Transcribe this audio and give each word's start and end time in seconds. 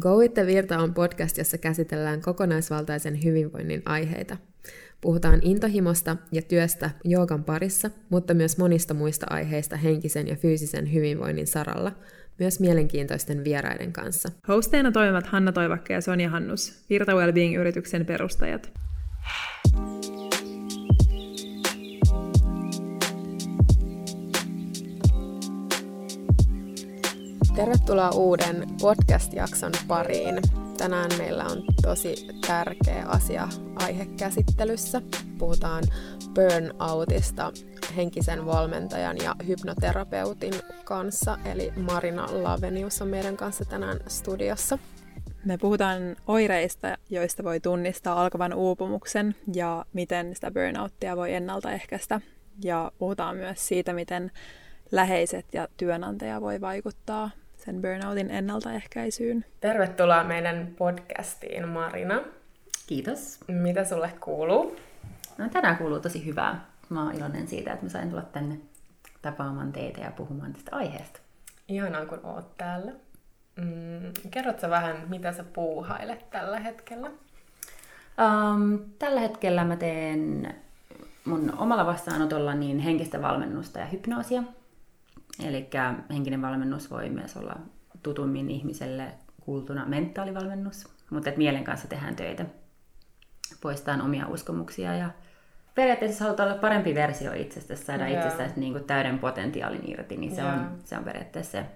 Go 0.00 0.16
with 0.16 0.34
the 0.34 0.46
Virta 0.46 0.78
on 0.78 0.94
podcast, 0.94 1.38
jossa 1.38 1.58
käsitellään 1.58 2.20
kokonaisvaltaisen 2.20 3.24
hyvinvoinnin 3.24 3.82
aiheita. 3.84 4.36
Puhutaan 5.00 5.38
intohimosta 5.42 6.16
ja 6.32 6.42
työstä 6.42 6.90
joogan 7.04 7.44
parissa, 7.44 7.90
mutta 8.10 8.34
myös 8.34 8.58
monista 8.58 8.94
muista 8.94 9.26
aiheista 9.30 9.76
henkisen 9.76 10.28
ja 10.28 10.36
fyysisen 10.36 10.92
hyvinvoinnin 10.92 11.46
saralla, 11.46 11.92
myös 12.38 12.60
mielenkiintoisten 12.60 13.44
vieraiden 13.44 13.92
kanssa. 13.92 14.28
Hosteina 14.48 14.92
toimivat 14.92 15.26
Hanna 15.26 15.52
Toivakka 15.52 15.92
ja 15.92 16.00
Sonja 16.00 16.30
Hannus, 16.30 16.84
Virta 16.90 17.14
Wellbeing-yrityksen 17.14 18.06
perustajat. 18.06 18.72
Tervetuloa 27.54 28.10
uuden 28.10 28.66
podcast-jakson 28.80 29.72
pariin. 29.88 30.40
Tänään 30.78 31.10
meillä 31.18 31.44
on 31.44 31.62
tosi 31.82 32.14
tärkeä 32.46 33.04
asia 33.06 33.48
aihekäsittelyssä. 33.76 35.02
Puhutaan 35.38 35.84
burnoutista 36.34 37.52
henkisen 37.96 38.46
valmentajan 38.46 39.16
ja 39.24 39.36
hypnoterapeutin 39.46 40.54
kanssa, 40.84 41.38
eli 41.44 41.72
Marina 41.76 42.26
Lavenius 42.30 43.02
on 43.02 43.08
meidän 43.08 43.36
kanssa 43.36 43.64
tänään 43.64 43.98
studiossa. 44.08 44.78
Me 45.44 45.58
puhutaan 45.58 46.16
oireista, 46.26 46.98
joista 47.10 47.44
voi 47.44 47.60
tunnistaa 47.60 48.22
alkavan 48.22 48.54
uupumuksen 48.54 49.34
ja 49.54 49.84
miten 49.92 50.34
sitä 50.34 50.50
burnouttia 50.50 51.16
voi 51.16 51.34
ennaltaehkäistä. 51.34 52.20
Ja 52.64 52.92
puhutaan 52.98 53.36
myös 53.36 53.68
siitä, 53.68 53.92
miten 53.92 54.30
läheiset 54.92 55.46
ja 55.52 55.68
työnantaja 55.76 56.40
voi 56.40 56.60
vaikuttaa 56.60 57.30
sen 57.64 57.82
burnoutin 57.82 58.30
ennaltaehkäisyyn. 58.30 59.44
Tervetuloa 59.60 60.24
meidän 60.24 60.74
podcastiin, 60.78 61.68
Marina. 61.68 62.20
Kiitos. 62.86 63.38
Mitä 63.48 63.84
sulle 63.84 64.12
kuuluu? 64.20 64.76
No, 65.38 65.48
tänään 65.48 65.76
kuuluu 65.76 66.00
tosi 66.00 66.26
hyvää. 66.26 66.64
Mä 66.88 67.02
oon 67.04 67.14
iloinen 67.14 67.48
siitä, 67.48 67.72
että 67.72 67.84
mä 67.84 67.90
sain 67.90 68.10
tulla 68.10 68.22
tänne 68.22 68.58
tapaamaan 69.22 69.72
teitä 69.72 70.00
ja 70.00 70.10
puhumaan 70.10 70.52
tästä 70.52 70.76
aiheesta. 70.76 71.20
Ihanaa, 71.68 72.06
kun 72.06 72.20
oot 72.22 72.56
täällä. 72.56 72.92
Mm, 73.56 74.12
kerrotko 74.30 74.70
vähän, 74.70 74.96
mitä 75.08 75.32
sä 75.32 75.44
puuhailet 75.44 76.30
tällä 76.30 76.60
hetkellä? 76.60 77.10
Um, 78.18 78.78
tällä 78.98 79.20
hetkellä 79.20 79.64
mä 79.64 79.76
teen 79.76 80.54
mun 81.24 81.54
omalla 81.58 81.86
vastaanotolla 81.86 82.54
niin 82.54 82.78
henkistä 82.78 83.22
valmennusta 83.22 83.78
ja 83.78 83.86
hypnoosia. 83.86 84.42
Eli 85.44 85.70
henkinen 86.10 86.42
valmennus 86.42 86.90
voi 86.90 87.08
myös 87.08 87.36
olla 87.36 87.56
tutummin 88.02 88.50
ihmiselle 88.50 89.12
kuultuna 89.40 89.86
mentaalivalmennus, 89.86 90.88
mutta 91.10 91.28
että 91.28 91.38
mielen 91.38 91.64
kanssa 91.64 91.88
tehdään 91.88 92.16
töitä. 92.16 92.46
Poistetaan 93.60 94.02
omia 94.02 94.26
uskomuksia 94.26 94.96
ja 94.96 95.10
periaatteessa 95.74 96.24
halutaan 96.24 96.48
olla 96.48 96.60
parempi 96.60 96.94
versio 96.94 97.32
itsestä, 97.32 97.76
saada 97.76 98.08
yeah. 98.08 98.26
itsestä 98.26 98.60
niin 98.60 98.72
kuin 98.72 98.84
täyden 98.84 99.18
potentiaalin 99.18 99.90
irti, 99.90 100.16
niin 100.16 100.34
se, 100.34 100.42
yeah. 100.42 100.54
on, 100.54 100.78
se 100.84 100.98
on 100.98 101.04
periaatteessa 101.04 101.52
se. 101.52 101.66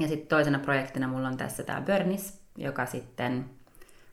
Ja 0.00 0.08
sitten 0.08 0.28
toisena 0.28 0.58
projektina 0.58 1.08
mulla 1.08 1.28
on 1.28 1.36
tässä 1.36 1.62
tämä 1.62 1.80
Burnis, 1.80 2.42
joka 2.56 2.86
sitten 2.86 3.44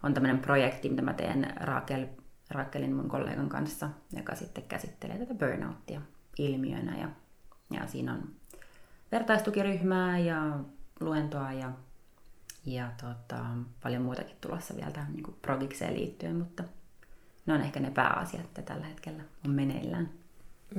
on 0.04 0.14
tämmöinen 0.14 0.40
projekti, 0.40 0.90
mitä 0.90 1.02
mä 1.02 1.14
teen 1.14 1.54
Raakel, 1.56 2.08
Raakelin 2.50 2.96
mun 2.96 3.10
kollegan 3.10 3.50
kanssa, 3.50 3.90
joka 4.16 4.36
sitten 4.36 4.64
käsittelee 4.64 5.18
tätä 5.18 5.34
burnouttia 5.34 6.02
ilmiönä 6.38 6.98
ja 6.98 7.10
ja 7.72 7.88
siinä 7.88 8.14
on 8.14 8.30
vertaistukiryhmää 9.12 10.20
ja 10.20 10.60
luentoa 11.00 11.54
ja, 11.54 11.72
ja 12.66 12.92
tota, 13.02 13.46
paljon 13.84 14.02
muutakin 14.02 14.38
tulossa 14.42 14.76
vielä 14.76 14.92
tähän 14.92 15.14
niin 15.14 15.36
progikseen 15.42 15.94
liittyen, 15.94 16.36
mutta 16.36 16.64
ne 17.46 17.54
on 17.54 17.62
ehkä 17.62 17.80
ne 17.80 17.92
pääasiat, 17.92 18.46
että 18.46 18.62
tällä 18.62 18.86
hetkellä 18.86 19.24
on 19.46 19.52
meneillään. 19.52 20.10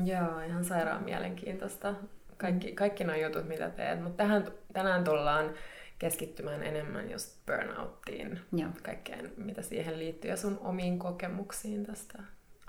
Joo, 0.04 0.40
ihan 0.40 0.64
sairaan 0.64 1.04
mielenkiintoista. 1.04 1.94
Kaikki, 2.36 2.72
kaikki 2.72 3.04
nuo 3.04 3.14
jutut, 3.14 3.48
mitä 3.48 3.70
teet, 3.70 4.02
mutta 4.02 4.16
tähän, 4.16 4.44
tänään 4.72 5.04
tullaan 5.04 5.50
keskittymään 5.98 6.62
enemmän 6.62 7.10
just 7.10 7.46
burnouttiin, 7.46 8.40
Joo. 8.52 8.70
kaikkeen 8.82 9.32
mitä 9.36 9.62
siihen 9.62 9.98
liittyy 9.98 10.30
ja 10.30 10.36
sun 10.36 10.58
omiin 10.58 10.98
kokemuksiin 10.98 11.86
tästä 11.86 12.22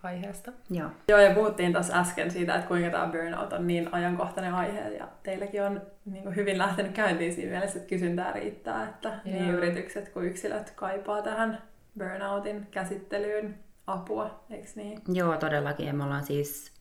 aiheesta. 0.04 0.52
Joo. 0.70 0.90
Joo, 1.08 1.20
ja 1.20 1.34
puhuttiin 1.34 1.74
tuossa 1.74 2.00
äsken 2.00 2.32
siitä, 2.32 2.56
että 2.56 2.68
kuinka 2.68 2.90
tämä 2.90 3.08
burnout 3.12 3.54
on 3.54 3.68
niin 3.68 3.90
ajankohtainen 3.92 4.54
aihe, 4.54 4.90
ja 4.90 5.08
teilläkin 5.24 5.64
on 5.64 5.82
niin 6.06 6.24
kuin 6.24 6.36
hyvin 6.36 6.58
lähtenyt 6.58 6.92
käyntiin 6.92 7.34
siinä 7.34 7.52
mielessä, 7.52 7.80
että 7.80 7.90
kysyntää 7.90 8.32
riittää, 8.32 8.90
että 8.90 9.10
Joo. 9.10 9.20
niin 9.26 9.50
yritykset 9.50 10.10
kuin 10.10 10.26
yksilöt 10.26 10.72
kaipaa 10.76 11.22
tähän 11.22 11.62
burnoutin 11.98 12.68
käsittelyyn 12.72 13.60
apua, 13.88 14.44
eikö 14.50 14.68
niin? 14.76 15.02
Joo, 15.08 15.38
todellakin, 15.38 15.88
ja 15.88 15.94
me 15.94 16.04
ollaan 16.04 16.26
siis 16.26 16.72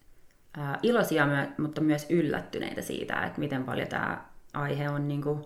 äh, 0.58 0.78
iloisia, 0.82 1.26
mutta 1.58 1.80
myös 1.80 2.06
yllättyneitä 2.10 2.82
siitä, 2.82 3.22
että 3.22 3.40
miten 3.40 3.64
paljon 3.64 3.88
tämä 3.88 4.24
aihe 4.54 4.90
on 4.90 5.08
niin 5.08 5.22
kuin 5.22 5.44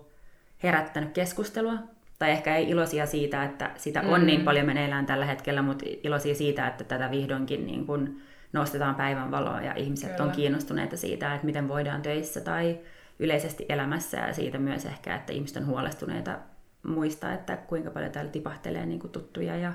herättänyt 0.63 1.11
keskustelua 1.11 1.77
tai 2.23 2.31
ehkä 2.31 2.55
ei 2.55 2.69
iloisia 2.69 3.05
siitä, 3.05 3.43
että 3.43 3.71
sitä 3.77 4.01
on 4.01 4.19
mm. 4.19 4.25
niin 4.25 4.41
paljon 4.41 4.65
meneillään 4.65 5.05
tällä 5.05 5.25
hetkellä, 5.25 5.61
mutta 5.61 5.85
iloisia 6.03 6.35
siitä, 6.35 6.67
että 6.67 6.83
tätä 6.83 7.11
vihdoinkin 7.11 7.65
niin 7.65 7.85
kun 7.85 8.21
nostetaan 8.53 8.95
päivänvaloa 8.95 9.61
ja 9.61 9.73
ihmiset 9.75 10.11
Kyllä. 10.11 10.23
on 10.23 10.31
kiinnostuneita 10.31 10.97
siitä, 10.97 11.33
että 11.33 11.45
miten 11.45 11.67
voidaan 11.67 12.01
töissä 12.01 12.41
tai 12.41 12.79
yleisesti 13.19 13.65
elämässä 13.69 14.17
ja 14.17 14.33
siitä 14.33 14.57
myös 14.57 14.85
ehkä, 14.85 15.15
että 15.15 15.33
ihmiset 15.33 15.57
on 15.57 15.67
huolestuneita 15.67 16.39
muista, 16.83 17.33
että 17.33 17.57
kuinka 17.57 17.91
paljon 17.91 18.11
täällä 18.11 18.31
tipahtelee 18.31 18.85
niin 18.85 19.11
tuttuja 19.11 19.57
ja, 19.57 19.73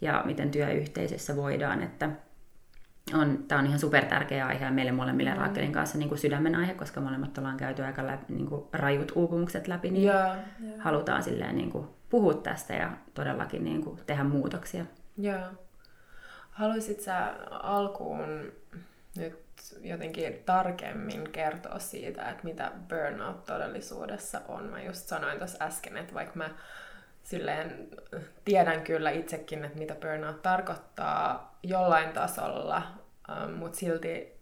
ja 0.00 0.22
miten 0.24 0.50
työyhteisössä 0.50 1.36
voidaan, 1.36 1.82
että 1.82 2.10
on, 3.14 3.44
tämä 3.48 3.58
on 3.58 3.66
ihan 3.66 3.78
super 3.78 4.04
tärkeä 4.04 4.46
aihe 4.46 4.70
meille 4.70 4.92
molemmille 4.92 5.30
mm. 5.30 5.36
Raakelin 5.36 5.72
kanssa 5.72 5.98
niin 5.98 6.08
kuin 6.08 6.18
sydämen 6.18 6.54
aihe, 6.54 6.74
koska 6.74 7.00
molemmat 7.00 7.38
ollaan 7.38 7.56
käyty 7.56 7.82
aika 7.84 8.06
läpi, 8.06 8.32
niin 8.32 8.46
kuin 8.46 8.64
rajut 8.72 9.12
uupumukset 9.14 9.68
läpi, 9.68 9.90
niin 9.90 10.04
yeah, 10.04 10.36
yeah. 10.64 10.80
halutaan 10.80 11.22
silleen 11.22 11.56
niin 11.56 11.70
kuin 11.70 11.88
puhua 12.08 12.34
tästä 12.34 12.74
ja 12.74 12.92
todellakin 13.14 13.64
niin 13.64 13.84
kuin 13.84 14.00
tehdä 14.06 14.24
muutoksia. 14.24 14.84
Joo. 15.18 15.42
Haluaisit 16.50 17.00
sä 17.00 17.34
alkuun 17.50 18.52
nyt 19.16 19.42
jotenkin 19.80 20.34
tarkemmin 20.46 21.30
kertoa 21.32 21.78
siitä, 21.78 22.22
että 22.22 22.44
mitä 22.44 22.72
burnout 22.88 23.44
todellisuudessa 23.44 24.40
on? 24.48 24.64
Mä 24.64 24.82
just 24.82 25.08
sanoin 25.08 25.38
tuossa 25.38 25.64
äsken, 25.64 25.96
että 25.96 26.14
vaikka 26.14 26.36
mä 26.36 26.50
silleen 27.24 27.88
tiedän 28.44 28.82
kyllä 28.82 29.10
itsekin, 29.10 29.64
että 29.64 29.78
mitä 29.78 29.94
burnout 29.94 30.42
tarkoittaa 30.42 31.58
jollain 31.62 32.12
tasolla, 32.12 32.82
ähm, 33.30 33.50
mutta 33.50 33.78
silti 33.78 34.32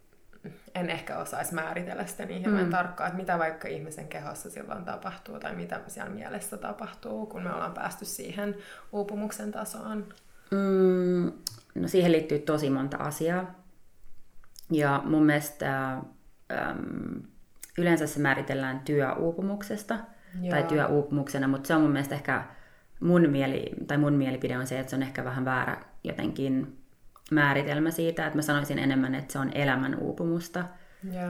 en 0.74 0.90
ehkä 0.90 1.19
osaisi 1.19 1.54
määritellä 1.54 2.06
sitä 2.06 2.24
niin 2.24 2.40
hirveän 2.44 2.64
mm. 2.64 2.70
tarkkaan, 2.70 3.08
että 3.08 3.20
mitä 3.20 3.38
vaikka 3.38 3.69
ihmisen 3.69 4.08
kehossa 4.08 4.50
silloin 4.50 4.84
tapahtuu 4.84 5.40
tai 5.40 5.54
mitä 5.54 5.80
siellä 5.86 6.10
mielessä 6.10 6.56
tapahtuu, 6.56 7.26
kun 7.26 7.42
me 7.42 7.52
ollaan 7.52 7.74
päästy 7.74 8.04
siihen 8.04 8.56
uupumuksen 8.92 9.52
tasoon. 9.52 10.06
Mm, 10.50 11.32
no 11.74 11.88
siihen 11.88 12.12
liittyy 12.12 12.38
tosi 12.38 12.70
monta 12.70 12.96
asiaa. 12.96 13.54
Ja 14.70 15.02
mun 15.04 15.26
mielestä 15.26 15.92
äm, 15.92 17.22
yleensä 17.78 18.06
se 18.06 18.20
määritellään 18.20 18.80
työuupumuksesta 18.80 19.98
Joo. 20.40 20.50
tai 20.50 20.62
työuupumuksena, 20.62 21.48
mutta 21.48 21.66
se 21.66 21.74
on 21.74 21.80
mun 21.80 21.90
mielestä 21.90 22.14
ehkä 22.14 22.44
mun, 23.00 23.31
mieli, 23.31 23.71
tai 23.87 23.99
mun 23.99 24.12
mielipide 24.12 24.59
on 24.59 24.66
se, 24.66 24.81
että 24.81 24.91
se 24.91 24.97
on 24.97 25.03
ehkä 25.03 25.25
vähän 25.25 25.44
väärä 25.44 25.77
jotenkin 26.05 26.77
määritelmä 27.31 27.91
siitä, 27.91 28.27
että 28.27 28.38
mä 28.38 28.43
sanoisin 28.43 28.78
enemmän, 28.78 29.15
että 29.15 29.33
se 29.33 29.38
on 29.38 29.50
elämän 29.55 29.99
uupumusta. 29.99 30.65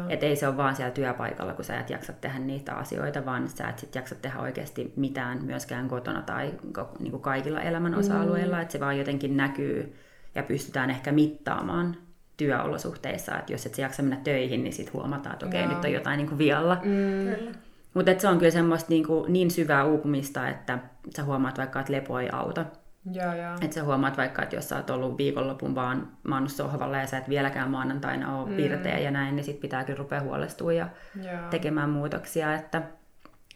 Että 0.09 0.27
ei 0.27 0.37
se 0.37 0.49
ole 0.49 0.57
vaan 0.57 0.77
siellä 0.77 0.91
työpaikalla, 0.91 1.55
kun 1.55 1.65
sä 1.65 1.81
et 1.81 1.91
jaksa 1.91 2.13
tehdä 2.13 2.39
niitä 2.39 2.75
asioita, 2.75 3.25
vaan 3.25 3.49
sä 3.49 3.69
et 3.69 3.79
sit 3.79 3.95
jaksa 3.95 4.15
tehdä 4.15 4.39
oikeasti 4.39 4.93
mitään 4.97 5.45
myöskään 5.45 5.89
kotona 5.89 6.23
tai 6.23 6.55
niin 6.99 7.11
kuin 7.11 7.23
kaikilla 7.23 7.61
elämän 7.61 7.95
osa-alueilla. 7.95 8.57
Mm. 8.57 8.63
Että 8.63 8.73
se 8.73 8.81
vaan 8.81 8.99
jotenkin 8.99 9.37
näkyy 9.37 9.95
ja 10.35 10.43
pystytään 10.43 10.91
ehkä 10.91 11.13
mittaamaan 11.13 11.97
työolosuhteissa. 12.37 13.39
Että 13.39 13.53
jos 13.53 13.67
et 13.67 13.75
sä 13.75 13.83
jaksa 13.83 14.03
mennä 14.03 14.17
töihin, 14.25 14.65
niin 14.65 14.73
sitten 14.73 14.93
huomataan, 14.93 15.33
että 15.33 15.47
okei, 15.47 15.65
okay, 15.65 15.75
nyt 15.75 15.85
on 15.85 15.93
jotain 15.93 16.19
niin 16.19 16.29
kuin 16.29 16.39
vialla. 16.39 16.81
Mm. 16.85 17.55
Mutta 17.95 18.19
se 18.19 18.29
on 18.29 18.39
kyllä 18.39 18.51
semmoista 18.51 18.87
niin, 18.89 19.07
kuin, 19.07 19.33
niin 19.33 19.51
syvää 19.51 19.85
uupumista, 19.85 20.49
että 20.49 20.79
sä 21.17 21.25
huomaat 21.25 21.59
vaikka, 21.59 21.81
että 21.81 21.93
lepo 21.93 22.19
ei 22.19 22.29
auta. 22.33 22.65
Ja, 23.13 23.35
ja. 23.35 23.55
Että 23.61 23.75
sä 23.75 23.85
huomaat 23.85 24.17
vaikka, 24.17 24.43
että 24.43 24.57
jos 24.57 24.69
sä 24.69 24.77
oot 24.77 24.91
ollut 24.91 25.19
viikonlopun 25.19 25.75
vaan 25.75 26.09
maannut 26.29 26.53
sohvalla 26.53 26.97
ja 26.97 27.07
sä 27.07 27.19
et 27.19 27.29
vieläkään 27.29 27.71
maanantaina 27.71 28.39
ole 28.39 28.51
mm. 28.51 28.57
pirteä 28.57 28.99
ja 28.99 29.11
näin, 29.11 29.37
niin 29.37 29.45
sit 29.45 29.61
pitää 29.61 29.85
kyllä 29.85 29.99
rupea 29.99 30.21
huolestua 30.21 30.73
ja 30.73 30.89
ja. 31.23 31.49
tekemään 31.51 31.91
muutoksia. 31.91 32.55
Että 32.55 32.83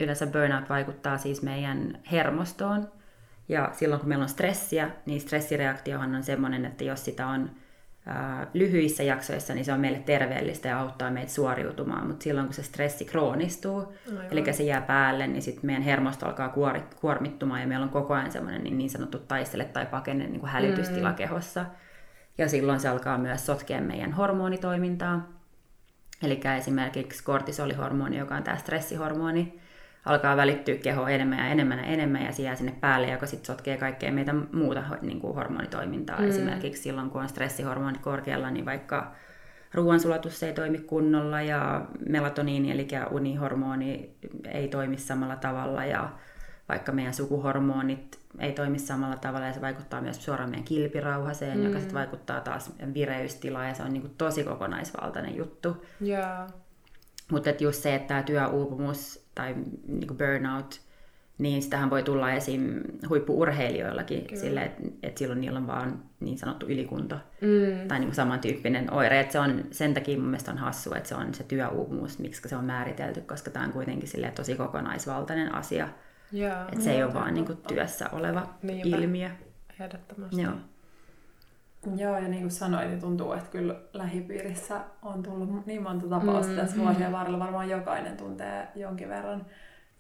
yleensä 0.00 0.26
burnout 0.26 0.69
vaikuttaa 0.69 1.19
siis 1.19 1.43
meidän 1.43 1.99
hermostoon. 2.12 2.88
Ja 3.49 3.69
silloin 3.73 4.00
kun 4.00 4.08
meillä 4.08 4.23
on 4.23 4.29
stressiä, 4.29 4.91
niin 5.06 5.20
stressireaktiohan 5.20 6.14
on 6.14 6.23
semmoinen, 6.23 6.64
että 6.64 6.85
jos 6.85 7.05
sitä 7.05 7.26
on 7.26 7.50
ää, 8.06 8.46
lyhyissä 8.54 9.02
jaksoissa, 9.02 9.54
niin 9.54 9.64
se 9.64 9.72
on 9.72 9.80
meille 9.80 9.98
terveellistä 9.98 10.68
ja 10.68 10.80
auttaa 10.80 11.10
meitä 11.10 11.32
suoriutumaan, 11.32 12.06
mutta 12.06 12.22
silloin 12.22 12.46
kun 12.46 12.54
se 12.54 12.62
stressi 12.62 13.04
kroonistuu, 13.04 13.94
Aivan. 14.08 14.26
eli 14.30 14.52
se 14.52 14.62
jää 14.62 14.80
päälle, 14.80 15.26
niin 15.26 15.42
sitten 15.42 15.66
meidän 15.66 15.82
hermosto 15.82 16.26
alkaa 16.26 16.48
kuori, 16.48 16.82
kuormittumaan 17.00 17.60
ja 17.60 17.66
meillä 17.66 17.84
on 17.84 17.90
koko 17.90 18.14
ajan 18.14 18.32
semmoinen 18.32 18.64
niin, 18.64 18.78
niin 18.78 18.90
sanottu 18.90 19.18
taistele 19.18 19.64
tai 19.64 19.86
pakene 19.86 20.26
niin 20.26 20.40
kuin 20.40 20.50
hälytystila 20.50 21.10
mm. 21.10 21.16
kehossa. 21.16 21.66
Ja 22.38 22.48
silloin 22.48 22.80
se 22.80 22.88
alkaa 22.88 23.18
myös 23.18 23.46
sotkea 23.46 23.80
meidän 23.80 24.12
hormonitoimintaa. 24.12 25.28
Eli 26.22 26.40
esimerkiksi 26.58 27.24
kortisolihormoni, 27.24 28.18
joka 28.18 28.34
on 28.34 28.42
tämä 28.42 28.56
stressihormoni, 28.56 29.60
alkaa 30.04 30.36
välittyä 30.36 30.74
keho 30.74 31.08
enemmän 31.08 31.38
ja 31.38 31.46
enemmän 31.46 31.78
ja 31.78 31.84
enemmän 31.84 32.24
ja 32.24 32.32
se 32.32 32.42
jää 32.42 32.56
sinne 32.56 32.74
päälle, 32.80 33.10
joka 33.10 33.26
sitten 33.26 33.46
sotkee 33.46 33.76
kaikkea 33.76 34.12
meitä 34.12 34.34
muuta 34.52 34.84
niin 35.02 35.20
kuin 35.20 35.34
hormonitoimintaa. 35.34 36.20
Mm. 36.20 36.28
Esimerkiksi 36.28 36.82
silloin, 36.82 37.10
kun 37.10 37.22
on 37.22 37.28
stressihormonit 37.28 38.00
korkealla, 38.00 38.50
niin 38.50 38.66
vaikka 38.66 39.12
ruoansulatus 39.74 40.42
ei 40.42 40.52
toimi 40.52 40.78
kunnolla 40.78 41.42
ja 41.42 41.86
melatoniini, 42.08 42.70
eli 42.70 42.88
unihormoni, 43.10 44.10
ei 44.44 44.68
toimi 44.68 44.96
samalla 44.96 45.36
tavalla 45.36 45.84
ja 45.84 46.08
vaikka 46.68 46.92
meidän 46.92 47.14
sukuhormonit 47.14 48.18
ei 48.38 48.52
toimi 48.52 48.78
samalla 48.78 49.16
tavalla 49.16 49.46
ja 49.46 49.52
se 49.52 49.60
vaikuttaa 49.60 50.00
myös 50.00 50.24
suoraan 50.24 50.50
meidän 50.50 50.64
kilpirauhaseen, 50.64 51.58
mm. 51.58 51.64
joka 51.64 51.78
sitten 51.78 51.98
vaikuttaa 51.98 52.40
taas 52.40 52.72
vireystilaan 52.94 53.68
ja 53.68 53.74
se 53.74 53.82
on 53.82 53.92
niin 53.92 54.00
kuin 54.00 54.14
tosi 54.18 54.44
kokonaisvaltainen 54.44 55.36
juttu. 55.36 55.86
Yeah. 56.06 56.48
Mutta 57.30 57.50
just 57.60 57.82
se, 57.82 57.94
että 57.94 58.08
tämä 58.08 58.22
työuupumus 58.22 59.23
tai 59.34 59.54
niin 59.86 60.06
kuin 60.06 60.19
burnout, 60.19 60.81
niin 61.38 61.62
sitähän 61.62 61.90
voi 61.90 62.02
tulla 62.02 62.32
esim. 62.32 62.81
huippuurheilijoillakin 63.08 64.38
sille, 64.38 64.62
että 64.62 64.82
et 65.02 65.19
silloin 65.19 65.40
niillä 65.40 65.58
on 65.58 65.66
vaan 65.66 66.02
niin 66.20 66.38
sanottu 66.38 66.66
ylikunto 66.66 67.14
mm. 67.40 67.88
tai 67.88 67.98
niin 67.98 68.08
kuin 68.08 68.14
samantyyppinen 68.14 68.92
oire. 68.92 69.20
Et 69.20 69.31
se 69.31 69.38
on, 69.38 69.64
sen 69.70 69.94
takia 69.94 70.19
mun 70.19 70.26
mielestä 70.26 70.50
on 70.50 70.58
hassu, 70.58 70.94
että 70.94 71.08
se 71.08 71.14
on 71.14 71.34
se 71.34 71.44
työuupumus, 71.44 72.19
miksi 72.19 72.48
se 72.48 72.56
on 72.56 72.64
määritelty, 72.64 73.20
koska 73.20 73.50
tämä 73.50 73.64
on 73.64 73.72
kuitenkin 73.72 74.08
sille 74.08 74.31
tosi 74.31 74.54
kokonaisvaltainen 74.54 75.54
asia. 75.54 75.88
Että 76.72 76.84
se 76.84 76.92
ei 76.92 77.02
ole 77.02 77.14
vaan 77.14 77.34
niin 77.34 77.46
kuin 77.46 77.58
työssä 77.69 78.08
oleva 78.12 78.54
Niinpä. 78.62 78.96
ilmiö. 78.96 79.31
Ehdottomasti. 79.81 80.42
Joo. 80.42 80.52
Joo, 81.96 82.19
ja 82.19 82.28
niin 82.28 82.40
kuin 82.40 82.50
sanoin, 82.50 82.88
niin 82.88 83.00
tuntuu, 83.00 83.32
että 83.32 83.50
kyllä 83.50 83.75
lähipiirissä 83.92 84.81
on 85.02 85.22
tullut 85.22 85.66
niin 85.66 85.82
monta 85.82 86.08
tapausta 86.08 86.52
mm, 86.52 86.58
tässä 86.58 86.76
vuosien 86.76 87.12
varrella. 87.12 87.38
Varmaan 87.38 87.70
jokainen 87.70 88.16
tuntee 88.16 88.69
jonkin 88.75 89.08
verran. 89.08 89.46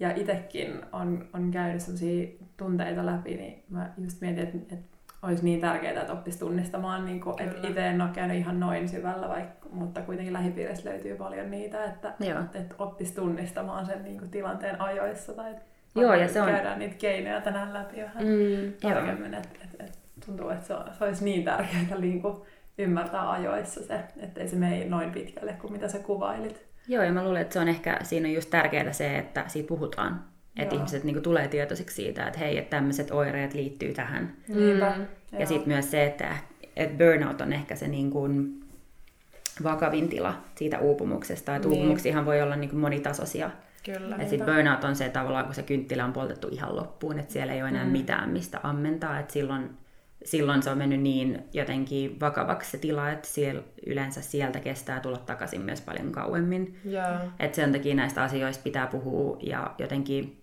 Ja 0.00 0.16
itsekin 0.16 0.82
on, 0.92 1.28
on 1.32 1.50
käynyt 1.50 1.82
sellaisia 1.82 2.28
tunteita 2.56 3.06
läpi, 3.06 3.36
niin 3.36 3.64
mä 3.70 3.90
just 3.98 4.20
mietin, 4.20 4.44
että, 4.44 4.74
että 4.74 4.94
olisi 5.22 5.44
niin 5.44 5.60
tärkeää, 5.60 6.00
että 6.00 6.12
oppisi 6.12 6.38
tunnistamaan, 6.38 7.06
niin 7.06 7.20
kuin, 7.20 7.42
että 7.42 7.68
itse 7.68 7.86
en 7.86 8.00
ole 8.00 8.10
käynyt 8.12 8.36
ihan 8.36 8.60
noin 8.60 8.88
syvällä, 8.88 9.28
vaikka, 9.28 9.68
mutta 9.72 10.02
kuitenkin 10.02 10.32
lähipiirissä 10.32 10.90
löytyy 10.90 11.16
paljon 11.16 11.50
niitä, 11.50 11.84
että, 11.84 12.14
että, 12.20 12.58
että 12.58 12.74
oppisi 12.78 13.14
tunnistamaan 13.14 13.86
sen 13.86 14.04
niin 14.04 14.18
kuin, 14.18 14.30
tilanteen 14.30 14.80
ajoissa. 14.80 15.32
Tai 15.32 15.54
Joo, 15.94 16.14
ja 16.14 16.28
se 16.28 16.42
on... 16.42 16.48
käydään 16.48 16.78
niitä 16.78 16.96
keinoja 16.98 17.40
tänään 17.40 17.74
läpi 17.74 18.02
vähän 18.02 18.24
mm, 18.24 18.72
tarkemmin, 18.82 19.34
että, 19.34 19.58
että, 19.64 19.84
että 19.84 19.98
tuntuu, 20.26 20.48
että 20.48 20.66
se, 20.66 20.74
se 20.98 21.04
olisi 21.04 21.24
niin 21.24 21.44
tärkeää 21.44 21.98
niin 21.98 22.22
kuin 22.22 22.36
ymmärtää 22.78 23.30
ajoissa 23.30 23.82
se, 23.86 24.00
ettei 24.20 24.48
se 24.48 24.56
mene 24.56 24.84
noin 24.84 25.10
pitkälle 25.10 25.52
kuin 25.52 25.72
mitä 25.72 25.88
sä 25.88 25.98
kuvailit. 25.98 26.66
Joo, 26.88 27.04
ja 27.04 27.12
mä 27.12 27.24
luulen, 27.24 27.42
että 27.42 27.52
se 27.52 27.60
on 27.60 27.68
ehkä, 27.68 27.98
siinä 28.02 28.28
on 28.28 28.34
just 28.34 28.50
tärkeää 28.50 28.92
se, 28.92 29.18
että 29.18 29.44
siitä 29.46 29.68
puhutaan. 29.68 30.24
Että 30.58 30.74
ihmiset 30.74 31.04
niin 31.04 31.14
kuin, 31.14 31.22
tulee 31.22 31.48
tietoisiksi 31.48 31.94
siitä, 31.94 32.26
että 32.26 32.38
hei, 32.38 32.58
että 32.58 32.76
tämmöiset 32.76 33.10
oireet 33.10 33.54
liittyy 33.54 33.94
tähän. 33.94 34.36
Niinpä. 34.48 34.94
Mm. 34.96 35.38
Ja 35.38 35.46
sitten 35.46 35.68
myös 35.68 35.90
se, 35.90 36.04
että, 36.04 36.36
että 36.76 37.04
burnout 37.04 37.40
on 37.40 37.52
ehkä 37.52 37.76
se 37.76 37.88
niin 37.88 38.10
kuin, 38.10 38.60
vakavin 39.62 40.08
tila 40.08 40.34
siitä 40.54 40.78
uupumuksesta. 40.78 41.56
Että 41.56 41.68
niin. 41.68 41.78
uupumuksihan 41.78 42.26
voi 42.26 42.42
olla 42.42 42.56
niin 42.56 42.70
kuin, 42.70 42.80
monitasoisia. 42.80 43.50
Kyllä. 43.84 44.16
Ja 44.16 44.28
sitten 44.28 44.54
burnout 44.54 44.84
on 44.84 44.96
se 44.96 45.08
tavallaan, 45.08 45.44
kun 45.44 45.54
se 45.54 45.62
kynttilä 45.62 46.04
on 46.04 46.12
poltettu 46.12 46.48
ihan 46.50 46.76
loppuun, 46.76 47.18
että 47.18 47.32
siellä 47.32 47.52
ei 47.52 47.62
ole 47.62 47.68
enää 47.68 47.84
mm. 47.84 47.90
mitään, 47.90 48.30
mistä 48.30 48.60
ammentaa. 48.62 49.18
Että 49.20 49.32
silloin 49.32 49.70
silloin 50.24 50.62
se 50.62 50.70
on 50.70 50.78
mennyt 50.78 51.00
niin 51.00 51.44
jotenkin 51.52 52.20
vakavaksi 52.20 52.70
se 52.70 52.78
tila, 52.78 53.10
että 53.10 53.28
siellä, 53.28 53.62
yleensä 53.86 54.22
sieltä 54.22 54.60
kestää 54.60 55.00
tulla 55.00 55.18
takaisin 55.18 55.60
myös 55.60 55.80
paljon 55.80 56.12
kauemmin. 56.12 56.80
Yeah. 56.86 57.20
Että 57.38 57.56
sen 57.56 57.72
takia 57.72 57.94
näistä 57.94 58.22
asioista 58.22 58.62
pitää 58.62 58.86
puhua 58.86 59.36
ja 59.42 59.74
jotenkin 59.78 60.42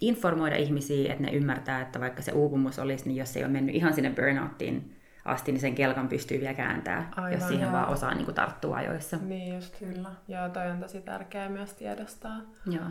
informoida 0.00 0.56
ihmisiä, 0.56 1.12
että 1.12 1.24
ne 1.24 1.32
ymmärtää, 1.32 1.80
että 1.80 2.00
vaikka 2.00 2.22
se 2.22 2.32
uupumus 2.32 2.78
olisi, 2.78 3.08
niin 3.08 3.16
jos 3.16 3.32
se 3.32 3.38
ei 3.38 3.44
ole 3.44 3.52
mennyt 3.52 3.74
ihan 3.74 3.94
sinne 3.94 4.10
burnouttiin 4.10 4.96
asti, 5.24 5.52
niin 5.52 5.60
sen 5.60 5.74
kelkan 5.74 6.08
pystyy 6.08 6.40
vielä 6.40 6.54
kääntämään, 6.54 7.08
Aivan, 7.16 7.32
jos 7.32 7.48
siihen 7.48 7.62
joo. 7.62 7.72
vaan 7.72 7.88
osaa 7.88 8.14
niin 8.14 8.24
kuin, 8.24 8.34
tarttua 8.34 8.76
ajoissa. 8.76 9.16
Niin 9.16 9.54
just 9.54 9.78
kyllä. 9.78 10.10
Joo, 10.28 10.48
toi 10.48 10.70
on 10.70 10.80
tosi 10.80 11.00
tärkeää 11.00 11.48
myös 11.48 11.74
tiedostaa. 11.74 12.36
Joo. 12.66 12.84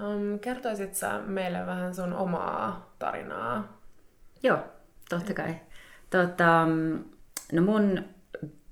Um, 0.00 0.38
kertoisit 0.38 0.94
sä 0.94 1.20
meille 1.26 1.66
vähän 1.66 1.94
sun 1.94 2.12
omaa 2.12 2.94
tarinaa? 2.98 3.82
Joo, 4.42 4.58
totta 5.16 5.34
kai. 5.34 5.54
Tota, 6.10 6.66
no 7.52 7.62
mun 7.62 8.04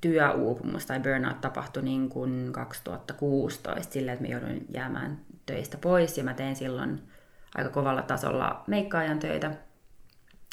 työuupumus 0.00 0.86
tai 0.86 1.00
burnout 1.00 1.40
tapahtui 1.40 1.82
niin 1.82 2.08
kuin 2.08 2.52
2016 2.52 3.92
silleen, 3.92 4.12
että 4.12 4.28
mä 4.28 4.32
jouduin 4.32 4.66
jäämään 4.74 5.20
töistä 5.46 5.76
pois 5.76 6.18
ja 6.18 6.24
mä 6.24 6.34
tein 6.34 6.56
silloin 6.56 7.00
aika 7.54 7.70
kovalla 7.70 8.02
tasolla 8.02 8.64
meikkaajan 8.66 9.18
töitä. 9.18 9.50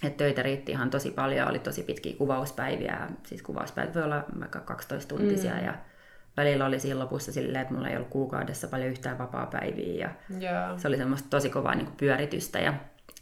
Et 0.03 0.17
töitä 0.17 0.43
riitti 0.43 0.71
ihan 0.71 0.89
tosi 0.89 1.11
paljon, 1.11 1.49
oli 1.49 1.59
tosi 1.59 1.83
pitkiä 1.83 2.15
kuvauspäiviä, 2.17 3.07
siis 3.25 3.41
kuvauspäivät 3.41 3.95
voi 3.95 4.03
olla 4.03 4.25
vaikka 4.39 4.59
12 4.59 5.15
tuntisia 5.15 5.53
mm. 5.53 5.65
ja 5.65 5.73
välillä 6.37 6.65
oli 6.65 6.79
siinä 6.79 6.99
lopussa 6.99 7.31
silleen, 7.31 7.61
että 7.61 7.73
mulla 7.73 7.89
ei 7.89 7.95
ollut 7.95 8.09
kuukaudessa 8.09 8.67
paljon 8.67 8.89
yhtään 8.89 9.17
vapaa-päiviä 9.17 10.07
ja 10.07 10.09
yeah. 10.41 10.79
se 10.79 10.87
oli 10.87 10.97
semmoista 10.97 11.29
tosi 11.29 11.49
kovaa 11.49 11.75
niin 11.75 11.85
kuin 11.85 11.97
pyöritystä 11.97 12.59
ja 12.59 12.73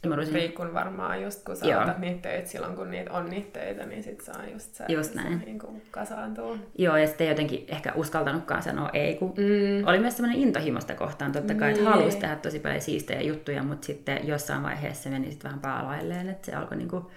Mä 0.08 0.16
rupesin... 0.16 0.34
Riikkun 0.34 0.74
varmaan 0.74 1.24
just 1.24 1.44
kun 1.44 1.56
sä 1.56 1.66
Joo. 1.66 1.82
otat 1.82 1.98
niitä 1.98 2.22
töitä 2.22 2.50
silloin, 2.50 2.76
kun 2.76 2.92
niitä 2.92 3.14
on 3.14 3.30
niitä 3.30 3.60
töitä, 3.60 3.86
niin 3.86 4.04
sit 4.04 4.22
saa 4.22 4.46
just 4.54 4.76
se, 4.76 4.86
just 4.88 5.16
näin. 5.16 5.40
Se, 5.40 5.46
niin 5.46 5.60
kuin 5.60 5.82
kasaantuu. 5.92 6.58
Joo, 6.78 6.98
ja 6.98 7.08
sitten 7.08 7.28
jotenkin 7.28 7.66
ehkä 7.68 7.94
uskaltanutkaan 7.96 8.64
sanoa 8.64 8.90
ei, 8.94 9.16
kun 9.16 9.34
mm. 9.38 9.88
oli 9.88 10.00
myös 10.00 10.18
semmoinen 10.18 10.42
intohimosta 10.42 10.96
kohtaan 10.96 11.32
totta 11.32 11.54
kai, 11.54 11.74
niin. 11.74 11.80
että 11.80 11.92
halusi 11.92 12.18
tehdä 12.18 12.36
tosi 12.36 12.60
paljon 12.60 12.82
siistejä 12.82 13.22
juttuja, 13.22 13.64
mutta 13.64 13.86
sitten 13.86 14.28
jossain 14.28 14.64
vaiheessa 14.64 15.04
se 15.04 15.10
meni 15.10 15.32
sitten 15.32 15.50
vähän 15.50 15.62
päälailleen, 15.62 16.30
että 16.30 16.46
se 16.46 16.56
alkoi 16.56 16.78
niinku 16.78 17.12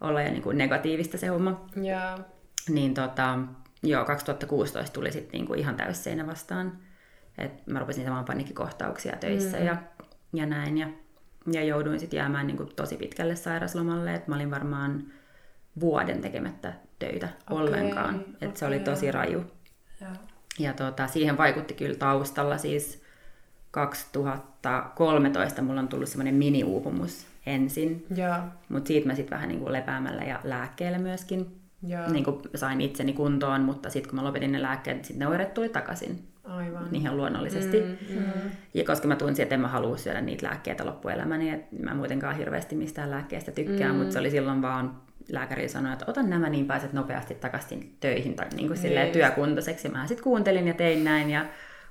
olla 0.00 0.22
jo 0.22 0.30
niinku 0.30 0.52
negatiivista 0.52 1.18
se 1.18 1.26
homma. 1.26 1.66
Yeah. 1.84 2.20
Niin 2.68 2.94
tota, 2.94 3.38
joo, 3.82 4.04
2016 4.04 4.92
tuli 4.92 5.12
sitten 5.12 5.32
niinku 5.32 5.54
ihan 5.54 5.76
täysseinä 5.76 6.26
vastaan. 6.26 6.78
Et 7.38 7.66
mä 7.66 7.78
rupesin 7.78 8.04
saamaan 8.04 8.24
paniikkikohtauksia 8.24 9.16
töissä 9.16 9.56
mm. 9.56 9.64
ja, 9.64 9.76
ja 10.32 10.46
näin. 10.46 10.78
Ja 10.78 10.88
ja 11.52 11.64
jouduin 11.64 12.00
sitten 12.00 12.16
jäämään 12.16 12.46
niin 12.46 12.56
kuin 12.56 12.68
tosi 12.76 12.96
pitkälle 12.96 13.36
sairaslomalle, 13.36 14.14
että 14.14 14.30
mä 14.30 14.34
olin 14.34 14.50
varmaan 14.50 15.04
vuoden 15.80 16.20
tekemättä 16.20 16.72
töitä 16.98 17.28
okay, 17.50 17.62
ollenkaan. 17.62 18.14
Että 18.20 18.46
okay, 18.46 18.56
se 18.56 18.66
oli 18.66 18.78
tosi 18.78 19.12
raju. 19.12 19.44
Ja, 20.00 20.06
ja 20.58 20.72
tota, 20.72 21.06
siihen 21.06 21.38
vaikutti 21.38 21.74
kyllä 21.74 21.94
taustalla 21.94 22.58
siis 22.58 23.02
2013 23.70 25.62
mulla 25.62 25.80
on 25.80 25.88
tullut 25.88 26.08
semmoinen 26.08 26.34
mini-uupumus 26.34 27.26
ensin. 27.46 28.06
Mutta 28.68 28.88
siitä 28.88 29.06
mä 29.06 29.14
sitten 29.14 29.36
vähän 29.36 29.48
niin 29.48 29.60
kuin 29.60 29.72
lepäämällä 29.72 30.22
ja 30.22 30.40
lääkkeellä 30.44 30.98
myöskin 30.98 31.60
niin 32.12 32.24
kuin 32.24 32.40
sain 32.54 32.80
itseni 32.80 33.12
kuntoon, 33.12 33.60
mutta 33.60 33.90
sitten 33.90 34.10
kun 34.10 34.18
mä 34.18 34.24
lopetin 34.24 34.52
ne 34.52 34.62
lääkkeet, 34.62 35.04
sitten 35.04 35.18
ne 35.18 35.26
oireet 35.26 35.54
tuli 35.54 35.68
takaisin. 35.68 36.28
Aivan. 36.44 36.88
Niin 36.90 37.02
ihan 37.02 37.16
luonnollisesti. 37.16 37.80
Mm, 37.80 38.16
mm. 38.16 38.50
Ja 38.74 38.84
koska 38.84 39.08
mä 39.08 39.16
tunsin, 39.16 39.42
että 39.42 39.54
en 39.54 39.60
mä 39.60 39.68
halua 39.68 39.96
syödä 39.96 40.20
niitä 40.20 40.46
lääkkeitä 40.46 40.86
loppuelämäni, 40.86 41.50
että 41.50 41.76
mä 41.82 41.94
muutenkaan 41.94 42.36
hirveästi 42.36 42.76
mistään 42.76 43.10
lääkkeestä 43.10 43.52
tykkään, 43.52 43.92
mm. 43.92 43.96
mutta 43.96 44.12
se 44.12 44.18
oli 44.18 44.30
silloin 44.30 44.62
vaan 44.62 44.96
lääkäri 45.28 45.68
sanoi, 45.68 45.92
että 45.92 46.04
otan 46.08 46.30
nämä 46.30 46.48
niin 46.48 46.66
pääset 46.66 46.92
nopeasti 46.92 47.34
takaisin 47.34 47.96
töihin 48.00 48.34
tai 48.34 48.46
niin 48.56 48.66
kuin 48.66 48.78
silleen 48.78 49.12
työkuntoiseksi. 49.12 49.88
Mä 49.88 50.06
sitten 50.06 50.24
kuuntelin 50.24 50.68
ja 50.68 50.74
tein 50.74 51.04
näin 51.04 51.30
ja 51.30 51.46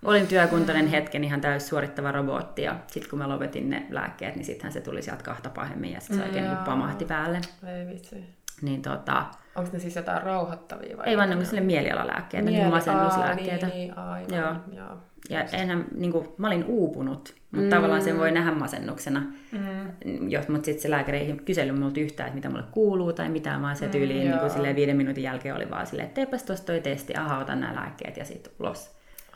olin 0.06 0.28
työkuntoinen 0.28 0.88
hetken 0.88 1.24
ihan 1.24 1.42
täys 1.42 1.68
suorittava 1.68 2.12
robotti 2.12 2.62
ja 2.62 2.76
sitten 2.88 3.10
kun 3.10 3.20
mä 3.20 3.30
lopetin 3.30 3.70
ne 3.70 3.86
lääkkeet, 3.90 4.36
niin 4.36 4.46
sittenhän 4.46 4.74
se 4.74 4.82
tuli 4.82 5.02
sieltä 5.02 5.24
kahta 5.24 5.50
pahemmin 5.50 5.92
ja 5.92 6.00
sitten 6.00 6.18
se 6.18 6.24
oikein 6.24 6.46
mm, 6.46 6.58
pamahti 6.58 7.06
päälle. 7.06 7.42
Ei 7.68 7.88
vitsi. 7.88 8.26
Niin 8.62 8.82
tota, 8.82 9.26
Onko 9.56 9.70
ne 9.74 9.80
siis 9.80 9.96
jotain 9.96 10.24
rauhoittavia 10.24 10.98
vai? 10.98 11.10
Ei 11.10 11.18
vaan 11.18 11.30
niin 11.30 11.46
sille 11.46 11.62
mielialalääkkeitä, 11.62 12.46
Mieli... 12.46 12.58
niin 12.58 12.70
masennuslääkkeitä. 12.70 13.68
Niin, 13.68 13.98
aivan, 13.98 14.36
joo. 14.36 14.56
joo. 14.72 14.98
Ja 15.30 15.44
enhän, 15.44 15.86
niin 15.96 16.12
kuin, 16.12 16.28
mä 16.38 16.48
olin 16.48 16.66
uupunut, 16.68 17.34
mutta 17.52 17.66
mm. 17.66 17.70
tavallaan 17.70 18.02
sen 18.02 18.18
voi 18.18 18.32
nähdä 18.32 18.52
masennuksena. 18.52 19.24
Mm. 19.52 20.30
Jos, 20.30 20.48
mutta 20.48 20.66
sitten 20.66 20.82
se 20.82 20.90
lääkäri 20.90 21.18
ei 21.18 21.34
kysellyt 21.46 21.80
multa 21.80 22.00
yhtään, 22.00 22.28
että 22.28 22.36
mitä 22.36 22.50
mulle 22.50 22.64
kuuluu 22.72 23.14
tai 23.14 23.30
mitä, 23.30 23.62
vaan 23.62 23.76
se 23.76 23.88
tyyliin 23.88 24.28
mm, 24.28 24.40
niin 24.40 24.52
kuin 24.52 24.76
viiden 24.76 24.98
minuutin 24.98 25.24
jälkeen 25.24 25.56
oli 25.56 25.70
vaan 25.70 25.88
silleen, 25.88 26.08
että 26.08 26.16
teepäs 26.16 26.44
tuossa 26.44 26.66
toi 26.66 26.82
testi, 26.82 27.16
aha, 27.16 27.40
otan 27.40 27.60
nämä 27.60 27.76
lääkkeet 27.76 28.18
ja 28.18 28.26
sitten 28.26 28.54
ulos. 28.60 28.92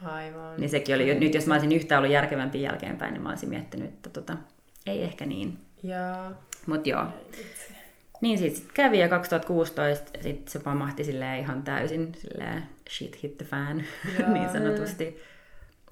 Aivan. 0.06 0.58
Niin 0.58 0.70
sekin 0.70 0.96
oli, 0.96 1.16
nyt 1.16 1.34
jos 1.34 1.48
mä 1.48 1.54
olisin 1.54 1.72
yhtään 1.72 2.00
ollut 2.00 2.14
järkevämpi 2.14 2.62
jälkeenpäin, 2.62 3.14
niin 3.14 3.24
mä 3.24 3.30
olisin 3.30 3.50
miettinyt, 3.50 3.88
että 3.88 4.10
tota, 4.10 4.38
ei 4.86 5.04
ehkä 5.04 5.26
niin. 5.26 5.58
Joo. 5.84 6.32
Mut 6.68 6.88
joo. 6.88 7.06
Niin 8.22 8.38
siitä 8.38 8.56
sit 8.56 8.72
kävi 8.74 9.00
ja 9.00 9.10
2016 9.10 10.12
sit 10.22 10.48
se 10.48 10.60
pamahti 10.60 11.04
silleen 11.04 11.40
ihan 11.40 11.64
täysin 11.64 12.16
silleen 12.16 12.64
shit 12.90 13.24
hit 13.24 13.38
the 13.38 13.46
fan 13.46 13.84
niin 14.34 14.50
sanotusti. 14.50 15.22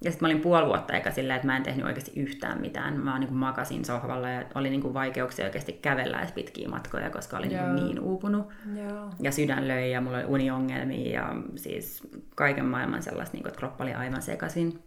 Ja 0.02 0.12
sitten 0.12 0.28
mä 0.28 0.32
olin 0.32 0.42
puoli 0.42 0.66
vuotta 0.66 0.94
eikä 0.94 1.12
silleen, 1.12 1.36
että 1.36 1.48
mä 1.48 1.58
en 1.58 1.64
tehnyt 1.64 1.86
oikeasti 1.86 2.12
yhtään 2.16 2.62
mitään. 2.62 3.00
Mä 3.00 3.20
niin 3.20 3.28
kuin 3.28 3.38
makasin 3.38 3.86
sohvalla 3.86 4.30
ja 4.30 4.44
oli 4.56 4.70
niin 4.70 4.82
kuin 4.82 4.94
vaikeuksia 4.94 5.46
oikeasti 5.46 5.74
kävellä 5.74 6.20
edes 6.20 6.32
pitkiä 6.32 6.70
matkoja, 6.70 7.10
koska 7.10 7.38
olin 7.38 7.50
niin, 7.50 7.76
niin 7.76 8.00
uupunut. 8.00 8.50
Joo. 8.76 9.10
Ja 9.22 9.32
sydän 9.32 9.68
löi 9.68 9.92
ja 9.92 10.02
mulla 10.02 10.18
oli 10.18 10.26
uniongelmia 10.26 11.14
ja 11.14 11.36
siis 11.56 12.08
kaiken 12.36 12.66
maailman 12.66 13.04
sellaista, 13.04 13.34
niin 13.34 13.44
kuin, 13.44 13.50
että 13.50 13.60
kroppa 13.60 13.84
oli 13.84 13.94
aivan 13.94 14.22
sekaisin. 14.22 14.80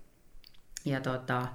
Ja 0.84 1.00
tota, 1.00 1.46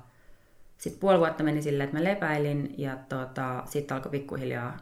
sitten 0.77 0.99
puoli 0.99 1.19
vuotta 1.19 1.43
meni 1.43 1.61
silleen, 1.61 1.85
että 1.85 1.97
mä 1.97 2.03
lepäilin 2.03 2.75
ja 2.77 2.97
tota, 3.09 3.63
sitten 3.65 3.95
alkoi 3.95 4.11
pikkuhiljaa, 4.11 4.77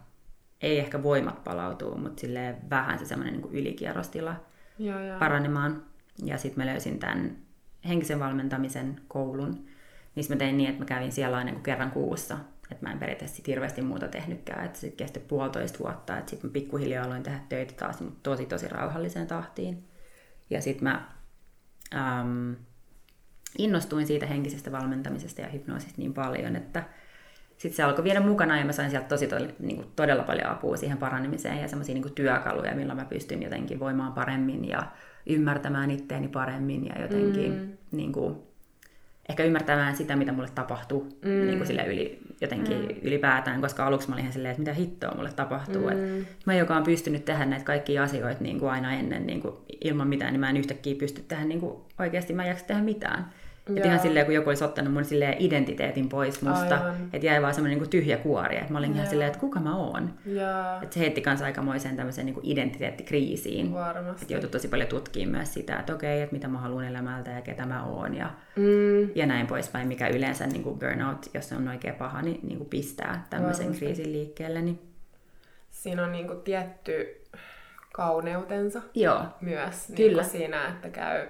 ei 0.61 0.79
ehkä 0.79 1.03
voimat 1.03 1.43
palautua, 1.43 1.95
mutta 1.95 2.21
silleen 2.21 2.57
vähän 2.69 2.99
se 2.99 3.05
semmoinen 3.05 3.41
niin 3.41 3.51
ylikierrostila 3.51 4.35
Joo, 4.79 4.99
joo. 4.99 5.19
paranemaan. 5.19 5.83
Ja 6.25 6.37
sitten 6.37 6.65
mä 6.65 6.71
löysin 6.71 6.99
tämän 6.99 7.37
henkisen 7.87 8.19
valmentamisen 8.19 9.01
koulun, 9.07 9.65
missä 10.15 10.33
mä 10.33 10.39
tein 10.39 10.57
niin, 10.57 10.69
että 10.69 10.81
mä 10.81 10.85
kävin 10.85 11.11
siellä 11.11 11.37
aina 11.37 11.51
niin 11.51 11.63
kerran 11.63 11.91
kuussa. 11.91 12.37
Että 12.71 12.85
mä 12.85 12.91
en 12.91 12.99
periaatteessa 12.99 13.35
sit 13.35 13.47
hirveästi 13.47 13.81
muuta 13.81 14.07
tehnytkään. 14.07 14.65
Että 14.65 14.79
se 14.79 14.89
kesti 14.89 15.19
puolitoista 15.19 15.79
vuotta. 15.79 16.17
Että 16.17 16.29
sitten 16.29 16.49
mä 16.49 16.53
pikkuhiljaa 16.53 17.05
aloin 17.05 17.23
tehdä 17.23 17.39
töitä 17.49 17.73
taas 17.73 17.99
niin 17.99 18.15
tosi 18.23 18.45
tosi 18.45 18.67
rauhalliseen 18.67 19.27
tahtiin. 19.27 19.87
Ja 20.49 20.61
sitten 20.61 20.83
mä 20.83 21.07
äm, 21.95 22.55
innostuin 23.57 24.07
siitä 24.07 24.25
henkisestä 24.25 24.71
valmentamisesta 24.71 25.41
ja 25.41 25.47
hypnoosista 25.47 26.01
niin 26.01 26.13
paljon, 26.13 26.55
että 26.55 26.83
sitten 27.61 27.75
se 27.75 27.83
alkoi 27.83 28.03
viedä 28.03 28.19
mukana 28.19 28.59
ja 28.59 28.65
mä 28.65 28.71
sain 28.71 28.89
sieltä 28.89 29.07
tosi 29.07 29.27
to, 29.27 29.35
niin 29.59 29.75
kuin 29.75 29.87
todella 29.95 30.23
paljon 30.23 30.47
apua 30.47 30.77
siihen 30.77 30.97
paranemiseen 30.97 31.61
ja 31.61 31.67
semmoisia 31.67 31.95
niin 31.95 32.13
työkaluja, 32.15 32.75
millä 32.75 32.95
mä 32.95 33.05
pystyn 33.05 33.43
jotenkin 33.43 33.79
voimaan 33.79 34.13
paremmin 34.13 34.69
ja 34.69 34.83
ymmärtämään 35.25 35.91
itteeni 35.91 36.27
paremmin 36.27 36.85
ja 36.85 37.01
jotenkin 37.01 37.53
mm. 37.53 37.77
niin 37.91 38.11
kuin, 38.13 38.35
ehkä 39.29 39.43
ymmärtämään 39.43 39.95
sitä, 39.95 40.15
mitä 40.15 40.31
mulle 40.31 40.49
tapahtuu 40.55 41.17
mm. 41.25 41.29
niin 41.29 41.57
kuin 41.57 41.67
sille 41.67 41.85
yli, 41.85 42.19
jotenkin 42.41 42.77
mm. 42.77 42.95
ylipäätään, 43.01 43.61
koska 43.61 43.85
aluksi 43.85 44.09
mä 44.09 44.15
olin 44.15 44.21
ihan 44.21 44.33
silleen, 44.33 44.51
että 44.51 44.61
mitä 44.61 44.73
hittoa 44.73 45.15
mulle 45.15 45.31
tapahtuu. 45.35 45.89
Mm. 45.89 46.21
Et 46.21 46.45
mä, 46.45 46.53
joka 46.53 46.75
on 46.75 46.83
pystynyt 46.83 47.25
tehdä 47.25 47.45
näitä 47.45 47.65
kaikkia 47.65 48.03
asioita 48.03 48.43
niin 48.43 48.59
kuin 48.59 48.71
aina 48.71 48.93
ennen 48.93 49.27
niin 49.27 49.41
kuin 49.41 49.53
ilman 49.81 50.07
mitään, 50.07 50.33
niin 50.33 50.39
mä 50.39 50.49
en 50.49 50.57
yhtäkkiä 50.57 50.95
pysty 50.95 51.23
tehdä 51.27 51.43
niin 51.43 51.59
kuin, 51.59 51.81
oikeasti, 51.99 52.33
mä 52.33 52.43
en 52.43 52.49
jaksa 52.49 52.65
tehdä 52.65 52.81
mitään. 52.81 53.31
Että 53.69 53.87
ihan 53.87 53.99
silleen, 53.99 54.25
kun 54.25 54.35
joku 54.35 54.49
olisi 54.49 54.63
ottanut 54.63 54.93
mun 54.93 55.05
silleen 55.05 55.35
identiteetin 55.39 56.09
pois 56.09 56.41
musta, 56.41 56.93
että 57.13 57.27
jäi 57.27 57.41
vaan 57.41 57.53
semmoinen 57.53 57.79
niin 57.79 57.89
tyhjä 57.89 58.17
kuori. 58.17 58.57
Että 58.57 58.71
mä 58.71 58.77
olin 58.77 58.89
Joo. 58.89 58.95
ihan 58.95 59.07
silleen, 59.07 59.27
että 59.27 59.39
kuka 59.39 59.59
mä 59.59 59.75
oon. 59.75 60.13
Että 60.81 60.93
se 60.93 60.99
heitti 60.99 61.21
kanssa 61.21 61.45
aikamoiseen 61.45 61.95
tämmöiseen 61.95 62.25
niin 62.25 62.39
identiteettikriisiin. 62.43 63.73
Varmasti. 63.73 64.21
Että 64.21 64.33
joutui 64.33 64.49
tosi 64.49 64.67
paljon 64.67 64.89
tutkimaan 64.89 65.31
myös 65.37 65.53
sitä, 65.53 65.79
että 65.79 65.93
okei, 65.95 66.21
että 66.21 66.33
mitä 66.33 66.47
mä 66.47 66.57
haluan 66.57 66.85
elämältä 66.85 67.31
ja 67.31 67.41
ketä 67.41 67.65
mä 67.65 67.85
oon. 67.85 68.15
Ja, 68.15 68.29
mm. 68.55 69.09
ja 69.15 69.25
näin 69.25 69.47
poispäin, 69.47 69.87
mikä 69.87 70.07
yleensä 70.07 70.47
niin 70.47 70.63
kuin 70.63 70.79
burnout, 70.79 71.29
jos 71.33 71.49
se 71.49 71.55
on 71.55 71.67
oikein 71.67 71.95
paha, 71.95 72.21
niin, 72.21 72.39
niin 72.43 72.57
kuin 72.57 72.69
pistää 72.69 73.27
tämmöisen 73.29 73.65
Varmasti. 73.65 73.85
kriisin 73.85 74.11
liikkeelle. 74.11 74.61
Niin... 74.61 74.79
Siinä 75.69 76.03
on 76.03 76.11
niin 76.11 76.27
kuin 76.27 76.41
tietty 76.41 77.21
kauneutensa 77.93 78.81
Joo. 78.95 79.25
myös 79.41 79.89
niin 79.89 79.97
Kyllä. 79.97 80.23
siinä, 80.23 80.67
että 80.67 80.89
käy 80.89 81.27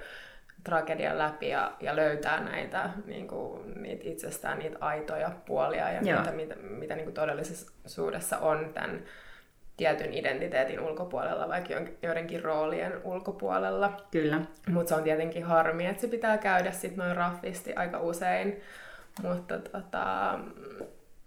tragedian 0.63 1.18
läpi 1.18 1.50
ja, 1.50 1.72
ja 1.80 1.96
löytää 1.96 2.44
näitä, 2.44 2.89
niin 3.06 3.27
kuin, 3.27 3.82
niitä 3.84 4.03
itsestään 4.06 4.60
niitä 4.60 4.77
aitoja 4.82 5.32
puolia 5.46 5.91
ja 5.91 6.01
Joo. 6.01 6.20
mitä, 6.20 6.32
mitä, 6.32 6.56
mitä 6.56 6.96
niin 6.96 7.06
kuin 7.06 7.13
todellisuudessa 7.13 8.38
on 8.38 8.72
tämän 8.74 9.03
tietyn 9.77 10.13
identiteetin 10.13 10.80
ulkopuolella, 10.80 11.48
vaikka 11.48 11.74
joidenkin 12.01 12.44
roolien 12.44 13.01
ulkopuolella. 13.03 14.01
Kyllä. 14.12 14.41
Mutta 14.70 14.89
se 14.89 14.96
on 14.96 15.03
tietenkin 15.03 15.44
harmi, 15.44 15.86
että 15.86 16.01
se 16.01 16.08
pitää 16.08 16.38
käydä 16.38 16.72
sitten 16.72 17.06
noin 17.06 17.18
raffisti 17.18 17.74
aika 17.75 18.00
usein. 18.00 18.62
Mutta 19.24 19.60
tota, 19.60 20.39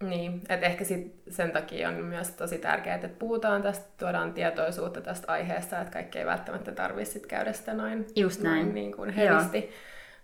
niin, 0.03 0.41
että 0.49 0.65
ehkä 0.65 0.83
sit 0.83 1.21
sen 1.29 1.51
takia 1.51 1.89
on 1.89 1.93
myös 1.93 2.29
tosi 2.29 2.57
tärkeää, 2.57 2.95
että 2.95 3.07
puhutaan 3.07 3.61
tästä, 3.61 3.85
tuodaan 3.97 4.33
tietoisuutta 4.33 5.01
tästä 5.01 5.31
aiheesta, 5.31 5.81
että 5.81 5.93
kaikki 5.93 6.19
ei 6.19 6.25
välttämättä 6.25 6.71
tarvitse 6.71 7.19
käydä 7.19 7.53
sitä 7.53 7.73
noin, 7.73 8.05
Just 8.15 8.41
näin. 8.41 8.61
noin 8.61 8.75
niin 8.75 8.95
kuin 8.95 9.09
hevisti 9.09 9.69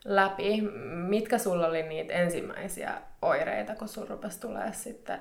läpi. 0.05 0.61
Mitkä 1.07 1.37
sulla 1.37 1.67
oli 1.67 1.83
niitä 1.83 2.13
ensimmäisiä 2.13 3.01
oireita, 3.21 3.75
kun 3.75 3.87
sun 3.87 4.07
rupesi 4.07 4.41
tulee 4.41 4.73
sitten? 4.73 5.19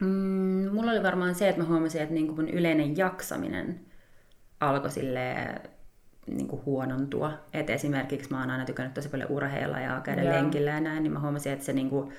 Mm, 0.00 0.68
mulla 0.72 0.90
oli 0.90 1.02
varmaan 1.02 1.34
se, 1.34 1.48
että 1.48 1.62
mä 1.62 1.68
huomasin, 1.68 2.02
että 2.02 2.14
niin 2.14 2.34
mun 2.34 2.48
yleinen 2.48 2.96
jaksaminen 2.96 3.80
alkoi 4.60 4.90
silleen 4.90 5.60
niin 6.26 6.48
kuin 6.48 6.64
huonontua. 6.64 7.32
Et 7.52 7.70
esimerkiksi 7.70 8.30
mä 8.30 8.40
oon 8.40 8.50
aina 8.50 8.64
tykännyt 8.64 8.94
tosi 8.94 9.08
paljon 9.08 9.30
urheilla 9.30 9.80
ja 9.80 10.00
käydä 10.00 10.22
yeah. 10.22 10.34
lenkillä 10.34 10.70
ja 10.70 10.80
näin, 10.80 11.02
niin 11.02 11.12
mä 11.12 11.20
huomasin, 11.20 11.52
että 11.52 11.64
se 11.64 11.72
niin 11.72 11.90
kuin 11.90 12.12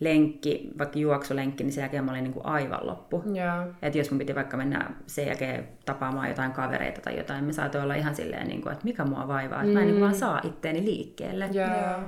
lenkki, 0.00 0.70
vaikka 0.78 0.98
juoksulenkki, 0.98 1.64
niin 1.64 1.72
sen 1.72 1.82
jälkeen 1.82 2.04
mä 2.04 2.10
olin 2.10 2.24
niin 2.24 2.32
kuin 2.32 2.46
aivan 2.46 2.86
loppu. 2.86 3.24
Yeah. 3.34 3.68
Että 3.82 3.98
jos 3.98 4.10
mun 4.10 4.18
piti 4.18 4.34
vaikka 4.34 4.56
mennä 4.56 4.90
sen 5.06 5.26
jälkeen 5.26 5.68
tapaamaan 5.86 6.28
jotain 6.28 6.52
kavereita 6.52 7.00
tai 7.00 7.16
jotain, 7.16 7.44
me 7.44 7.52
saatoin 7.52 7.84
olla 7.84 7.94
ihan 7.94 8.14
silleen, 8.14 8.48
niin 8.48 8.62
kuin, 8.62 8.72
että 8.72 8.84
mikä 8.84 9.04
mua 9.04 9.28
vaivaa, 9.28 9.62
että 9.62 9.66
mm. 9.66 9.72
mä 9.72 9.80
en 9.80 9.86
niin 9.86 9.94
kuin 9.94 10.02
vaan 10.02 10.14
saa 10.14 10.40
itteeni 10.44 10.84
liikkeelle. 10.84 11.50
Yeah. 11.54 12.00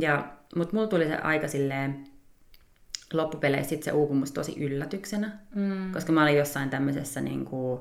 Ja, 0.00 0.24
mutta 0.56 0.76
mulla 0.76 0.88
tuli 0.88 1.06
se 1.06 1.16
aika 1.16 1.48
silleen, 1.48 2.04
loppupeleissä 3.12 3.68
sit 3.68 3.82
se 3.82 3.92
uupumus 3.92 4.32
tosi 4.32 4.64
yllätyksenä, 4.64 5.30
mm. 5.54 5.92
koska 5.92 6.12
mä 6.12 6.22
olin 6.22 6.36
jossain 6.36 6.70
tämmöisessä 6.70 7.20
niin 7.20 7.44
kuin, 7.44 7.80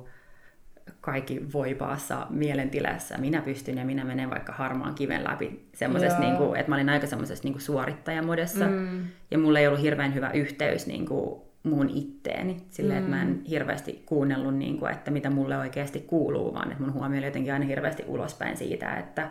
kaikki 1.01 1.53
voipaassa 1.53 2.27
mielentilassa. 2.29 3.17
Minä 3.17 3.41
pystyn 3.41 3.77
ja 3.77 3.85
minä 3.85 4.03
menen 4.03 4.29
vaikka 4.29 4.53
harmaan 4.53 4.95
kiven 4.95 5.23
läpi 5.23 5.69
semmoisessa, 5.73 6.19
niin 6.19 6.35
kuin, 6.35 6.59
että 6.59 6.69
mä 6.69 6.75
olin 6.75 6.89
aika 6.89 7.07
semmoisessa 7.07 7.47
niin 7.47 7.61
suorittajamodessa. 7.61 8.67
Mm. 8.67 9.03
Ja 9.31 9.37
mulla 9.37 9.59
ei 9.59 9.67
ollut 9.67 9.81
hirveän 9.81 10.13
hyvä 10.13 10.31
yhteys 10.31 10.87
niin 10.87 11.05
kuin, 11.05 11.41
muun 11.63 11.89
itteeni. 11.89 12.57
Silleen, 12.69 12.99
mm. 12.99 13.05
että 13.05 13.15
mä 13.15 13.21
en 13.21 13.27
mm. 13.27 13.43
hirveästi 13.43 14.03
kuunnellut, 14.05 14.55
niin 14.55 14.77
kuin, 14.77 14.91
että 14.91 15.11
mitä 15.11 15.29
mulle 15.29 15.57
oikeasti 15.57 15.99
kuuluu, 15.99 16.53
vaan 16.53 16.71
että 16.71 16.83
mun 16.83 16.93
huomio 16.93 17.17
oli 17.17 17.27
jotenkin 17.27 17.53
aina 17.53 17.65
hirveästi 17.65 18.03
ulospäin 18.07 18.57
siitä, 18.57 18.95
että, 18.95 19.29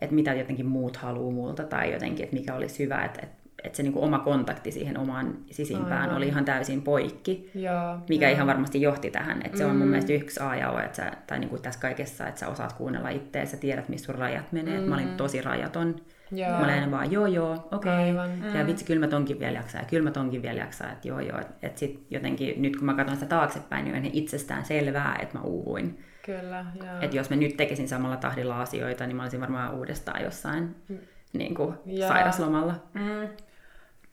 että 0.00 0.14
mitä 0.14 0.34
jotenkin 0.34 0.66
muut 0.66 0.96
haluaa 0.96 1.32
multa 1.32 1.64
tai 1.64 1.92
jotenkin, 1.92 2.24
että 2.24 2.36
mikä 2.36 2.54
olisi 2.54 2.84
hyvä, 2.84 3.04
että, 3.04 3.20
että 3.22 3.41
että 3.64 3.76
se 3.76 3.82
niinku 3.82 4.04
oma 4.04 4.18
kontakti 4.18 4.72
siihen 4.72 4.98
omaan 4.98 5.36
sisimpään 5.50 6.02
Aivan. 6.02 6.16
oli 6.16 6.26
ihan 6.26 6.44
täysin 6.44 6.82
poikki, 6.82 7.50
ja, 7.54 7.98
mikä 8.08 8.28
ja. 8.28 8.34
ihan 8.34 8.46
varmasti 8.46 8.82
johti 8.82 9.10
tähän. 9.10 9.42
Että 9.44 9.58
se 9.58 9.64
mm. 9.64 9.70
on 9.70 9.76
mun 9.76 9.86
mm. 9.86 9.90
mielestä 9.90 10.12
yksi 10.12 10.40
A 10.40 10.56
ja 10.56 10.70
O, 10.70 10.78
että 10.78 10.96
sä, 10.96 11.12
tai 11.26 11.38
niinku 11.38 11.58
tässä 11.58 11.80
kaikessa, 11.80 12.28
että 12.28 12.40
sä 12.40 12.48
osaat 12.48 12.72
kuunnella 12.72 13.08
itseä, 13.08 13.42
ja 13.42 13.58
tiedät, 13.60 13.88
missä 13.88 14.06
sun 14.06 14.14
rajat 14.14 14.52
menee. 14.52 14.80
Mm. 14.80 14.88
mä 14.88 14.94
olin 14.94 15.08
mm. 15.08 15.16
tosi 15.16 15.42
rajaton. 15.42 15.96
Ja. 16.34 16.48
Mä 16.48 16.64
olin 16.64 16.90
vaan 16.90 17.12
joo 17.12 17.26
joo, 17.26 17.68
okei. 17.72 18.12
Okay. 18.12 18.28
Mm. 18.28 18.58
Ja 18.58 18.66
vitsi, 18.66 18.84
kyllä 18.84 19.00
mä 19.00 19.08
tonkin 19.08 19.40
vielä 19.40 19.58
jaksaa, 19.58 19.80
ja 19.80 19.86
kyllä 19.86 20.04
mä 20.04 20.10
tonkin 20.10 20.42
vielä 20.42 20.60
jaksaa, 20.60 20.92
että 20.92 21.08
joo 21.08 21.20
joo. 21.20 21.40
Että 21.40 21.66
et 21.66 21.78
sit 21.78 22.06
jotenkin, 22.10 22.62
nyt 22.62 22.76
kun 22.76 22.86
mä 22.86 22.94
katson 22.94 23.16
sitä 23.16 23.26
taaksepäin, 23.26 23.84
niin 23.84 23.96
on 23.96 24.10
itsestään 24.12 24.64
selvää, 24.64 25.18
että 25.22 25.38
mä 25.38 25.44
uuvuin. 25.44 25.98
Kyllä, 26.26 26.66
Että 27.00 27.16
jos 27.16 27.30
mä 27.30 27.36
nyt 27.36 27.56
tekisin 27.56 27.88
samalla 27.88 28.16
tahdilla 28.16 28.60
asioita, 28.60 29.06
niin 29.06 29.16
mä 29.16 29.22
olisin 29.22 29.40
varmaan 29.40 29.74
uudestaan 29.74 30.22
jossain 30.22 30.74
mm. 30.88 30.98
niin 31.32 31.54
kuin 31.54 31.74
sairaslomalla. 32.08 32.74
Mm. 32.94 33.28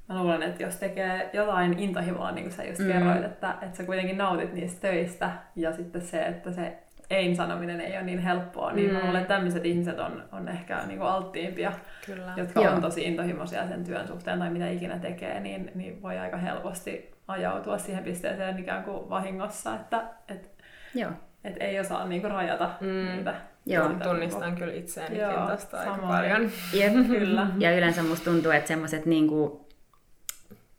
Mä 0.09 0.23
luulen, 0.23 0.43
että 0.43 0.63
jos 0.63 0.75
tekee 0.75 1.29
jotain 1.33 1.79
intohimoa, 1.79 2.31
niin 2.31 2.43
kuin 2.43 2.53
sä 2.53 2.63
just 2.63 2.79
mm. 2.79 2.87
kerroit, 2.87 3.23
että, 3.23 3.55
että 3.61 3.77
sä 3.77 3.83
kuitenkin 3.83 4.17
nautit 4.17 4.53
niistä 4.53 4.81
töistä, 4.81 5.31
ja 5.55 5.73
sitten 5.73 6.01
se, 6.01 6.21
että 6.21 6.51
se 6.51 6.77
ei-sanominen 7.09 7.81
ei 7.81 7.93
ole 7.93 8.03
niin 8.03 8.19
helppoa, 8.19 8.71
niin 8.71 8.87
mm. 8.87 8.93
mä 8.93 9.03
luulen, 9.03 9.21
että 9.21 9.33
tämmöiset 9.33 9.65
ihmiset 9.65 9.99
on, 9.99 10.23
on 10.31 10.47
ehkä 10.47 10.85
niin 10.87 10.99
kuin 10.99 11.09
alttiimpia, 11.09 11.71
Kyllä. 12.05 12.33
jotka 12.37 12.61
Joo. 12.61 12.73
on 12.73 12.81
tosi 12.81 13.03
intohimoisia 13.03 13.67
sen 13.67 13.83
työn 13.83 14.07
suhteen 14.07 14.39
tai 14.39 14.49
mitä 14.49 14.69
ikinä 14.69 14.99
tekee, 14.99 15.39
niin, 15.39 15.71
niin 15.75 16.01
voi 16.01 16.17
aika 16.17 16.37
helposti 16.37 17.11
ajautua 17.27 17.77
siihen 17.77 18.03
pisteeseen 18.03 18.59
ikään 18.59 18.83
kuin 18.83 19.09
vahingossa, 19.09 19.75
että 19.75 20.03
et, 20.27 20.51
Joo. 20.95 21.11
et 21.43 21.55
ei 21.59 21.79
osaa 21.79 22.07
niin 22.07 22.21
kuin 22.21 22.31
rajata 22.31 22.69
mm. 22.81 23.15
niitä. 23.15 23.35
Joo, 23.65 23.89
tunnistan 23.89 24.41
niin 24.41 24.55
kyllä 24.55 24.73
itseänikin 24.73 25.19
Joo, 25.19 25.47
tästä 25.47 25.79
aika 25.79 25.97
paljon. 25.97 26.49
Jep. 26.73 26.93
kyllä. 27.07 27.47
Ja 27.57 27.77
yleensä 27.77 28.03
musta 28.03 28.31
tuntuu, 28.31 28.51
että 28.51 28.67
semmoiset 28.67 29.05
niin 29.05 29.27
kuin 29.27 29.68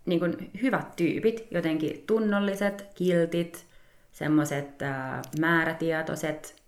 niin 0.06 0.20
kuin 0.20 0.50
hyvät 0.62 0.96
tyypit, 0.96 1.46
jotenkin 1.50 2.04
tunnolliset, 2.06 2.86
kiltit, 2.94 3.66
semmoiset 4.12 4.82
äh, 4.82 5.20
määrätietoiset, 5.40 6.62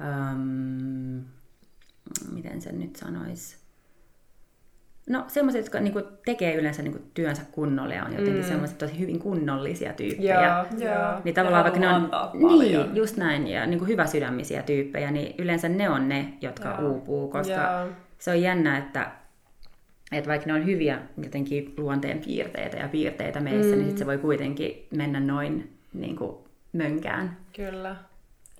ähm, 0.00 1.18
miten 2.32 2.60
sen 2.60 2.80
nyt 2.80 2.96
sanoisi, 2.96 3.62
No 5.08 5.24
semmoiset, 5.28 5.60
jotka 5.60 5.80
niinku 5.80 6.02
tekee 6.24 6.54
yleensä 6.54 6.82
niinku 6.82 7.00
työnsä 7.14 7.42
kunnolla 7.52 7.94
ja 7.94 8.04
on 8.04 8.12
jotenkin 8.12 8.42
mm. 8.42 8.48
semmoiset 8.48 8.78
tosi 8.78 8.98
hyvin 8.98 9.18
kunnollisia 9.18 9.92
tyyppejä. 9.92 10.64
Joo, 10.78 10.90
joo. 10.90 11.20
Niin 11.24 11.34
tavallaan 11.34 11.62
vaikka 11.64 11.80
ne 11.80 11.88
on, 11.88 12.10
niin, 12.58 12.96
just 12.96 13.16
näin, 13.16 13.46
ja 13.46 13.66
niinku 13.66 13.84
hyvä 13.84 14.06
sydämisiä 14.06 14.62
tyyppejä, 14.62 15.10
niin 15.10 15.34
yleensä 15.38 15.68
ne 15.68 15.88
on 15.88 16.08
ne, 16.08 16.34
jotka 16.40 16.76
joo. 16.80 16.90
uupuu, 16.90 17.28
koska 17.28 17.52
joo. 17.52 17.88
se 18.18 18.30
on 18.30 18.42
jännä, 18.42 18.78
että 18.78 19.10
että 20.12 20.30
vaikka 20.30 20.46
ne 20.46 20.54
on 20.54 20.66
hyviä 20.66 20.98
jotenkin 21.22 21.74
luonteen 21.76 22.18
piirteitä 22.18 22.76
ja 22.76 22.88
piirteitä 22.88 23.40
meissä, 23.40 23.62
niin 23.62 23.74
mm. 23.74 23.78
niin 23.78 23.88
sit 23.88 23.98
se 23.98 24.06
voi 24.06 24.18
kuitenkin 24.18 24.86
mennä 24.96 25.20
noin 25.20 25.72
niin 25.92 26.16
kuin 26.16 26.36
mönkään. 26.72 27.36
Kyllä. 27.56 27.96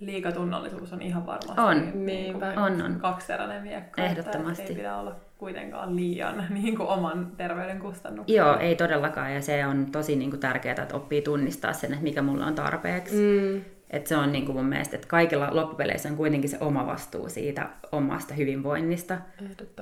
Liikatunnollisuus 0.01 0.93
on 0.93 1.03
ihan 1.03 1.27
varmasti 1.27 1.61
On. 1.61 2.07
Niinpä. 2.07 2.53
On, 2.57 2.83
on. 2.83 3.01
kaksiteräinen 3.01 3.63
miekka. 3.63 4.03
Ehdottomasti. 4.03 4.63
Että 4.63 4.73
ei 4.73 4.77
pidä 4.77 4.97
olla 4.97 5.17
kuitenkaan 5.39 5.97
liian 5.97 6.47
niin 6.63 6.77
kuin 6.77 6.89
oman 6.89 7.33
terveyden 7.37 7.79
kustannuksia. 7.79 8.43
Joo, 8.43 8.59
ei 8.59 8.77
todellakaan, 8.77 9.35
ja 9.35 9.43
se 9.43 9.67
on 9.67 9.87
tosi 9.93 10.17
niin 10.17 10.31
kuin, 10.31 10.41
tärkeää, 10.41 10.83
että 10.83 10.97
oppii 10.97 11.23
tunnistaa 11.23 11.73
sen, 11.73 11.93
että 11.93 12.05
mikä 12.05 12.23
mulla 12.23 12.47
on 12.47 12.55
tarpeeksi. 12.55 13.17
Mm. 13.17 13.61
Et 13.93 14.07
se 14.07 14.17
on 14.17 14.33
niin 14.33 14.47
kuin 14.47 14.57
mun 14.57 14.67
mielestä, 14.67 14.97
että 14.97 15.09
kaikilla 15.09 15.49
loppupeleissä 15.51 16.09
on 16.09 16.17
kuitenkin 16.17 16.51
se 16.51 16.57
oma 16.61 16.87
vastuu 16.87 17.29
siitä 17.29 17.69
omasta 17.93 18.35
hyvinvoinnista. 18.35 19.19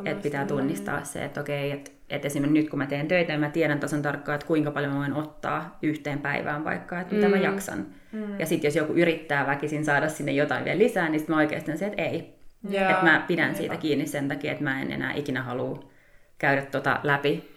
Että 0.04 0.22
pitää 0.22 0.46
tunnistaa 0.46 1.04
se, 1.04 1.24
että 1.24 1.40
okei, 1.40 1.70
että, 1.70 1.90
että 2.10 2.26
esimerkiksi 2.26 2.60
nyt 2.60 2.70
kun 2.70 2.78
mä 2.78 2.86
teen 2.86 3.08
töitä, 3.08 3.32
niin 3.32 3.40
mä 3.40 3.50
tiedän 3.50 3.80
tasan 3.80 4.02
tarkkaan, 4.02 4.34
että 4.34 4.46
kuinka 4.46 4.70
paljon 4.70 4.92
mä 4.92 4.98
voin 4.98 5.14
ottaa 5.14 5.78
yhteen 5.82 6.18
päivään 6.18 6.64
vaikka, 6.64 7.00
että 7.00 7.14
mitä 7.14 7.28
mm. 7.28 7.34
mä 7.34 7.42
jaksan. 7.42 7.86
Mm. 8.12 8.40
Ja 8.40 8.46
sitten 8.46 8.68
jos 8.68 8.76
joku 8.76 8.92
yrittää 8.92 9.46
väkisin 9.46 9.84
saada 9.84 10.08
sinne 10.08 10.32
jotain 10.32 10.64
vielä 10.64 10.78
lisää, 10.78 11.08
niin 11.08 11.20
sitten 11.20 11.36
mä 11.36 11.40
oikeasti 11.40 11.78
se, 11.78 11.86
että 11.86 12.02
ei. 12.02 12.40
Jaa, 12.70 12.90
Että 12.90 13.04
mä 13.04 13.24
pidän 13.26 13.44
niinpä. 13.44 13.58
siitä 13.58 13.76
kiinni 13.76 14.06
sen 14.06 14.28
takia, 14.28 14.52
että 14.52 14.64
mä 14.64 14.82
en 14.82 14.92
enää 14.92 15.12
ikinä 15.12 15.42
halua 15.42 15.90
käydä 16.38 16.62
tota 16.62 17.00
läpi, 17.02 17.50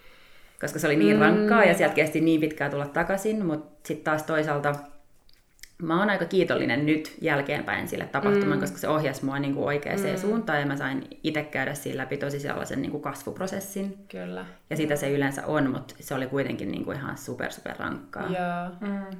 koska 0.62 0.80
se 0.80 0.88
oli 0.88 0.96
niin 0.96 1.20
rankkaa 1.20 1.64
ja 1.64 1.74
sieltä 1.74 1.96
kesti 1.96 2.22
niin 2.22 2.42
pitkään 2.42 2.72
tulla 2.72 2.88
takaisin, 2.88 3.46
mutta 3.46 3.88
sitten 3.88 4.04
taas 4.04 4.24
toisaalta 4.24 4.76
mä 5.84 6.00
oon 6.00 6.10
aika 6.10 6.26
kiitollinen 6.26 6.86
nyt 6.86 7.18
jälkeenpäin 7.22 7.88
sille 7.88 8.06
tapahtuman, 8.06 8.58
mm. 8.58 8.60
koska 8.60 8.78
se 8.78 8.88
ohjasi 8.88 9.26
mua 9.26 9.40
niin 9.40 9.54
kuin 9.54 9.66
oikeaan 9.66 10.00
mm. 10.00 10.18
suuntaan 10.18 10.60
ja 10.60 10.66
mä 10.66 10.78
sain 10.78 11.08
itse 11.24 11.44
käydä 11.44 11.74
siinä 11.74 11.98
läpi 11.98 12.18
tosi 12.18 12.40
sellaisen 12.40 12.82
niin 12.82 12.92
kuin 12.92 13.04
kasvuprosessin. 13.04 13.98
Kyllä. 14.12 14.46
Ja 14.70 14.76
sitä 14.76 14.96
se 14.96 15.12
yleensä 15.12 15.46
on, 15.46 15.70
mutta 15.72 15.96
se 16.00 16.16
oli 16.16 16.28
kuitenkin 16.28 16.72
niin 16.72 16.86
kuin 16.86 16.98
ihan 16.98 17.18
super, 17.18 17.52
super 17.52 17.76
rankkaa. 17.80 18.30
Ja 18.30 18.72
Mm. 18.82 19.18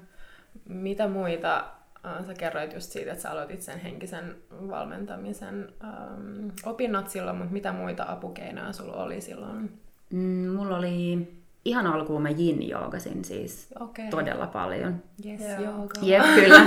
mitä 0.70 1.08
muita, 1.08 1.66
äh, 2.06 2.26
sä 2.26 2.34
kerroit 2.34 2.74
just 2.74 2.92
siitä, 2.92 3.12
että 3.12 3.22
sä 3.22 3.32
aloitit 3.32 3.62
sen 3.62 3.80
henkisen 3.80 4.36
valmentamisen 4.52 5.70
ähm, 5.84 6.50
opinnot 6.66 7.10
silloin, 7.10 7.38
mutta 7.38 7.54
mitä 7.54 7.72
muita 7.74 8.06
apukeinoja 8.08 8.74
sulla 8.74 8.94
oli 9.04 9.22
silloin? 9.22 9.80
Mm, 10.10 10.48
mulla 10.48 10.78
oli 10.78 11.28
ihan 11.66 11.88
alkuun 11.88 12.22
mä 12.22 12.30
yin 12.30 12.70
joogasin 12.70 13.26
siis 13.26 13.68
Okei. 13.80 14.08
todella 14.10 14.48
paljon. 14.48 15.04
Yes, 15.26 15.42
jooga. 15.60 16.00
Jep, 16.02 16.24
kyllä. 16.36 16.66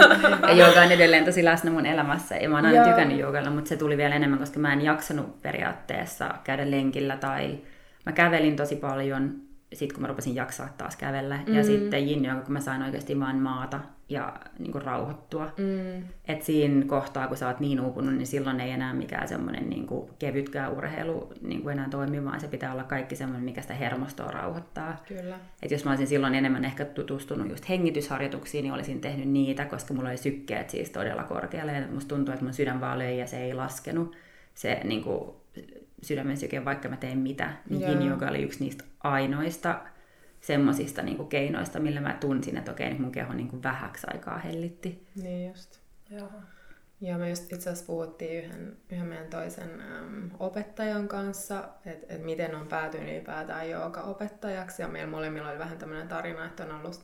Ja 0.49 0.53
jooga 0.53 0.81
on 0.81 0.93
edelleen 0.93 1.25
tosi 1.25 1.45
läsnä 1.45 1.71
mun 1.71 1.87
elämässä. 1.87 2.37
Ja 2.37 2.49
mä 2.49 2.57
oon 2.57 2.67
aina 2.67 2.79
Joo. 2.79 2.88
tykännyt 2.88 3.19
joogalla, 3.19 3.50
mutta 3.50 3.69
se 3.69 3.76
tuli 3.76 3.97
vielä 3.97 4.15
enemmän, 4.15 4.38
koska 4.38 4.61
mä 4.61 4.73
en 4.73 4.83
jaksanut 4.83 5.43
periaatteessa 5.43 6.35
käydä 6.45 6.71
lenkillä 6.71 7.17
tai 7.17 7.59
mä 8.07 8.12
kävelin 8.12 8.57
tosi 8.57 8.76
paljon 8.76 9.46
sit 9.73 9.92
kun 9.92 10.02
mä 10.02 10.08
rupesin 10.08 10.35
jaksaa 10.35 10.75
taas 10.78 10.96
kävellä. 10.96 11.40
Mm. 11.46 11.54
Ja 11.54 11.64
sitten 11.64 12.25
yoga, 12.25 12.40
kun 12.40 12.52
mä 12.52 12.61
sain 12.61 12.82
oikeasti 12.82 13.20
vaan 13.20 13.37
maata 13.37 13.80
ja 14.08 14.37
niin 14.58 14.73
kuin 14.73 14.82
rauhoittua. 14.82 15.52
Mm. 15.56 16.04
Et 16.28 16.42
siinä 16.42 16.87
kohtaa, 16.87 17.28
kun 17.28 17.37
sä 17.37 17.46
oot 17.46 17.61
niin 17.61 17.80
uupunut, 17.80 18.14
niin 18.14 18.26
silloin 18.26 18.61
ei 18.61 18.70
enää 18.70 18.94
mikään 18.94 19.28
semmoinen 19.28 19.70
niin 19.70 19.87
kuin 19.87 20.11
kevytkään 20.18 20.73
urheilu 20.73 21.32
niin 21.40 21.62
kuin 21.62 21.73
enää 21.73 21.88
toimi, 21.88 22.25
vaan 22.25 22.40
se 22.40 22.49
pitää 22.49 22.73
olla 22.73 22.85
kaikki 22.85 23.16
semmoinen, 23.16 23.44
mikä 23.44 23.62
sitä 23.62 23.75
hermostoa 23.75 24.30
rauhoittaa. 24.30 25.02
Kyllä. 25.08 25.38
Et 25.62 25.70
jos 25.70 25.85
mä 25.85 25.90
olisin 25.90 26.06
silloin 26.06 26.35
enemmän 26.35 26.64
ehkä 26.64 26.85
tutustunut 26.85 27.50
just 27.50 27.68
hengitysharjoituksiin, 27.68 28.62
niin 28.62 28.75
olisin 28.75 29.00
tehnyt 29.00 29.28
niitä, 29.28 29.64
koska 29.64 29.94
mulla 29.94 30.08
oli 30.08 30.16
sykkeet 30.16 30.70
siis 30.70 30.90
todella 30.90 31.25
korkealle 31.25 31.73
ja 31.73 31.87
musta 31.92 32.14
tuntuu, 32.14 32.32
että 32.32 32.44
mun 32.44 32.54
sydän 32.54 32.80
vaan 32.80 32.99
löi 32.99 33.18
ja 33.18 33.26
se 33.26 33.42
ei 33.42 33.54
laskenut. 33.54 34.16
Se 34.54 34.80
niin 34.85 35.02
kuin, 35.02 35.30
sydämen 36.03 36.37
syke, 36.37 36.65
vaikka 36.65 36.88
mä 36.88 36.97
tein 36.97 37.19
mitä, 37.19 37.50
niin 37.71 37.81
Joo. 37.81 37.91
yin 37.91 38.09
yoga 38.09 38.29
oli 38.29 38.43
yksi 38.43 38.65
niistä 38.65 38.85
ainoista 39.00 39.81
semmoisista 40.41 41.03
niin 41.03 41.17
kuin 41.17 41.29
keinoista, 41.29 41.81
millä 41.81 42.00
mä 42.00 42.17
tunsin, 42.21 42.57
että 42.57 42.73
okei, 42.73 42.91
nyt 42.91 42.99
mun 42.99 43.12
keho 43.12 43.33
niin 43.33 43.49
kuin 43.49 43.62
vähäksi 43.62 44.07
aikaa 44.12 44.38
hellitti. 44.38 45.07
Niin 45.23 45.49
just. 45.49 45.81
Joo. 46.11 46.31
Ja 47.00 47.19
me 47.19 47.31
just 47.31 47.53
itse 47.53 47.71
asiassa 47.71 47.87
puhuttiin 47.87 48.45
yhden, 48.45 48.76
yhden 48.91 49.07
meidän 49.07 49.26
toisen 49.26 49.81
äm, 49.81 50.31
opettajan 50.38 51.09
kanssa, 51.09 51.69
että 51.87 52.15
et 52.15 52.25
miten 52.25 52.55
on 52.55 52.67
päätynyt 52.67 53.09
ylipäätään 53.09 53.71
jooga-opettajaksi. 53.71 54.83
Ja 54.83 54.88
meillä 54.88 55.11
molemmilla 55.11 55.50
oli 55.50 55.59
vähän 55.59 55.79
tämmöinen 55.79 56.09
tarina, 56.09 56.47
että 56.47 56.65
on 56.65 56.81
ollut, 56.81 57.00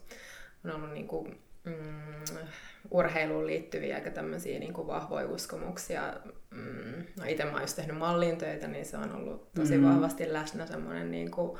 on 0.64 0.70
ollut 0.70 0.92
niinku, 0.92 1.28
mm, 1.64 2.46
urheiluun 2.90 3.46
liittyviä 3.46 3.94
aika 3.94 4.10
tämmöisiä 4.10 4.58
niinku 4.58 4.86
vahvoja 4.86 5.26
uskomuksia. 5.26 6.02
Mm, 6.50 7.04
no 7.18 7.24
itse 7.28 7.44
mä 7.44 7.50
oon 7.52 7.60
just 7.60 7.76
tehnyt 7.76 7.98
mallin 7.98 8.36
töitä, 8.36 8.66
niin 8.68 8.86
se 8.86 8.96
on 8.96 9.16
ollut 9.16 9.52
tosi 9.54 9.78
Mm. 9.78 9.84
vahvasti 9.88 10.32
läsnä 10.32 10.66
semmoinen 10.66 11.10
niinku, 11.10 11.58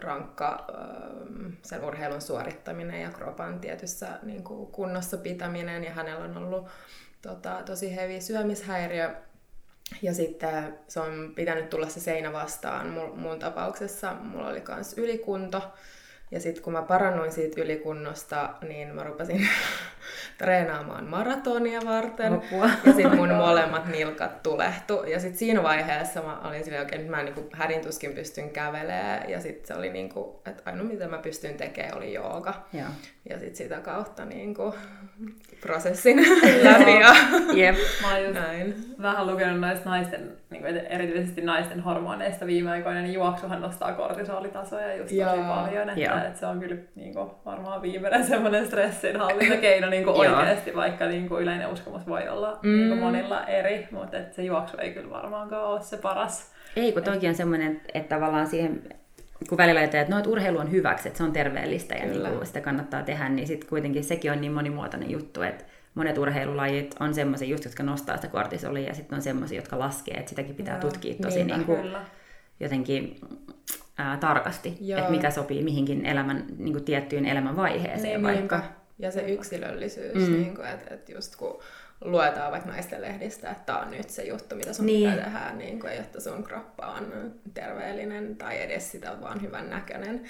rankka 0.00 0.66
ähm, 0.74 1.52
sen 1.62 1.84
urheilun 1.84 2.20
suorittaminen 2.20 3.02
ja 3.02 3.10
kropan 3.10 3.60
tietyssä 3.60 4.08
niin 4.22 4.44
kuin 4.44 4.72
kunnossa 4.72 5.16
pitäminen 5.16 5.84
ja 5.84 5.92
hänellä 5.92 6.24
on 6.24 6.36
ollut 6.36 6.68
tota, 7.22 7.62
tosi 7.66 7.96
hevi 7.96 8.20
syömishäiriö 8.20 9.14
ja 10.02 10.14
sitten 10.14 10.78
se 10.88 11.00
on 11.00 11.32
pitänyt 11.34 11.70
tulla 11.70 11.88
se 11.88 12.00
seinä 12.00 12.32
vastaan. 12.32 12.86
Mun 13.16 13.38
tapauksessa 13.38 14.14
mulla 14.14 14.48
oli 14.48 14.62
myös 14.74 14.98
ylikunto. 14.98 15.62
Ja 16.30 16.40
sitten 16.40 16.62
kun 16.64 16.72
mä 16.72 16.82
parannuin 16.82 17.32
siitä 17.32 17.60
ylikunnosta, 17.60 18.54
niin 18.68 18.94
mä 18.94 19.04
rupesin 19.04 19.36
treenaamaan 20.38 21.04
maratonia 21.04 21.80
varten. 21.84 22.32
Apua. 22.32 22.70
Ja 22.84 22.92
sitten 22.92 23.16
mun 23.16 23.34
molemmat 23.34 23.86
nilkat 23.86 24.42
tulehtu. 24.42 25.02
Ja 25.04 25.20
sitten 25.20 25.38
siinä 25.38 25.62
vaiheessa 25.62 26.22
mä 26.22 26.40
olin 26.44 26.64
silleen 26.64 26.82
oikein, 26.82 27.00
että 27.00 27.16
mä 27.16 27.22
niinku 27.22 27.48
hädintuskin 27.52 28.12
pystyn 28.12 28.50
kävelemään. 28.50 29.30
Ja 29.30 29.40
sitten 29.40 29.66
se 29.66 29.74
oli 29.74 29.90
niinku, 29.90 30.42
että 30.46 30.62
ainoa 30.66 30.86
mitä 30.86 31.08
mä 31.08 31.18
pystyn 31.18 31.54
tekemään 31.54 31.96
oli 31.96 32.14
jooga. 32.14 32.54
Joo. 32.72 32.88
Ja 33.28 33.38
sitten 33.38 33.56
sitä 33.56 33.80
kautta 33.80 34.24
niinku 34.24 34.74
prosessin 35.60 36.16
läpi 36.64 36.90
ja 36.90 37.14
Jep. 37.54 37.76
Mä 38.02 38.14
oon 38.14 38.24
just 38.24 38.34
näin. 38.34 38.74
vähän 39.02 39.26
lukenut 39.26 39.60
näistä 39.60 39.90
naisten, 39.90 40.32
niin 40.50 40.62
kuin 40.62 40.76
erityisesti 40.76 41.40
naisten 41.40 41.80
hormoneista 41.80 42.46
viime 42.46 42.70
aikoina, 42.70 43.00
niin 43.00 43.14
juoksuhan 43.14 43.60
nostaa 43.60 43.92
kortisolitasoja 43.92 44.94
just 44.94 45.08
tosi 45.08 45.16
Joo. 45.16 45.54
paljon, 45.54 45.90
että, 45.90 46.22
että 46.26 46.40
se 46.40 46.46
on 46.46 46.60
kyllä 46.60 46.76
niin 46.94 47.14
kuin, 47.14 47.30
varmaan 47.44 47.82
viimeinen 47.82 48.26
semmoinen 48.26 48.66
stressinhallintakeino 49.90 50.28
niin 50.30 50.34
kuin 50.34 50.48
oikeasti, 50.48 50.74
vaikka 50.76 51.06
niin 51.06 51.28
kuin 51.28 51.42
yleinen 51.42 51.68
uskomus 51.68 52.06
voi 52.06 52.28
olla 52.28 52.58
Mm. 52.62 52.68
niin 52.70 52.88
kuin 52.88 53.00
monilla 53.00 53.46
eri, 53.46 53.88
mutta 53.90 54.16
että 54.18 54.36
se 54.36 54.42
juoksu 54.42 54.76
ei 54.76 54.92
kyllä 54.92 55.10
varmaankaan 55.10 55.64
ole 55.66 55.82
se 55.82 55.96
paras. 55.96 56.52
Ei, 56.76 56.92
kun 56.92 57.02
toki 57.02 57.28
on 57.28 57.34
semmoinen, 57.34 57.80
että 57.94 58.16
tavallaan 58.16 58.46
siihen, 58.46 58.82
kun 59.48 59.58
välillä 59.58 59.80
ajatellaan, 59.80 60.02
että 60.02 60.14
no, 60.14 60.18
että 60.18 60.30
urheilu 60.30 60.58
on 60.58 60.70
hyväksi, 60.72 61.08
että 61.08 61.18
se 61.18 61.24
on 61.24 61.32
terveellistä 61.32 61.94
ja 61.94 62.06
Kyllä. 62.06 62.28
niin 62.28 62.36
kuin 62.36 62.46
sitä 62.46 62.60
kannattaa 62.60 63.02
tehdä, 63.02 63.28
niin 63.28 63.46
sitten 63.46 63.68
kuitenkin 63.68 64.04
sekin 64.04 64.32
on 64.32 64.40
niin 64.40 64.52
monimuotoinen 64.52 65.10
juttu, 65.10 65.42
että 65.42 65.64
monet 65.94 66.18
urheilulajit 66.18 66.94
on 67.00 67.14
semmoisia 67.14 67.48
just, 67.48 67.64
jotka 67.64 67.82
nostaa 67.82 68.16
sitä 68.16 68.28
kortisolia 68.28 68.88
ja 68.88 68.94
sitten 68.94 69.16
on 69.16 69.22
semmoisia, 69.22 69.58
jotka 69.58 69.78
laskee, 69.78 70.14
että 70.14 70.28
sitäkin 70.28 70.54
pitää 70.54 70.74
Joo. 70.74 70.80
tutkia 70.90 71.14
tosi 71.22 71.36
Niinpä, 71.36 71.56
niin 71.56 71.66
kuin, 71.66 71.80
Kyllä. 71.82 72.00
jotenkin 72.60 73.16
ää, 73.98 74.16
tarkasti, 74.16 74.76
Joo. 74.80 74.98
että 74.98 75.10
mikä 75.10 75.30
sopii 75.30 75.62
mihinkin 75.62 76.06
elämän, 76.06 76.44
niin 76.58 76.72
kuin 76.72 76.84
tiettyyn 76.84 77.26
elämänvaiheeseen 77.26 78.02
Niin, 78.02 78.22
vaikka. 78.22 78.56
niinpä. 78.56 78.79
Ja 79.00 79.10
se 79.10 79.20
yksilöllisyys, 79.20 80.14
Mm. 80.14 80.20
mm. 80.22 80.32
niin 80.32 80.54
kuin, 80.54 80.66
että, 80.68 80.94
että 80.94 81.12
just 81.12 81.36
kun 81.36 81.60
luetaan 82.04 82.52
vaikka 82.52 82.68
naisten 82.70 83.02
lehdistä, 83.02 83.50
että 83.50 83.62
tämä 83.66 83.78
on 83.78 83.90
nyt 83.90 84.10
se 84.10 84.22
juttu, 84.22 84.54
mitä 84.56 84.72
sun 84.72 84.86
Niin. 84.86 85.00
niin. 85.10 85.18
pitää 85.18 85.30
tehdä, 85.40 85.54
niin 85.54 85.80
kuin, 85.80 85.96
jotta 85.96 86.20
sun 86.20 86.42
kroppa 86.44 86.86
on 86.86 87.34
terveellinen 87.54 88.36
tai 88.36 88.62
edes 88.62 88.90
sitä 88.92 89.16
vaan 89.20 89.42
hyvän 89.42 89.70
näköinen, 89.70 90.22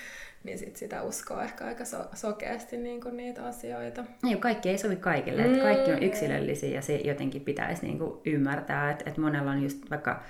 niin 0.45 0.59
sit 0.59 0.77
sitä 0.77 1.03
uskoo 1.03 1.41
ehkä 1.41 1.65
aika 1.65 1.85
so- 1.85 2.09
sokeasti 2.15 2.77
niin 2.77 3.01
kuin 3.01 3.17
niitä 3.17 3.45
asioita. 3.47 4.05
Niin, 4.23 4.41
kaikki 4.41 4.69
ei 4.69 4.79
sovi 4.79 4.97
kaikille, 4.97 5.43
että 5.45 5.59
kaikki 5.63 5.93
on 5.93 6.03
yksilöllisiä 6.03 6.71
ja 6.75 6.83
se 6.83 6.97
jotenkin 6.97 7.45
pitäisi 7.45 7.87
niinku 7.87 8.23
ymmärtää, 8.25 8.91
että, 8.91 9.05
että 9.07 9.21
monella 9.21 9.51
on 9.51 9.63
just 9.63 9.91
vaikka, 9.91 10.23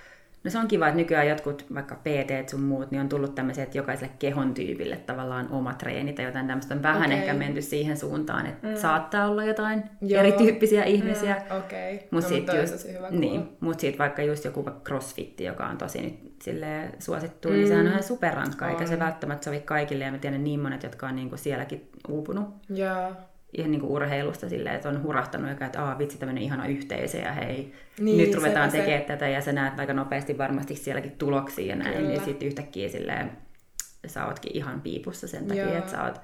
no 0.44 0.50
se 0.50 0.58
on 0.58 0.68
kiva, 0.68 0.88
että 0.88 0.96
nykyään 0.96 1.28
jotkut 1.28 1.66
vaikka 1.74 1.94
PT 1.94 2.48
sun 2.48 2.60
muut, 2.60 2.90
niin 2.90 3.00
on 3.00 3.08
tullut 3.08 3.34
tämmöiset, 3.34 3.64
että 3.64 3.78
jokaiselle 3.78 4.12
kehon 4.18 4.54
tyypille 4.54 4.96
tavallaan 4.96 5.48
oma 5.50 5.74
treeni 5.74 6.12
tai 6.12 6.24
jotain 6.24 6.46
tämmöistä 6.46 6.74
on 6.74 6.82
vähän 6.82 7.02
Okei. 7.02 7.18
ehkä 7.18 7.34
menty 7.34 7.62
siihen 7.62 7.96
suuntaan, 7.96 8.46
että 8.46 8.68
mm. 8.68 8.76
saattaa 8.76 9.28
olla 9.28 9.44
jotain 9.44 9.82
Joo. 10.00 10.20
erityyppisiä 10.20 10.84
ihmisiä. 10.84 11.34
Mm, 11.34 11.58
Okei, 11.58 11.94
okay. 11.94 12.08
Mut 12.10 12.22
no, 12.22 12.28
sit 12.28 12.38
mutta 12.38 12.52
on 12.52 12.58
just- 12.58 12.88
hyvä 12.88 13.08
kuulla. 13.08 13.20
Niin, 13.20 13.48
mutta 13.60 13.80
sitten 13.80 13.98
vaikka 13.98 14.22
just 14.22 14.44
joku 14.44 14.64
vaikka 14.64 14.82
crossfitti, 14.84 15.44
joka 15.44 15.66
on 15.66 15.78
tosi 15.78 16.02
nyt 16.02 16.32
silleen 16.42 16.92
suosittu, 16.98 17.48
mm. 17.48 17.54
niin 17.54 17.68
sehän 17.68 17.86
on 17.86 17.90
ihan 17.92 18.02
superrankka, 18.02 18.68
eikä 18.68 18.86
se 18.86 18.94
On. 18.94 19.00
välttämättä 19.00 19.44
sovi 19.44 19.60
kaikille. 19.60 20.04
Ja 20.04 20.10
mä 20.12 20.18
tiedän 20.18 20.44
niin 20.44 20.60
monet, 20.60 20.82
jotka 20.82 21.06
on 21.06 21.16
niinku 21.16 21.36
sielläkin 21.36 21.90
uupunut 22.08 22.48
Joo. 22.68 23.12
Ihan 23.52 23.70
niinku 23.70 23.94
urheilusta 23.94 24.48
silleen, 24.48 24.74
että 24.76 24.88
on 24.88 25.02
hurahtanut 25.02 25.50
joka, 25.50 25.66
että 25.66 25.82
Aa, 25.84 25.98
vitsi 25.98 26.18
tämmöinen 26.18 26.42
ihana 26.42 26.66
yhteisö 26.66 27.18
ja 27.18 27.32
hei, 27.32 27.72
Niin, 28.00 28.18
nyt 28.18 28.34
ruvetaan 28.34 28.70
se. 28.70 28.76
tekemään 28.78 29.04
tätä 29.04 29.28
ja 29.28 29.40
sä 29.40 29.52
näet 29.52 29.80
aika 29.80 29.92
nopeasti 29.94 30.38
varmasti 30.38 30.74
sielläkin 30.76 31.12
tuloksia 31.18 31.66
ja 31.66 31.76
näin, 31.76 31.94
Kyllä. 31.96 32.08
niin 32.08 32.24
sitten 32.24 32.48
yhtäkkiä 32.48 32.88
silleen 32.88 33.30
sä 34.06 34.26
ootkin 34.26 34.56
ihan 34.56 34.80
piipussa 34.80 35.28
sen 35.28 35.46
takia, 35.46 35.64
Joo. 35.68 35.78
että 35.78 35.90
sä 35.90 36.04
oot 36.04 36.20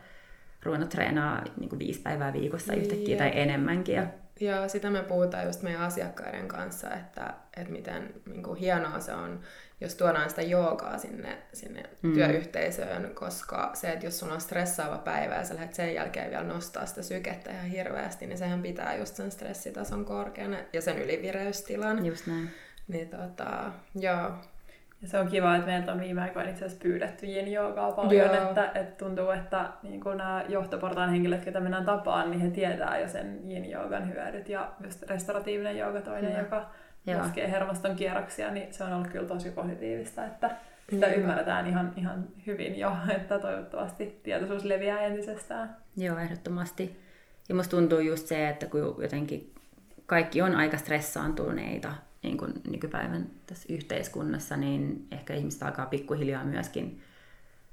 ruvennut 0.62 0.88
treenaa 0.90 1.42
niin 1.60 1.68
kuin 1.68 1.78
viisi 1.78 2.00
päivää 2.00 2.32
viikossa 2.32 2.74
yhtäkkiä 2.74 3.08
Jep. 3.08 3.18
tai 3.18 3.30
enemmänkin. 3.34 3.94
Ja, 3.94 4.06
ja 4.40 4.68
sitä 4.68 4.90
me 4.90 5.02
puhutaan 5.02 5.46
just 5.46 5.62
meidän 5.62 5.80
asiakkaiden 5.80 6.48
kanssa, 6.48 6.90
että, 6.94 7.34
että 7.56 7.72
miten 7.72 8.14
niin 8.26 8.42
kuin 8.42 8.58
hienoa 8.58 9.00
se 9.00 9.12
on, 9.14 9.40
jos 9.80 9.94
tuodaan 9.94 10.30
sitä 10.30 10.42
joogaa 10.42 10.98
sinne, 10.98 11.38
sinne 11.52 11.82
mm. 12.02 12.12
työyhteisöön, 12.12 13.10
koska 13.14 13.70
se, 13.74 13.92
että 13.92 14.06
jos 14.06 14.18
sulla 14.18 14.34
on 14.34 14.40
stressaava 14.40 14.98
päivä 14.98 15.34
ja 15.34 15.44
sä 15.44 15.54
lähdet 15.54 15.74
sen 15.74 15.94
jälkeen 15.94 16.30
vielä 16.30 16.44
nostaa 16.44 16.86
sitä 16.86 17.02
sykettä 17.02 17.50
ihan 17.50 17.66
hirveästi, 17.66 18.26
niin 18.26 18.38
sehän 18.38 18.62
pitää 18.62 18.96
just 18.96 19.16
sen 19.16 19.30
stressitason 19.30 20.04
korkeana 20.04 20.56
ja 20.72 20.82
sen 20.82 20.98
ylivireystilan. 20.98 22.06
Just 22.06 22.26
näin. 22.26 22.50
Niin 22.88 23.08
tota, 23.08 23.72
joo, 23.94 24.30
ja 25.02 25.08
se 25.08 25.18
on 25.18 25.28
kiva, 25.28 25.56
että 25.56 25.66
meiltä 25.66 25.92
on 25.92 26.00
viime 26.00 26.22
aikoina 26.22 26.50
itse 26.50 26.64
asiassa 26.64 26.82
pyydetty 26.82 27.26
yin 27.26 27.52
joogaa 27.52 27.92
paljon, 27.92 28.34
että, 28.34 28.70
että, 28.74 29.04
tuntuu, 29.04 29.30
että 29.30 29.70
niin 29.82 30.00
kuin 30.00 30.16
nämä 30.16 30.44
johtoportaan 30.48 31.10
henkilöt, 31.10 31.44
ketä 31.44 31.60
mennään 31.60 31.84
tapaan, 31.84 32.30
niin 32.30 32.40
he 32.40 32.50
tietää 32.50 32.98
jo 32.98 33.08
sen 33.08 33.50
yin 33.50 33.70
joogan 33.70 34.12
hyödyt 34.12 34.48
ja 34.48 34.72
just 34.84 35.02
restauratiivinen 35.02 35.78
jooga 35.78 36.00
toinen, 36.00 36.32
mm. 36.32 36.38
joka 36.38 36.70
Joo. 37.06 37.20
laskee 37.20 37.50
hermoston 37.50 37.96
kierroksia, 37.96 38.50
niin 38.50 38.74
se 38.74 38.84
on 38.84 38.92
ollut 38.92 39.08
kyllä 39.08 39.26
tosi 39.26 39.50
positiivista, 39.50 40.24
että 40.24 40.50
sitä 40.90 41.06
mm. 41.06 41.12
ymmärretään 41.12 41.66
ihan, 41.66 41.92
ihan 41.96 42.24
hyvin 42.46 42.78
jo, 42.78 42.96
että 43.16 43.38
toivottavasti 43.38 44.20
tietoisuus 44.22 44.64
leviää 44.64 45.00
entisestään. 45.00 45.76
Joo, 45.96 46.18
ehdottomasti. 46.18 47.00
Ja 47.48 47.54
musta 47.54 47.76
tuntuu 47.76 47.98
just 47.98 48.26
se, 48.26 48.48
että 48.48 48.66
kun 48.66 48.96
jotenkin 49.02 49.54
kaikki 50.06 50.42
on 50.42 50.54
aika 50.54 50.76
stressaantuneita 50.76 51.92
niin 52.22 52.38
kuin 52.38 52.52
nykypäivän 52.70 53.26
tässä 53.46 53.72
yhteiskunnassa, 53.72 54.56
niin 54.56 55.06
ehkä 55.12 55.34
ihmiset 55.34 55.62
alkaa 55.62 55.86
pikkuhiljaa 55.86 56.44
myöskin 56.44 57.02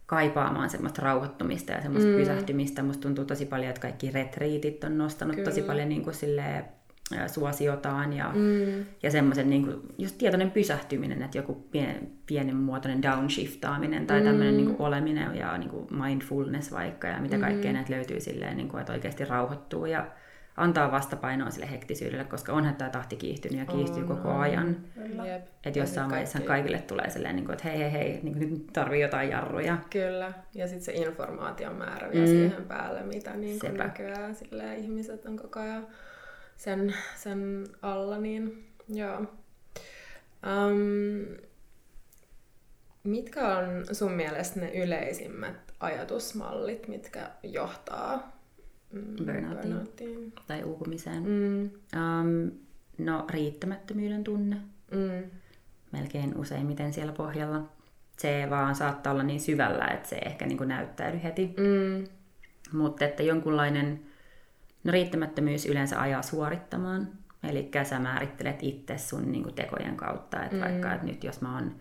kaipaamaan 0.05 0.69
semmoista 0.69 1.01
rauhoittumista 1.01 1.71
ja 1.71 1.81
semmoista 1.81 2.09
mm. 2.09 2.15
pysähtymistä. 2.15 2.83
Musta 2.83 3.01
tuntuu 3.01 3.25
tosi 3.25 3.45
paljon, 3.45 3.69
että 3.69 3.81
kaikki 3.81 4.11
retriitit 4.11 4.83
on 4.83 4.97
nostanut 4.97 5.35
Kyllä. 5.35 5.49
tosi 5.49 5.61
paljon 5.61 5.89
niin 5.89 6.03
kuin 6.03 6.13
silleen, 6.13 6.65
suosiotaan 7.27 8.13
ja, 8.13 8.31
mm. 8.35 8.85
ja 9.03 9.11
semmoisen 9.11 9.49
niin 9.49 9.65
kuin, 9.65 9.81
just 9.97 10.17
tietoinen 10.17 10.51
pysähtyminen, 10.51 11.21
että 11.21 11.37
joku 11.37 11.53
pien, 11.53 12.11
pienen 12.25 12.55
muotoinen 12.55 13.01
downshiftaaminen 13.01 14.07
tai 14.07 14.19
mm. 14.19 14.25
tämmöinen 14.25 14.57
niin 14.57 14.75
kuin 14.75 14.87
oleminen 14.87 15.35
ja 15.35 15.57
niin 15.57 15.69
kuin 15.69 15.87
mindfulness 16.03 16.71
vaikka 16.71 17.07
ja 17.07 17.21
mitä 17.21 17.35
mm. 17.35 17.41
kaikkea 17.41 17.73
näitä 17.73 17.93
löytyy 17.93 18.19
silleen, 18.19 18.57
niin 18.57 18.69
kuin, 18.69 18.81
että 18.81 18.93
oikeasti 18.93 19.25
rauhoittuu 19.25 19.85
ja 19.85 20.07
antaa 20.57 20.91
vastapainoa 20.91 21.49
sille 21.49 21.71
hektisyydelle, 21.71 22.23
koska 22.23 22.53
onhan 22.53 22.75
tämä 22.75 22.89
tahti 22.89 23.15
kiihtynyt 23.15 23.59
ja 23.59 23.65
kiihtyy 23.65 24.01
on, 24.01 24.07
koko 24.07 24.31
ajan. 24.31 24.77
Että 25.63 25.79
jossain 25.79 26.09
vaiheessa 26.09 26.39
kaikille 26.39 26.79
tulee 26.79 27.09
silleen, 27.09 27.35
niin 27.35 27.45
kuin, 27.45 27.53
että 27.53 27.67
hei 27.67 27.79
hei 27.79 27.91
hei, 27.91 28.19
niin 28.23 28.37
kuin, 28.37 28.49
nyt 28.49 28.67
tarvii 28.73 29.01
jotain 29.01 29.29
jarruja. 29.29 29.77
Kyllä, 29.89 30.33
ja 30.53 30.67
sitten 30.67 30.85
se 30.85 30.91
informaation 30.91 31.75
määrä 31.75 32.11
vielä 32.11 32.25
mm. 32.25 32.31
siihen 32.31 32.63
päälle, 32.67 33.03
mitä 33.03 33.33
niin 33.35 33.59
kuin 33.59 33.73
nykyään 33.73 34.35
silleen, 34.35 34.77
ihmiset 34.77 35.25
on 35.25 35.37
koko 35.37 35.59
ajan 35.59 35.87
sen, 36.57 36.93
sen 37.15 37.67
alla, 37.81 38.17
niin 38.17 38.67
joo. 38.89 39.19
Um, 40.43 41.37
mitkä 43.03 43.57
on 43.57 43.85
sun 43.91 44.11
mielestä 44.11 44.59
ne 44.59 44.71
yleisimmät 44.71 45.73
ajatusmallit, 45.79 46.87
mitkä 46.87 47.29
johtaa 47.43 48.37
mm, 48.91 49.15
burnoutiin, 49.25 49.61
burnoutiin 49.61 50.33
tai 50.47 50.63
uupumiseen? 50.63 51.23
Mm. 51.23 51.63
Um, 51.63 52.51
no 52.97 53.25
riittämättömyyden 53.29 54.23
tunne. 54.23 54.55
Mm. 54.91 55.29
Melkein 55.91 56.37
useimmiten 56.37 56.93
siellä 56.93 57.13
pohjalla. 57.13 57.69
Se 58.17 58.47
vaan 58.49 58.75
saattaa 58.75 59.13
olla 59.13 59.23
niin 59.23 59.41
syvällä, 59.41 59.87
että 59.87 60.09
se 60.09 60.15
ehkä 60.15 60.45
niin 60.45 60.67
näyttäydy 60.67 61.23
heti. 61.23 61.53
Mm. 61.57 62.07
Mutta 62.71 63.05
että 63.05 63.23
jonkunlainen 63.23 63.99
No 64.83 64.91
riittämättömyys 64.91 65.65
yleensä 65.65 66.01
ajaa 66.01 66.21
suorittamaan. 66.21 67.07
Eli 67.49 67.71
sä 67.83 67.99
määrittelet 67.99 68.59
itse 68.61 68.97
sun 68.97 69.31
niin 69.31 69.43
kuin, 69.43 69.55
tekojen 69.55 69.97
kautta, 69.97 70.43
että 70.43 70.55
mm. 70.55 70.61
vaikka 70.61 70.93
että 70.93 71.05
nyt 71.05 71.23
jos 71.23 71.41
mä 71.41 71.55
oon 71.55 71.71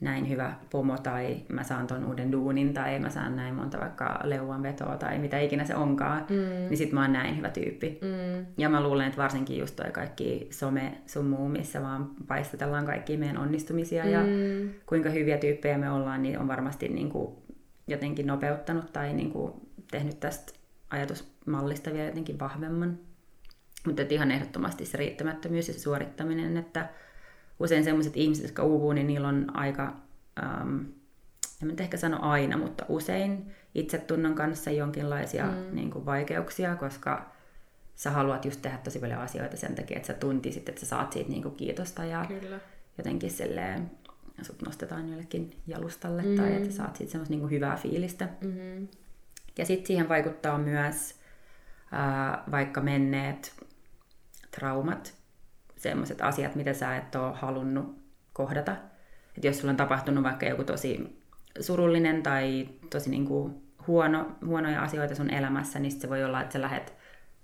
näin 0.00 0.28
hyvä 0.28 0.54
pomo 0.70 0.98
tai 0.98 1.36
mä 1.48 1.62
saan 1.62 1.86
ton 1.86 2.04
uuden 2.04 2.32
duunin 2.32 2.74
tai 2.74 2.98
mä 2.98 3.10
saan 3.10 3.36
näin 3.36 3.54
monta 3.54 3.80
vaikka 3.80 4.20
leuan 4.24 4.62
vetoa 4.62 4.96
tai 4.96 5.18
mitä 5.18 5.40
ikinä 5.40 5.64
se 5.64 5.74
onkaan, 5.74 6.26
mm. 6.30 6.36
niin 6.68 6.76
sit 6.76 6.92
mä 6.92 7.02
oon 7.02 7.12
näin 7.12 7.36
hyvä 7.36 7.48
tyyppi. 7.48 7.98
Mm. 8.02 8.46
Ja 8.58 8.68
mä 8.68 8.82
luulen, 8.82 9.06
että 9.06 9.22
varsinkin 9.22 9.58
just 9.58 9.76
toi 9.76 9.90
kaikki 9.90 10.48
some 10.50 10.92
sun 11.06 11.26
muu, 11.26 11.48
missä 11.48 11.82
vaan 11.82 12.10
paistatellaan 12.28 12.86
kaikki 12.86 13.16
meidän 13.16 13.38
onnistumisia 13.38 14.04
mm. 14.04 14.10
ja 14.10 14.20
kuinka 14.86 15.10
hyviä 15.10 15.38
tyyppejä 15.38 15.78
me 15.78 15.90
ollaan, 15.90 16.22
niin 16.22 16.38
on 16.38 16.48
varmasti 16.48 16.88
niin 16.88 17.10
kuin 17.10 17.34
jotenkin 17.86 18.26
nopeuttanut 18.26 18.92
tai 18.92 19.12
niin 19.12 19.30
kuin 19.30 19.52
tehnyt 19.90 20.20
tästä 20.20 20.63
ajatusmallista 20.90 21.92
vielä 21.92 22.06
jotenkin 22.06 22.38
vahvemman. 22.38 22.98
Mutta 23.86 24.02
ihan 24.10 24.30
ehdottomasti 24.30 24.86
se 24.86 24.98
riittämättömyys 24.98 25.68
ja 25.68 25.74
se 25.74 25.80
suorittaminen, 25.80 26.56
että 26.56 26.88
usein 27.60 27.84
sellaiset 27.84 28.16
ihmiset, 28.16 28.44
jotka 28.44 28.62
uupuu, 28.62 28.92
niin 28.92 29.06
niillä 29.06 29.28
on 29.28 29.56
aika, 29.56 29.96
ähm, 30.42 30.80
en 31.62 31.68
nyt 31.68 31.80
ehkä 31.80 31.96
sano 31.96 32.18
aina, 32.20 32.56
mutta 32.56 32.84
usein 32.88 33.52
itsetunnon 33.74 34.34
kanssa 34.34 34.70
jonkinlaisia 34.70 35.46
mm. 35.46 35.74
niin 35.74 35.90
kuin 35.90 36.06
vaikeuksia, 36.06 36.76
koska 36.76 37.32
sä 37.94 38.10
haluat 38.10 38.44
just 38.44 38.62
tehdä 38.62 38.78
tosi 38.84 38.98
paljon 38.98 39.20
asioita 39.20 39.56
sen 39.56 39.74
takia, 39.74 39.96
että 39.96 40.06
sä 40.06 40.14
tuntisit, 40.14 40.68
että 40.68 40.80
sä 40.80 40.86
saat 40.86 41.12
siitä 41.12 41.30
niin 41.30 41.42
kuin 41.42 41.54
kiitosta 41.54 42.04
ja 42.04 42.24
Kyllä. 42.28 42.60
jotenkin 42.98 43.30
silleen, 43.30 43.90
sut 44.42 44.62
nostetaan 44.62 45.08
jollekin 45.08 45.56
jalustalle 45.66 46.22
mm. 46.22 46.36
tai 46.36 46.56
että 46.56 46.70
saat 46.70 46.96
siitä 46.96 47.12
semmoista 47.12 47.34
niin 47.34 47.50
hyvää 47.50 47.76
fiilistä. 47.76 48.28
Mm-hmm. 48.40 48.88
Ja 49.58 49.66
sitten 49.66 49.86
siihen 49.86 50.08
vaikuttaa 50.08 50.58
myös 50.58 51.20
ää, 51.92 52.44
vaikka 52.50 52.80
menneet 52.80 53.64
traumat, 54.50 55.14
sellaiset 55.76 56.20
asiat, 56.20 56.54
mitä 56.54 56.72
sä 56.72 56.96
et 56.96 57.14
ole 57.14 57.34
halunnut 57.34 57.98
kohdata. 58.32 58.76
Et 59.36 59.44
jos 59.44 59.58
sulla 59.58 59.70
on 59.70 59.76
tapahtunut 59.76 60.24
vaikka 60.24 60.46
joku 60.46 60.64
tosi 60.64 61.20
surullinen 61.60 62.22
tai 62.22 62.68
tosi 62.90 63.10
niinku 63.10 63.62
huono, 63.86 64.36
huonoja 64.46 64.82
asioita 64.82 65.14
sun 65.14 65.30
elämässä, 65.30 65.78
niin 65.78 65.92
se 65.92 66.08
voi 66.08 66.24
olla, 66.24 66.40
että 66.40 66.52
sä 66.52 66.60
lähdet 66.60 66.94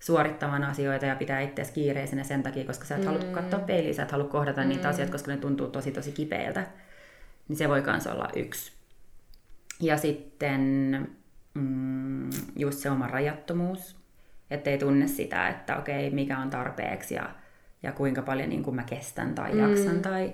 suorittamaan 0.00 0.64
asioita 0.64 1.06
ja 1.06 1.16
pitää 1.16 1.40
itseäsi 1.40 1.72
kiireisenä 1.72 2.24
sen 2.24 2.42
takia, 2.42 2.64
koska 2.64 2.84
sä 2.84 2.94
et 2.94 3.00
mm. 3.00 3.06
halua 3.06 3.24
katsoa 3.24 3.60
peiliä, 3.60 3.92
sä 3.92 4.02
et 4.02 4.12
halua 4.12 4.28
kohdata 4.28 4.62
mm. 4.62 4.68
niitä 4.68 4.88
asioita, 4.88 5.12
koska 5.12 5.30
ne 5.30 5.36
tuntuu 5.36 5.68
tosi 5.68 5.92
tosi 5.92 6.12
kipeiltä. 6.12 6.66
Niin 7.48 7.56
se 7.56 7.68
voi 7.68 7.82
myös 7.82 8.06
olla 8.06 8.28
yksi. 8.36 8.72
Ja 9.80 9.96
sitten 9.96 11.08
mm, 11.54 12.30
just 12.56 12.78
se 12.78 12.90
oma 12.90 13.06
rajattomuus, 13.06 13.96
ettei 14.50 14.78
tunne 14.78 15.06
sitä, 15.06 15.48
että 15.48 15.76
okei, 15.76 16.10
mikä 16.10 16.38
on 16.38 16.50
tarpeeksi 16.50 17.14
ja, 17.14 17.30
ja 17.82 17.92
kuinka 17.92 18.22
paljon 18.22 18.48
niin 18.48 18.62
kuin 18.62 18.76
mä 18.76 18.82
kestän 18.82 19.34
tai 19.34 19.58
jaksan 19.58 19.94
mm. 19.94 20.02
tai, 20.02 20.32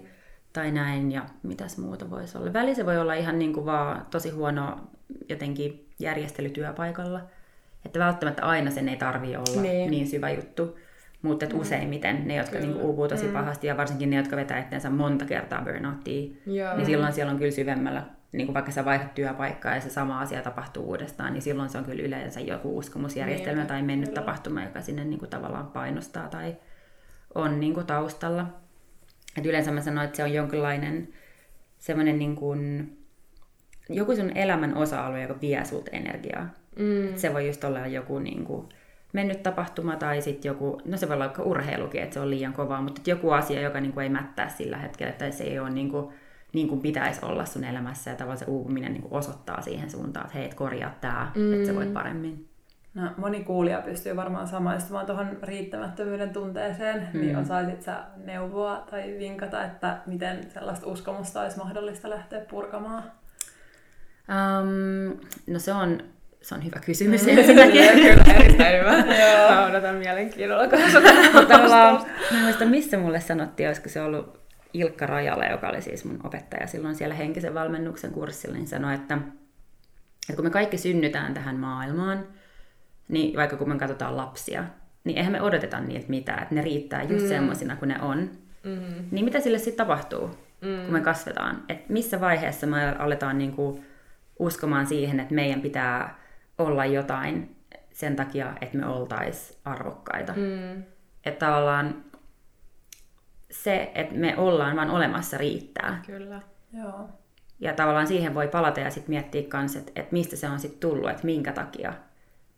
tai 0.53 0.73
näin 0.73 1.13
ja 1.13 1.27
mitäs 1.43 1.79
muuta 1.79 2.11
voisi 2.11 2.39
olla. 2.39 2.53
Väli 2.53 2.75
se 2.75 2.87
voi 2.87 2.99
olla 2.99 3.15
ihan 3.15 3.39
niin 3.39 3.53
kuin 3.53 3.67
vaan 3.67 4.07
tosi 4.11 4.31
huono 4.31 4.81
jotenkin 5.29 5.89
järjestelytyöpaikalla, 5.99 7.21
että 7.85 7.99
välttämättä 7.99 8.43
aina 8.43 8.71
sen 8.71 8.89
ei 8.89 8.97
tarvi 8.97 9.37
olla 9.37 9.63
niin, 9.63 9.91
niin 9.91 10.07
syvä 10.07 10.31
juttu, 10.31 10.79
mutta 11.23 11.47
mm. 11.47 11.61
useimmiten 11.61 12.29
ne, 12.29 12.37
jotka 12.37 12.59
niin 12.59 12.75
uupuu 12.75 13.09
tosi 13.09 13.27
mm. 13.27 13.33
pahasti 13.33 13.67
ja 13.67 13.77
varsinkin 13.77 14.11
ne, 14.11 14.17
jotka 14.17 14.37
vetää 14.37 14.61
itseensä 14.61 14.91
monta 14.91 15.25
kertaa 15.25 15.65
burnouttia, 15.65 16.31
niin 16.77 16.87
silloin 16.87 17.13
siellä 17.13 17.33
on 17.33 17.39
kyllä 17.39 17.51
syvemmällä 17.51 18.03
niin 18.37 18.47
kuin 18.47 18.55
vaikka 18.55 18.73
sä 18.73 18.85
vaihdat 18.85 19.15
työpaikkaa 19.15 19.75
ja 19.75 19.81
se 19.81 19.91
sama 19.91 20.21
asia 20.21 20.43
tapahtuu 20.43 20.85
uudestaan, 20.85 21.33
niin 21.33 21.43
silloin 21.43 21.69
se 21.69 21.79
on 21.79 21.85
kyllä 21.85 22.03
yleensä 22.03 22.41
joku 22.41 22.79
uskomusjärjestelmä 22.79 23.61
niin, 23.61 23.69
tai 23.69 23.83
mennyt 23.83 24.09
kyllä. 24.09 24.21
tapahtuma, 24.21 24.65
joka 24.65 24.81
sinne 24.81 25.05
niin 25.05 25.19
kuin 25.19 25.31
tavallaan 25.31 25.67
painostaa 25.67 26.29
tai 26.29 26.57
on 27.35 27.61
niin 27.61 27.75
kuin 27.75 27.87
taustalla. 27.87 28.47
Et 29.39 29.47
yleensä 29.47 29.71
mä 29.71 29.81
sanoin, 29.81 30.05
että 30.05 30.17
se 30.17 30.23
on 30.23 30.33
jonkinlainen 30.33 31.09
semmoinen 31.79 32.19
niin 32.19 32.37
kuin, 32.37 32.93
joku 33.89 34.17
sun 34.17 34.33
elämän 34.35 34.75
osa-alue, 34.75 35.23
joka 35.23 35.41
vie 35.41 35.65
sulta 35.65 35.91
energiaa. 35.91 36.49
Mm. 36.77 37.17
se 37.17 37.33
voi 37.33 37.47
just 37.47 37.65
olla 37.65 37.87
joku 37.87 38.19
niin 38.19 38.45
kuin, 38.45 38.69
mennyt 39.13 39.43
tapahtuma 39.43 39.97
tai 39.97 40.23
sitten 40.23 40.49
joku, 40.49 40.81
no 40.85 40.97
se 40.97 41.09
voi 41.09 41.15
olla 41.15 41.25
vaikka 41.25 41.43
urheilukin, 41.43 42.03
että 42.03 42.15
se 42.15 42.21
on 42.21 42.31
liian 42.31 42.53
kovaa, 42.53 42.83
mutta 42.83 43.01
joku 43.07 43.31
asia, 43.31 43.61
joka 43.61 43.81
niin 43.81 43.93
kuin 43.93 44.05
ei 44.05 44.11
mättää 44.11 44.49
sillä 44.49 44.79
hetkellä, 44.79 45.13
tai 45.13 45.33
se 45.33 45.45
ei 45.45 45.59
ole 45.59 45.71
niin 45.71 45.91
kuin, 45.91 46.15
niin 46.57 46.69
kuin 46.69 46.81
pitäisi 46.81 47.21
olla 47.25 47.45
sun 47.45 47.65
elämässä 47.65 48.11
ja 48.11 48.17
tavallaan 48.17 48.39
se 48.39 48.45
uupuminen 48.45 48.93
niin 48.93 49.03
kuin 49.03 49.13
osoittaa 49.13 49.63
siihen 49.63 49.91
suuntaan, 49.91 50.27
että 50.27 50.39
hei, 50.39 50.49
korjaa 50.49 50.95
tämä, 51.01 51.33
mm. 51.35 51.55
että 51.55 51.67
sä 51.67 51.75
voit 51.75 51.93
paremmin. 51.93 52.49
No, 52.95 53.03
moni 53.17 53.45
kuulija 53.45 53.83
pystyy 53.83 54.17
varmaan 54.17 54.49
samaistumaan 54.49 55.07
tuohon 55.07 55.39
riittämättömyyden 55.43 56.31
tunteeseen, 56.31 57.09
mm. 57.13 57.21
niin 57.21 57.37
osaisit 57.37 57.83
sä 57.83 58.05
neuvoa 58.25 58.87
tai 58.91 59.17
vinkata, 59.19 59.65
että 59.65 59.99
miten 60.07 60.51
sellaista 60.51 60.87
uskomusta 60.87 61.41
olisi 61.41 61.59
mahdollista 61.59 62.11
lähteä 62.11 62.41
purkamaan? 62.41 63.03
Um, 64.29 65.17
no 65.47 65.59
se 65.59 65.73
on, 65.73 66.01
se 66.43 66.55
on 66.55 66.65
hyvä 66.65 66.81
kysymys 66.87 67.27
mm. 67.27 67.39
ensinnäkin. 67.39 67.93
Kyllä, 68.09 68.35
erittäin 68.35 68.81
hyvä. 68.81 69.05
Mä 69.51 69.67
odotan 69.67 69.95
mielenkiinnolla, 69.95 70.69
kun 70.69 70.79
mä 71.71 72.05
muistan, 72.43 72.69
missä 72.69 72.99
mulle 72.99 73.21
sanottiin, 73.21 73.69
olisiko 73.69 73.89
se 73.89 74.01
ollut 74.01 74.46
Ilkka 74.73 75.07
Rajala, 75.07 75.45
joka 75.45 75.69
oli 75.69 75.83
siis 75.83 76.05
mun 76.05 76.21
opettaja 76.25 76.67
silloin 76.67 76.95
siellä 76.95 77.15
henkisen 77.15 77.55
valmennuksen 77.55 78.11
kurssilla, 78.11 78.57
niin 78.57 78.67
sanoi, 78.67 78.95
että, 78.95 79.15
että 79.15 80.37
kun 80.37 80.45
me 80.45 80.51
kaikki 80.51 80.79
synnytään 80.79 81.35
tähän 81.35 81.57
maailmaan, 81.57 82.27
niin 83.09 83.37
vaikka 83.37 83.57
kun 83.57 83.69
me 83.69 83.79
katsotaan 83.79 84.17
lapsia, 84.17 84.65
niin 85.05 85.19
eihän 85.19 85.33
me 85.33 85.43
odoteta 85.43 85.81
niiltä 85.81 86.09
mitään, 86.09 86.43
että 86.43 86.55
ne 86.55 86.63
riittää 86.63 87.03
just 87.03 87.25
mm. 87.25 87.29
semmoisina 87.29 87.77
kuin 87.77 87.89
ne 87.89 88.03
on. 88.03 88.31
Mm-hmm. 88.65 89.09
Niin 89.11 89.25
mitä 89.25 89.41
sille 89.41 89.59
sitten 89.59 89.87
tapahtuu, 89.87 90.27
mm. 90.61 90.85
kun 90.85 90.93
me 90.93 91.01
kasvetaan? 91.01 91.63
Et 91.69 91.89
missä 91.89 92.21
vaiheessa 92.21 92.67
me 92.67 92.97
aletaan 92.99 93.39
niinku 93.39 93.85
uskomaan 94.39 94.87
siihen, 94.87 95.21
että 95.21 95.35
meidän 95.35 95.61
pitää 95.61 96.19
olla 96.59 96.87
jotain 96.87 97.57
sen 97.93 98.17
takia, 98.17 98.53
että 98.61 98.79
me 98.79 98.87
oltais 98.87 99.59
arvokkaita. 99.65 100.33
Mm. 100.33 100.83
Että 101.25 101.47
tavallaan 101.47 102.05
se, 103.51 103.91
että 103.95 104.15
me 104.15 104.37
ollaan 104.37 104.77
vaan 104.77 104.91
olemassa 104.91 105.39
riittää. 105.39 106.03
Kyllä. 106.07 106.41
Joo. 106.73 107.09
Ja 107.61 107.73
tavallaan 107.73 108.07
siihen 108.07 108.35
voi 108.35 108.49
palata 108.49 108.81
ja 108.81 108.91
sitten 108.91 109.11
miettiä 109.11 109.43
myös, 109.53 109.77
että, 109.77 109.93
että 109.97 110.13
mistä 110.13 110.37
se 110.37 110.49
on 110.49 110.61
sitten 110.61 110.81
tullut, 110.81 111.11
että 111.11 111.25
minkä 111.25 111.53
takia 111.53 111.93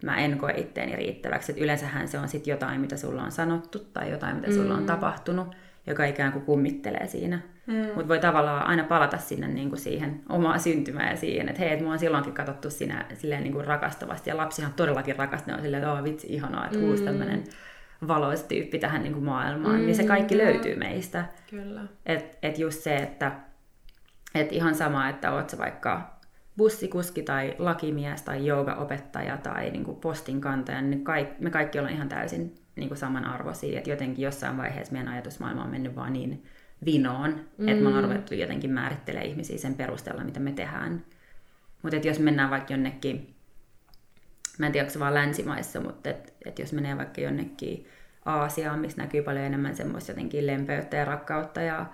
mä 0.02 0.16
en 0.16 0.38
koe 0.38 0.52
itteeni 0.56 0.96
riittäväksi. 0.96 1.52
Että 1.52 1.64
yleensähän 1.64 2.08
se 2.08 2.18
on 2.18 2.28
sitten 2.28 2.50
jotain, 2.50 2.80
mitä 2.80 2.96
sulla 2.96 3.22
on 3.22 3.32
sanottu 3.32 3.78
tai 3.78 4.10
jotain, 4.10 4.36
mitä 4.36 4.52
sulla 4.52 4.74
on 4.74 4.80
mm. 4.80 4.86
tapahtunut, 4.86 5.56
joka 5.86 6.04
ikään 6.04 6.32
kuin 6.32 6.44
kummittelee 6.44 7.06
siinä. 7.06 7.40
Mm. 7.66 7.74
Mutta 7.74 8.08
voi 8.08 8.18
tavallaan 8.18 8.66
aina 8.66 8.84
palata 8.84 9.18
sinne 9.18 9.48
niin 9.48 9.68
kuin 9.68 9.80
siihen 9.80 10.22
omaan 10.28 10.60
syntymään 10.60 11.10
ja 11.10 11.16
siihen, 11.16 11.48
että 11.48 11.62
hei, 11.62 11.72
että 11.72 11.84
mua 11.84 11.92
on 11.92 11.98
silloinkin 11.98 12.34
katsottu 12.34 12.70
sinä 12.70 13.04
silleen 13.14 13.42
niin 13.42 13.52
kuin 13.52 13.66
rakastavasti. 13.66 14.30
Ja 14.30 14.36
lapsihan 14.36 14.72
todellakin 14.72 15.16
rakastaa, 15.16 15.54
on 15.54 15.62
silleen, 15.62 15.84
että 15.84 16.04
vitsi, 16.04 16.26
ihanaa, 16.30 16.64
että 16.66 16.78
mm. 16.78 16.84
uusi 16.84 17.04
tämmöinen 17.04 17.44
valoisa 18.06 18.48
tyyppi 18.48 18.78
tähän 18.78 19.02
niin 19.02 19.12
kuin 19.12 19.24
maailmaan. 19.24 19.80
Mm. 19.80 19.86
Niin 19.86 19.96
se 19.96 20.04
kaikki 20.04 20.34
mm. 20.34 20.40
löytyy 20.40 20.76
meistä. 20.76 21.24
Kyllä. 21.50 21.80
Että 22.06 22.36
et 22.42 22.58
just 22.58 22.80
se, 22.80 22.96
että 22.96 23.32
et 24.34 24.52
ihan 24.52 24.74
sama, 24.74 25.08
että 25.08 25.32
oot 25.32 25.50
sä 25.50 25.58
vaikka 25.58 26.18
bussikuski 26.56 27.22
tai 27.22 27.54
lakimies 27.58 28.22
tai 28.22 28.46
joogaopettaja 28.46 29.36
tai 29.36 29.70
niin 29.70 29.84
kuin 29.84 30.00
postinkantaja, 30.00 30.82
niin 30.82 31.04
kaik, 31.04 31.40
me 31.40 31.50
kaikki 31.50 31.78
ollaan 31.78 31.94
ihan 31.94 32.08
täysin 32.08 32.54
niin 32.76 32.88
kuin 32.88 32.98
samanarvoisia. 32.98 33.78
Että 33.78 33.90
jotenkin 33.90 34.22
jossain 34.22 34.56
vaiheessa 34.56 34.92
meidän 34.92 35.12
ajatusmaailma 35.12 35.64
on 35.64 35.70
mennyt 35.70 35.96
vaan 35.96 36.12
niin 36.12 36.44
vinoon, 36.84 37.40
mm. 37.58 37.68
että 37.68 37.82
me 37.82 37.88
ollaan 37.88 38.04
ruvettu 38.04 38.34
jotenkin 38.34 38.70
määrittelee 38.70 39.24
ihmisiä 39.24 39.58
sen 39.58 39.74
perusteella, 39.74 40.24
mitä 40.24 40.40
me 40.40 40.52
tehdään. 40.52 41.04
Mutta 41.82 41.96
jos 41.96 42.18
mennään 42.18 42.50
vaikka 42.50 42.72
jonnekin, 42.72 43.34
mä 44.58 44.66
en 44.66 44.72
tiedä, 44.72 44.84
onko 44.84 44.92
se 44.92 44.98
vaan 44.98 45.14
länsimaissa, 45.14 45.80
mutta 45.80 46.10
et, 46.10 46.34
et 46.44 46.58
jos 46.58 46.72
menee 46.72 46.96
vaikka 46.96 47.20
jonnekin 47.20 47.86
Aasiaan, 48.24 48.78
missä 48.78 49.02
näkyy 49.02 49.22
paljon 49.22 49.44
enemmän 49.44 49.76
semmoista 49.76 50.12
jotenkin 50.12 50.46
lempeyttä 50.46 50.96
ja 50.96 51.04
rakkautta 51.04 51.60
ja 51.60 51.86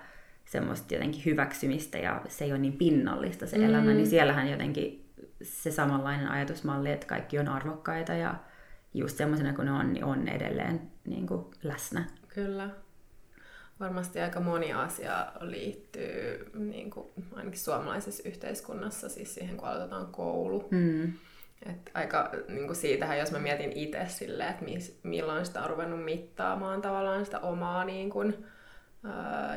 semmoista 0.45 0.93
jotenkin 0.93 1.25
hyväksymistä 1.25 1.97
ja 1.97 2.21
se 2.27 2.45
ei 2.45 2.51
ole 2.51 2.59
niin 2.59 2.77
pinnallista 2.77 3.47
se 3.47 3.57
mm. 3.57 3.63
elämä, 3.63 3.93
niin 3.93 4.07
siellähän 4.07 4.51
jotenkin 4.51 5.09
se 5.43 5.71
samanlainen 5.71 6.27
ajatusmalli, 6.27 6.91
että 6.91 7.07
kaikki 7.07 7.39
on 7.39 7.47
arvokkaita 7.47 8.13
ja 8.13 8.35
just 8.93 9.17
semmoisena 9.17 9.53
kuin 9.53 9.65
ne 9.65 9.71
on, 9.71 9.93
niin 9.93 10.03
on 10.03 10.27
edelleen 10.27 10.81
niin 11.05 11.27
kuin 11.27 11.45
läsnä. 11.63 12.05
Kyllä. 12.27 12.69
Varmasti 13.79 14.19
aika 14.19 14.39
moni 14.39 14.73
asia 14.73 15.27
liittyy 15.39 16.49
niin 16.53 16.91
kuin, 16.91 17.07
ainakin 17.33 17.59
suomalaisessa 17.59 18.29
yhteiskunnassa 18.29 19.09
siis 19.09 19.35
siihen, 19.35 19.57
kun 19.57 19.67
aloitetaan 19.67 20.07
koulu. 20.07 20.67
Mm. 20.71 21.13
Et 21.69 21.91
aika 21.93 22.31
niin 22.47 22.65
kuin 22.65 22.75
siitähän, 22.75 23.19
jos 23.19 23.31
mä 23.31 23.39
mietin 23.39 23.71
itse 23.71 24.05
silleen, 24.07 24.49
että 24.49 24.65
mis, 24.65 24.99
milloin 25.03 25.45
sitä 25.45 25.61
on 25.61 25.69
ruvennut 25.69 26.05
mittaamaan 26.05 26.81
tavallaan 26.81 27.25
sitä 27.25 27.39
omaa 27.39 27.85
niin 27.85 28.09
kuin, 28.09 28.45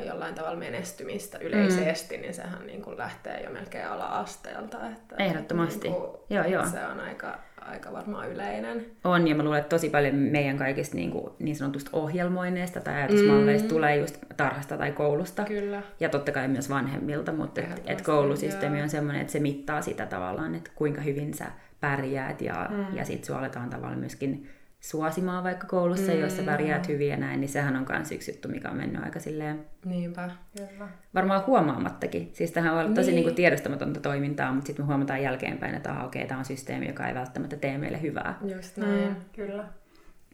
jollain 0.05 0.35
tavalla 0.35 0.59
menestymistä 0.59 1.37
yleisesti, 1.37 2.17
mm. 2.17 2.21
niin 2.21 2.33
sehän 2.33 2.65
niin 2.65 2.81
kuin 2.81 2.97
lähtee 2.97 3.43
jo 3.43 3.49
melkein 3.49 3.87
ala-asteelta. 3.87 4.77
Että 4.89 5.15
Ehdottomasti. 5.19 5.89
Niin 5.89 6.01
kuin, 6.01 6.11
joo, 6.29 6.45
joo. 6.45 6.65
Se 6.65 6.85
on 6.85 6.99
aika, 6.99 7.39
aika 7.61 7.91
varmaan 7.91 8.31
yleinen. 8.31 8.85
On, 9.03 9.27
ja 9.27 9.35
mä 9.35 9.43
luulen, 9.43 9.59
että 9.59 9.69
tosi 9.69 9.89
paljon 9.89 10.15
meidän 10.15 10.57
kaikista 10.57 10.95
niin, 10.95 11.11
kuin, 11.11 11.33
niin 11.39 11.55
sanotusta 11.55 11.89
ohjelmoinneista 11.93 12.79
tai 12.79 12.95
ajatusmalleista 12.95 13.65
mm. 13.65 13.69
tulee 13.69 13.97
just 13.97 14.17
tarhasta 14.37 14.77
tai 14.77 14.91
koulusta. 14.91 15.43
Kyllä. 15.43 15.81
Ja 15.99 16.09
totta 16.09 16.31
kai 16.31 16.47
myös 16.47 16.69
vanhemmilta, 16.69 17.31
mutta 17.31 17.61
et, 17.61 17.83
et 17.85 18.01
koulusysteemi 18.01 18.77
joo. 18.77 18.83
on 18.83 18.89
sellainen, 18.89 19.21
että 19.21 19.33
se 19.33 19.39
mittaa 19.39 19.81
sitä 19.81 20.05
tavallaan, 20.05 20.55
että 20.55 20.71
kuinka 20.75 21.01
hyvin 21.01 21.33
sä 21.33 21.45
pärjäät 21.79 22.41
ja, 22.41 22.67
mm. 22.69 22.97
ja 22.97 23.05
sitten 23.05 23.25
sua 23.25 23.37
aletaan 23.37 23.69
tavallaan 23.69 23.99
myöskin 23.99 24.49
suosimaan 24.79 25.43
vaikka 25.43 25.67
koulussa, 25.67 26.11
mm. 26.11 26.19
jos 26.19 26.37
sä 26.37 26.43
pärjäät 26.43 26.87
hyvin 26.87 27.09
ja 27.09 27.17
näin, 27.17 27.41
niin 27.41 27.49
sehän 27.49 27.75
on 27.75 27.85
myös 27.89 28.11
yksi 28.11 28.31
juttu, 28.31 28.47
mikä 28.47 28.69
on 28.69 28.77
mennyt 28.77 29.03
aika 29.03 29.19
silleen... 29.19 29.65
Niinpä, 29.85 30.29
kyllä. 30.57 30.89
Varmaan 31.15 31.45
huomaamattakin. 31.47 32.29
Siis 32.33 32.51
tähän 32.51 32.73
on 32.73 32.85
niin. 32.85 32.95
tosi 32.95 33.11
niin 33.11 33.23
kuin 33.23 33.35
tiedostamatonta 33.35 33.99
toimintaa, 33.99 34.53
mutta 34.53 34.67
sitten 34.67 34.85
me 34.85 34.87
huomataan 34.87 35.23
jälkeenpäin, 35.23 35.75
että 35.75 35.91
okei, 35.91 36.03
okay, 36.03 36.27
tämä 36.27 36.39
on 36.39 36.45
systeemi, 36.45 36.87
joka 36.87 37.07
ei 37.07 37.15
välttämättä 37.15 37.55
tee 37.55 37.77
meille 37.77 38.01
hyvää. 38.01 38.37
Just 38.55 38.77
näin. 38.77 39.09
Mm, 39.09 39.15
kyllä. 39.33 39.65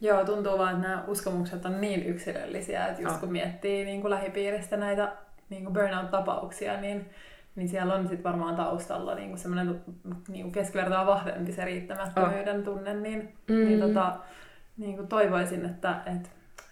Joo, 0.00 0.24
tuntuu 0.24 0.58
vaan, 0.58 0.76
että 0.76 0.88
nämä 0.88 1.04
uskomukset 1.06 1.64
on 1.64 1.80
niin 1.80 2.06
yksilöllisiä, 2.06 2.86
että 2.86 3.02
just 3.02 3.14
oh. 3.14 3.20
kun 3.20 3.32
miettii 3.32 3.84
niin 3.84 4.00
kuin 4.00 4.10
lähipiiristä 4.10 4.76
näitä 4.76 5.12
niin 5.50 5.64
kuin 5.64 5.74
burnout-tapauksia, 5.74 6.80
niin 6.80 7.10
niin 7.56 7.68
siellä 7.68 7.94
on 7.94 8.08
sitten 8.08 8.24
varmaan 8.24 8.56
taustalla 8.56 9.14
niinku 9.14 9.36
semmoinen 9.36 9.80
niinku 10.28 10.50
keskivertoa 10.50 11.06
vahvempi 11.06 11.52
se 11.52 11.64
riittämättömyyden 11.64 12.58
oh. 12.58 12.64
tunne, 12.64 12.94
niin, 12.94 13.20
mm-hmm. 13.20 13.64
niin 13.64 13.80
tota, 13.80 14.16
niinku 14.76 15.02
toivoisin, 15.06 15.64
että 15.64 16.00
et 16.06 16.30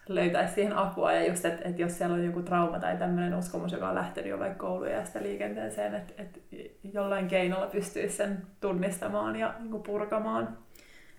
löytäisi 0.08 0.54
siihen 0.54 0.76
apua 0.76 1.12
ja 1.12 1.28
just, 1.28 1.44
että 1.44 1.68
et 1.68 1.78
jos 1.78 1.98
siellä 1.98 2.14
on 2.14 2.24
joku 2.24 2.42
trauma 2.42 2.78
tai 2.78 2.96
tämmöinen 2.96 3.34
uskomus, 3.34 3.72
joka 3.72 3.88
on 3.88 3.94
lähtenyt 3.94 4.30
jo 4.30 4.38
vaikka 4.38 4.66
koulujasta 4.66 5.22
liikenteeseen, 5.22 5.94
että 5.94 6.22
et 6.22 6.42
jollain 6.92 7.28
keinolla 7.28 7.66
pystyisi 7.66 8.16
sen 8.16 8.42
tunnistamaan 8.60 9.36
ja 9.36 9.54
niinku 9.58 9.78
purkamaan. 9.78 10.58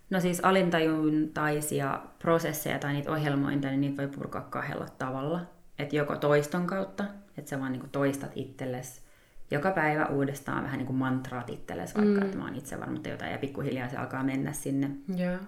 No 0.09 0.19
siis 0.19 0.39
alintajuntaisia 0.39 1.99
prosesseja 2.19 2.79
tai 2.79 2.93
niitä 2.93 3.11
ohjelmointeja, 3.11 3.71
niin 3.71 3.81
niitä 3.81 4.01
voi 4.01 4.11
purkaa 4.11 4.41
kahdella 4.41 4.85
tavalla. 4.97 5.39
Että 5.79 5.95
joko 5.95 6.15
toiston 6.15 6.67
kautta, 6.67 7.03
että 7.37 7.49
sä 7.49 7.59
vaan 7.59 7.71
niinku 7.71 7.87
toistat 7.91 8.31
itsellesi 8.35 9.04
joka 9.51 9.71
päivä 9.71 10.05
uudestaan 10.05 10.63
vähän 10.63 10.77
niin 10.77 10.87
kuin 10.87 10.97
mantraat 10.97 11.49
itsellesi, 11.49 11.95
vaikka 11.95 12.19
mm. 12.19 12.25
että 12.25 12.37
mä 12.37 12.43
oon 12.43 12.55
itse 12.55 12.79
varma 12.79 12.99
jotain, 13.09 13.31
ja 13.31 13.37
pikkuhiljaa 13.37 13.89
se 13.89 13.97
alkaa 13.97 14.23
mennä 14.23 14.53
sinne. 14.53 14.91
Yeah. 15.19 15.39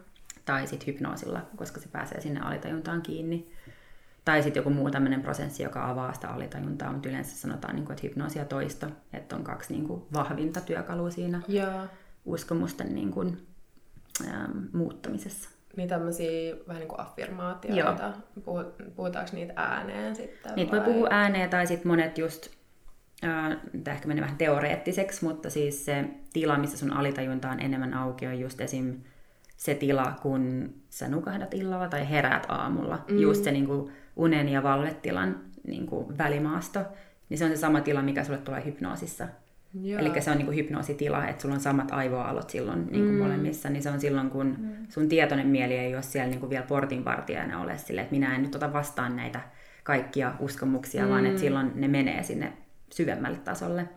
Tai 0.45 0.67
sitten 0.67 0.87
hypnoosilla, 0.87 1.41
koska 1.55 1.79
se 1.79 1.87
pääsee 1.87 2.21
sinne 2.21 2.39
alitajuntaan 2.39 3.01
kiinni. 3.01 3.51
Tai 4.25 4.43
sitten 4.43 4.59
joku 4.59 4.69
muu 4.69 4.91
tämmöinen 4.91 5.21
prosessi, 5.21 5.63
joka 5.63 5.89
avaa 5.89 6.13
sitä 6.13 6.27
alitajuntaa, 6.27 6.91
mutta 6.91 7.09
yleensä 7.09 7.37
sanotaan, 7.37 7.75
niin 7.75 7.85
kuin, 7.85 7.93
että 7.93 8.07
hypnoosi 8.07 8.39
ja 8.39 8.45
toisto, 8.45 8.87
että 9.13 9.35
on 9.35 9.43
kaksi 9.43 9.73
niin 9.73 9.87
kuin, 9.87 10.03
vahvinta 10.13 10.61
työkalua 10.61 11.09
siinä 11.09 11.41
yeah. 11.53 11.89
uskomusten 12.25 12.95
niin 12.95 13.11
kuin, 13.11 13.47
ähm, 14.27 14.57
muuttamisessa. 14.73 15.49
Niin 15.75 15.89
tämmöisiä 15.89 16.55
vähän 16.67 16.79
niin 16.79 16.87
kuin 16.87 16.99
affirmaatioita, 16.99 18.13
puhutaanko 18.95 19.31
niitä 19.33 19.53
ääneen 19.55 20.15
sitten? 20.15 20.55
Niitä 20.55 20.71
vai? 20.71 20.79
voi 20.79 20.93
puhua 20.93 21.07
ääneen 21.11 21.49
tai 21.49 21.67
sitten 21.67 21.87
monet 21.87 22.17
just 22.17 22.56
tämä 23.83 23.95
ehkä 23.95 24.07
menee 24.07 24.21
vähän 24.21 24.37
teoreettiseksi, 24.37 25.25
mutta 25.25 25.49
siis 25.49 25.85
se 25.85 26.05
tila, 26.33 26.57
missä 26.57 26.77
sun 26.77 26.93
alitajunta 26.93 27.49
on 27.49 27.59
enemmän 27.59 27.93
auki, 27.93 28.27
on 28.27 28.39
just 28.39 28.61
esim. 28.61 28.95
se 29.57 29.75
tila, 29.75 30.13
kun 30.21 30.73
sä 30.89 31.07
nukahdat 31.07 31.53
illalla 31.53 31.87
tai 31.87 32.09
heräät 32.09 32.45
aamulla. 32.47 33.05
Mm. 33.11 33.19
Just 33.19 33.43
se 33.43 33.51
niin 33.51 33.65
kuin, 33.65 33.91
unen 34.15 34.49
ja 34.49 34.63
valvetilan 34.63 35.39
niin 35.67 35.85
kuin, 35.85 36.17
välimaasto. 36.17 36.79
Niin 37.29 37.37
se 37.37 37.45
on 37.45 37.51
se 37.51 37.57
sama 37.57 37.81
tila, 37.81 38.01
mikä 38.01 38.23
sulle 38.23 38.39
tulee 38.39 38.65
hypnoosissa. 38.65 39.27
Eli 39.97 40.21
se 40.21 40.31
on 40.31 40.37
niin 40.37 40.45
kuin 40.45 40.57
hypnoositila, 40.57 41.27
että 41.27 41.41
sulla 41.41 41.55
on 41.55 41.61
samat 41.61 41.91
aivoalot 41.91 42.49
silloin 42.49 42.87
niin 42.91 43.03
kuin 43.03 43.15
mm. 43.15 43.21
molemmissa. 43.21 43.69
Niin 43.69 43.83
se 43.83 43.89
on 43.89 43.99
silloin, 43.99 44.29
kun 44.29 44.55
mm. 44.59 44.69
sun 44.89 45.09
tietoinen 45.09 45.47
mieli 45.47 45.73
ei 45.73 45.95
ole 45.95 46.03
siellä 46.03 46.29
niin 46.29 46.39
kuin 46.39 46.49
vielä 46.49 46.65
portinvartijana 46.65 47.61
ole 47.61 47.77
sille, 47.77 48.01
että 48.01 48.13
minä 48.13 48.35
en 48.35 48.41
nyt 48.41 48.55
ota 48.55 48.73
vastaan 48.73 49.15
näitä 49.15 49.39
kaikkia 49.83 50.33
uskomuksia, 50.39 51.03
mm. 51.03 51.09
vaan 51.09 51.25
että 51.25 51.39
silloin 51.39 51.71
ne 51.75 51.87
menee 51.87 52.23
sinne 52.23 52.53
syvemmälle 52.89 53.37
tasolle. 53.37 53.89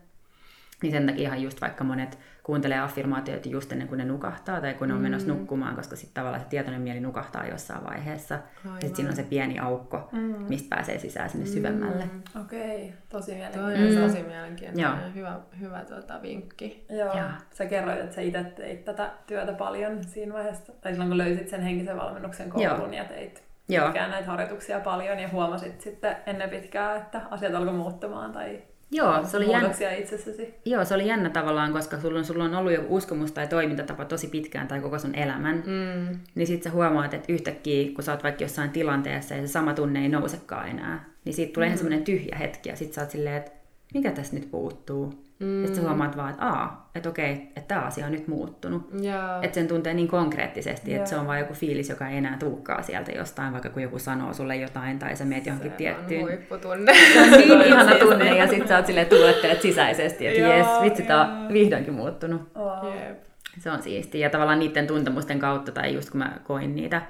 Niin 0.83 0.93
sen 0.93 1.07
takia 1.07 1.29
ihan 1.29 1.43
just 1.43 1.61
vaikka 1.61 1.85
monet 1.85 2.19
kuuntelee 2.43 2.79
affirmaatioita 2.79 3.49
just 3.49 3.73
ennen 3.73 3.89
kuin 3.89 3.99
ne 3.99 4.05
nukahtaa 4.05 4.61
tai 4.61 4.75
kun 4.75 4.89
ne 4.89 4.95
on 4.95 5.01
menossa 5.01 5.29
mm. 5.29 5.39
nukkumaan, 5.39 5.77
koska 5.77 5.97
sitten 5.97 6.15
tavallaan 6.15 6.43
se 6.43 6.49
tietoinen 6.49 6.81
mieli 6.81 7.01
nukahtaa 7.01 7.47
jossain 7.47 7.85
vaiheessa. 7.85 8.35
Aivan. 8.35 8.75
Ja 8.75 8.81
sitten 8.81 8.97
siinä 8.97 9.11
on 9.11 9.17
se 9.17 9.23
pieni 9.23 9.59
aukko, 9.59 10.09
mm. 10.13 10.21
mistä 10.49 10.77
pääsee 10.77 10.99
sisään 10.99 11.31
sinne 11.31 11.47
mm. 11.47 11.53
syvemmälle. 11.53 12.05
Okei, 12.41 12.85
okay. 12.85 12.99
tosi 13.09 13.35
mielenkiintoinen. 13.35 13.95
Mm. 13.95 14.01
Tosi 14.01 14.23
mielenkiintoinen. 14.23 15.15
Hyvä, 15.15 15.41
hyvä 15.61 15.85
tuota, 15.85 16.23
vinkki. 16.23 16.87
Joo. 16.91 17.17
Ja. 17.17 17.31
Sä 17.53 17.67
kerroit, 17.67 18.01
että 18.01 18.15
sä 18.15 18.21
itse 18.21 18.45
teit 18.45 18.85
tätä 18.85 19.11
työtä 19.27 19.53
paljon 19.53 20.05
siinä 20.05 20.35
vaiheessa, 20.35 20.73
tai 20.81 20.93
silloin 20.93 21.11
kun 21.11 21.19
löysit 21.19 21.49
sen 21.49 21.61
henkisen 21.61 21.97
valmennuksen 21.97 22.51
koulun 22.51 22.95
ja 22.95 23.05
teit 23.05 23.43
Joo. 23.69 23.93
näitä 23.93 24.27
harjoituksia 24.27 24.81
paljon 24.81 25.19
ja 25.19 25.29
huomasit 25.29 25.81
sitten 25.81 26.17
ennen 26.27 26.51
pitkää, 26.51 26.97
että 26.97 27.21
asiat 27.31 27.55
alkoi 27.55 27.75
muuttumaan 27.75 28.33
tai 28.33 28.63
Joo, 28.93 29.25
se 29.25 29.37
oli 29.37 29.51
jännä. 29.51 29.71
itsessäsi. 29.99 30.55
Joo, 30.65 30.85
se 30.85 30.95
oli 30.95 31.07
jännä 31.07 31.31
tavallaan, 31.31 31.73
koska 31.73 32.01
sulla 32.01 32.19
on, 32.19 32.25
sulla 32.25 32.45
on 32.45 32.55
ollut 32.55 32.73
joku 32.73 32.97
uskomus 32.97 33.33
tai 33.33 33.47
toimintatapa 33.47 34.05
tosi 34.05 34.29
pitkään 34.29 34.69
tai 34.69 34.81
koko 34.81 34.99
sun 34.99 35.15
elämän. 35.15 35.57
Mm. 35.57 36.19
Niin 36.35 36.47
sit 36.47 36.63
sä 36.63 36.71
huomaat, 36.71 37.15
että 37.15 37.33
yhtäkkiä, 37.33 37.93
kun 37.95 38.05
sä 38.05 38.13
oot 38.13 38.23
vaikka 38.23 38.45
jossain 38.45 38.71
tilanteessa 38.71 39.35
ja 39.35 39.41
se 39.41 39.49
sama 39.49 39.75
tunne 39.75 40.03
ei 40.03 40.09
nousekaan 40.09 40.69
enää, 40.69 41.05
niin 41.25 41.35
siitä 41.35 41.53
tulee 41.53 41.67
mm. 41.67 41.71
ihan 41.71 41.79
semmoinen 41.79 42.05
tyhjä 42.05 42.37
hetki 42.37 42.69
ja 42.69 42.77
sit 42.77 42.93
sä 42.93 43.01
oot 43.01 43.11
silleen, 43.11 43.37
että 43.37 43.51
mikä 43.95 44.13
tässä 44.13 44.37
nyt 44.37 44.51
puuttuu. 44.51 45.30
Mm. 45.41 45.65
Sitten 45.67 45.83
sä 45.83 45.89
huomaat 45.89 46.17
vaan, 46.17 46.31
että 46.31 46.47
aa, 46.47 46.91
että 46.95 47.09
okei, 47.09 47.33
että 47.33 47.61
tämä 47.69 47.81
asia 47.81 48.07
on 48.07 48.13
nyt 48.13 48.29
muuttunut. 48.29 48.89
Joo. 49.01 49.43
Että 49.43 49.55
sen 49.55 49.69
tuntee 49.69 49.95
niin 49.95 50.09
konkreettisesti, 50.09 50.95
että 50.95 51.09
se 51.09 51.17
on 51.17 51.27
vain 51.27 51.41
joku 51.41 51.55
fiilis, 51.55 51.89
joka 51.89 52.09
ei 52.09 52.17
enää 52.17 52.37
tuukkaa 52.39 52.83
sieltä 52.83 53.13
jostain, 53.13 53.53
vaikka 53.53 53.69
kun 53.69 53.83
joku 53.83 53.99
sanoo 53.99 54.33
sulle 54.33 54.57
jotain 54.57 54.99
tai 54.99 55.17
sä 55.17 55.25
meet 55.25 55.47
johonkin 55.47 55.71
se 55.71 55.77
tiettyyn. 55.77 56.23
on 56.23 56.29
huipputunne. 56.29 56.93
Se 57.13 57.23
on 57.23 57.31
niin 57.31 57.63
ihana 57.69 57.95
tunne 57.95 58.37
ja 58.37 58.47
sitten 58.47 58.69
sä 58.69 58.77
oot 58.77 58.87
silleen 58.87 59.07
tuulettelet 59.07 59.63
sisäisesti, 59.63 60.27
että 60.27 60.41
jes, 60.41 60.67
vitsi, 60.83 61.03
tää 61.03 61.21
on 61.21 61.53
vihdoinkin 61.53 61.95
muuttunut. 61.95 62.43
Wow. 62.57 62.95
Jep. 62.95 63.23
Se 63.59 63.71
on 63.71 63.83
siistiä. 63.83 64.27
Ja 64.27 64.31
tavallaan 64.31 64.59
niiden 64.59 64.87
tuntemusten 64.87 65.39
kautta, 65.39 65.73
tai 65.73 65.95
just 65.95 66.11
kun 66.11 66.19
mä 66.19 66.33
koin 66.45 66.75
niitä 66.75 67.03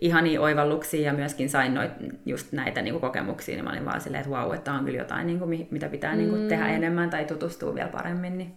ihania 0.00 0.40
oivalluksia 0.40 1.00
ja 1.00 1.12
myöskin 1.12 1.50
sain 1.50 1.74
noit, 1.74 1.92
just 2.26 2.52
näitä 2.52 2.82
niin 2.82 2.94
kuin 2.94 3.00
kokemuksia, 3.00 3.54
niin 3.54 3.64
mä 3.64 3.70
olin 3.70 3.84
vaan 3.84 4.00
silleen, 4.00 4.20
että 4.20 4.30
vau, 4.30 4.52
että 4.52 4.64
tää 4.64 4.74
on 4.74 4.84
kyllä 4.84 4.98
jotain, 4.98 5.26
niin 5.26 5.38
kuin, 5.38 5.48
mi- 5.48 5.68
mitä 5.70 5.88
pitää 5.88 6.16
niin 6.16 6.30
kuin, 6.30 6.48
tehdä 6.48 6.68
enemmän 6.68 7.10
tai 7.10 7.24
tutustua 7.24 7.74
vielä 7.74 7.88
paremmin. 7.88 8.38
Niin 8.38 8.54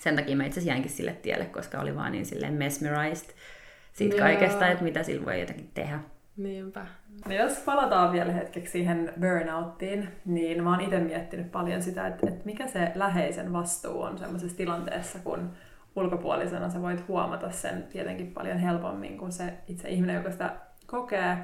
sen 0.00 0.16
takia 0.16 0.36
mä 0.36 0.44
itse 0.44 0.60
asiassa 0.60 0.72
jäinkin 0.72 0.90
sille 0.90 1.12
tielle, 1.12 1.44
koska 1.44 1.80
oli 1.80 1.96
vaan 1.96 2.12
niin 2.12 2.26
silleen 2.26 2.54
mesmerized 2.54 3.34
siitä 3.92 4.16
Joo. 4.16 4.24
kaikesta, 4.24 4.68
että 4.68 4.84
mitä 4.84 5.02
sillä 5.02 5.26
voi 5.26 5.40
jotenkin 5.40 5.70
tehdä. 5.74 6.00
Niinpä. 6.36 6.86
No 7.28 7.34
jos 7.34 7.52
palataan 7.58 8.12
vielä 8.12 8.32
hetkeksi 8.32 8.72
siihen 8.72 9.12
burnouttiin, 9.20 10.08
niin 10.24 10.64
mä 10.64 10.70
oon 10.70 10.80
itse 10.80 11.00
miettinyt 11.00 11.52
paljon 11.52 11.82
sitä, 11.82 12.06
että, 12.06 12.28
että 12.28 12.44
mikä 12.44 12.66
se 12.66 12.92
läheisen 12.94 13.52
vastuu 13.52 14.02
on 14.02 14.18
sellaisessa 14.18 14.56
tilanteessa, 14.56 15.18
kun 15.18 15.50
ulkopuolisena 15.98 16.70
sä 16.70 16.82
voit 16.82 17.08
huomata 17.08 17.50
sen 17.50 17.82
tietenkin 17.82 18.32
paljon 18.32 18.58
helpommin 18.58 19.18
kuin 19.18 19.32
se 19.32 19.54
itse 19.68 19.88
ihminen, 19.88 20.16
joka 20.16 20.30
sitä 20.30 20.56
kokee, 20.86 21.38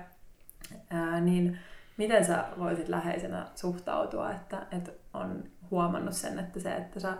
ää, 0.90 1.20
niin 1.20 1.58
miten 1.96 2.24
sä 2.24 2.44
voisit 2.58 2.88
läheisenä 2.88 3.46
suhtautua, 3.54 4.30
että, 4.30 4.66
että 4.70 4.92
on 5.14 5.44
huomannut 5.70 6.14
sen, 6.14 6.38
että 6.38 6.60
se, 6.60 6.74
että 6.74 7.00
sä 7.00 7.16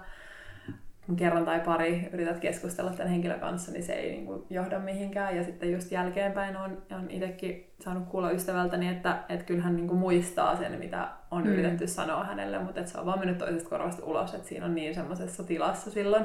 kerran 1.17 1.45
tai 1.45 1.61
pari 1.61 2.09
yrität 2.13 2.41
keskustella 2.41 2.91
tämän 2.91 3.11
henkilön 3.11 3.41
kanssa, 3.41 3.73
niin 3.73 3.83
se 3.83 3.93
ei 3.93 4.13
niin 4.13 4.27
kuin 4.27 4.43
johda 4.51 4.79
mihinkään. 4.79 5.37
Ja 5.37 5.45
sitten 5.45 5.73
just 5.73 5.93
jälkeenpäin 5.93 6.57
on, 6.57 6.83
on 6.93 7.11
itsekin 7.11 7.73
saanut 7.81 8.09
kuulla 8.09 8.31
ystävältäni, 8.31 8.89
että, 8.89 9.19
että 9.29 9.45
kyllä 9.45 9.63
hän 9.63 9.77
niin 9.77 9.89
kuin 9.89 9.99
muistaa 9.99 10.57
sen, 10.57 10.79
mitä 10.79 11.09
on 11.31 11.43
Mm. 11.43 11.49
mm. 11.49 11.53
yritetty 11.53 11.87
sanoa 11.87 12.25
hänelle, 12.25 12.59
mutta 12.59 12.81
että 12.81 12.93
se 12.93 12.99
on 12.99 13.07
vaan 13.07 13.19
mennyt 13.19 13.39
toisesta 13.39 13.69
korvasta 13.69 14.05
ulos, 14.05 14.35
että 14.35 14.49
siinä 14.49 14.67
on 14.67 14.75
niin 14.75 14.95
semmoisessa 14.95 15.45
tilassa 15.45 15.91
silloin. 15.91 16.25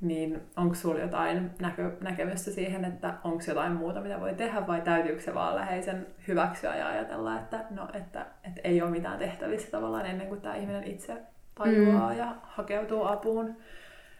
Niin 0.00 0.40
onko 0.56 0.74
sulla 0.74 1.00
jotain 1.00 1.50
näkö, 1.60 1.96
näkemystä 2.00 2.50
siihen, 2.50 2.84
että 2.84 3.14
onko 3.24 3.42
jotain 3.48 3.72
muuta, 3.72 4.00
mitä 4.00 4.20
voi 4.20 4.34
tehdä, 4.34 4.66
vai 4.66 4.80
täytyykö 4.80 5.20
se 5.20 5.34
vaan 5.34 5.56
läheisen 5.56 6.06
hyväksyä 6.28 6.76
ja 6.76 6.88
ajatella, 6.88 7.38
että, 7.38 7.64
no, 7.70 7.88
että, 7.94 8.26
että 8.44 8.60
ei 8.64 8.82
ole 8.82 8.90
mitään 8.90 9.18
tehtävissä 9.18 9.70
tavallaan 9.70 10.06
ennen 10.06 10.26
kuin 10.26 10.40
tämä 10.40 10.56
ihminen 10.56 10.84
itse 10.84 11.16
tajuaa 11.54 12.12
mm. 12.12 12.18
ja 12.18 12.34
hakeutuu 12.42 13.04
apuun. 13.04 13.56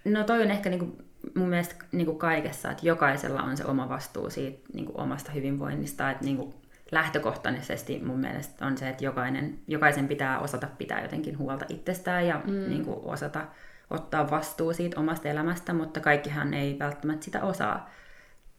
No 0.04 0.24
toi 0.24 0.42
on 0.42 0.50
ehkä 0.50 0.70
niinku 0.70 0.96
mun 1.34 1.48
mielestä 1.48 1.74
niinku 1.92 2.14
kaikessa, 2.14 2.70
että 2.70 2.86
jokaisella 2.86 3.42
on 3.42 3.56
se 3.56 3.64
oma 3.64 3.88
vastuu 3.88 4.30
siitä 4.30 4.60
niinku 4.72 4.92
omasta 4.96 5.32
hyvinvoinnista. 5.32 6.10
Että 6.10 6.24
niinku 6.24 6.54
lähtökohtaisesti 6.92 8.00
mun 8.04 8.20
mielestä 8.20 8.66
on 8.66 8.78
se, 8.78 8.88
että 8.88 9.04
jokainen, 9.04 9.58
jokaisen 9.68 10.08
pitää 10.08 10.38
osata 10.38 10.68
pitää 10.78 11.02
jotenkin 11.02 11.38
huolta 11.38 11.64
itsestään 11.68 12.26
ja 12.26 12.40
mm. 12.44 12.70
niinku 12.70 13.00
osata 13.04 13.46
ottaa 13.90 14.30
vastuu 14.30 14.72
siitä 14.72 15.00
omasta 15.00 15.28
elämästä, 15.28 15.72
mutta 15.72 16.00
kaikkihan 16.00 16.54
ei 16.54 16.78
välttämättä 16.78 17.24
sitä 17.24 17.42
osaa. 17.42 17.90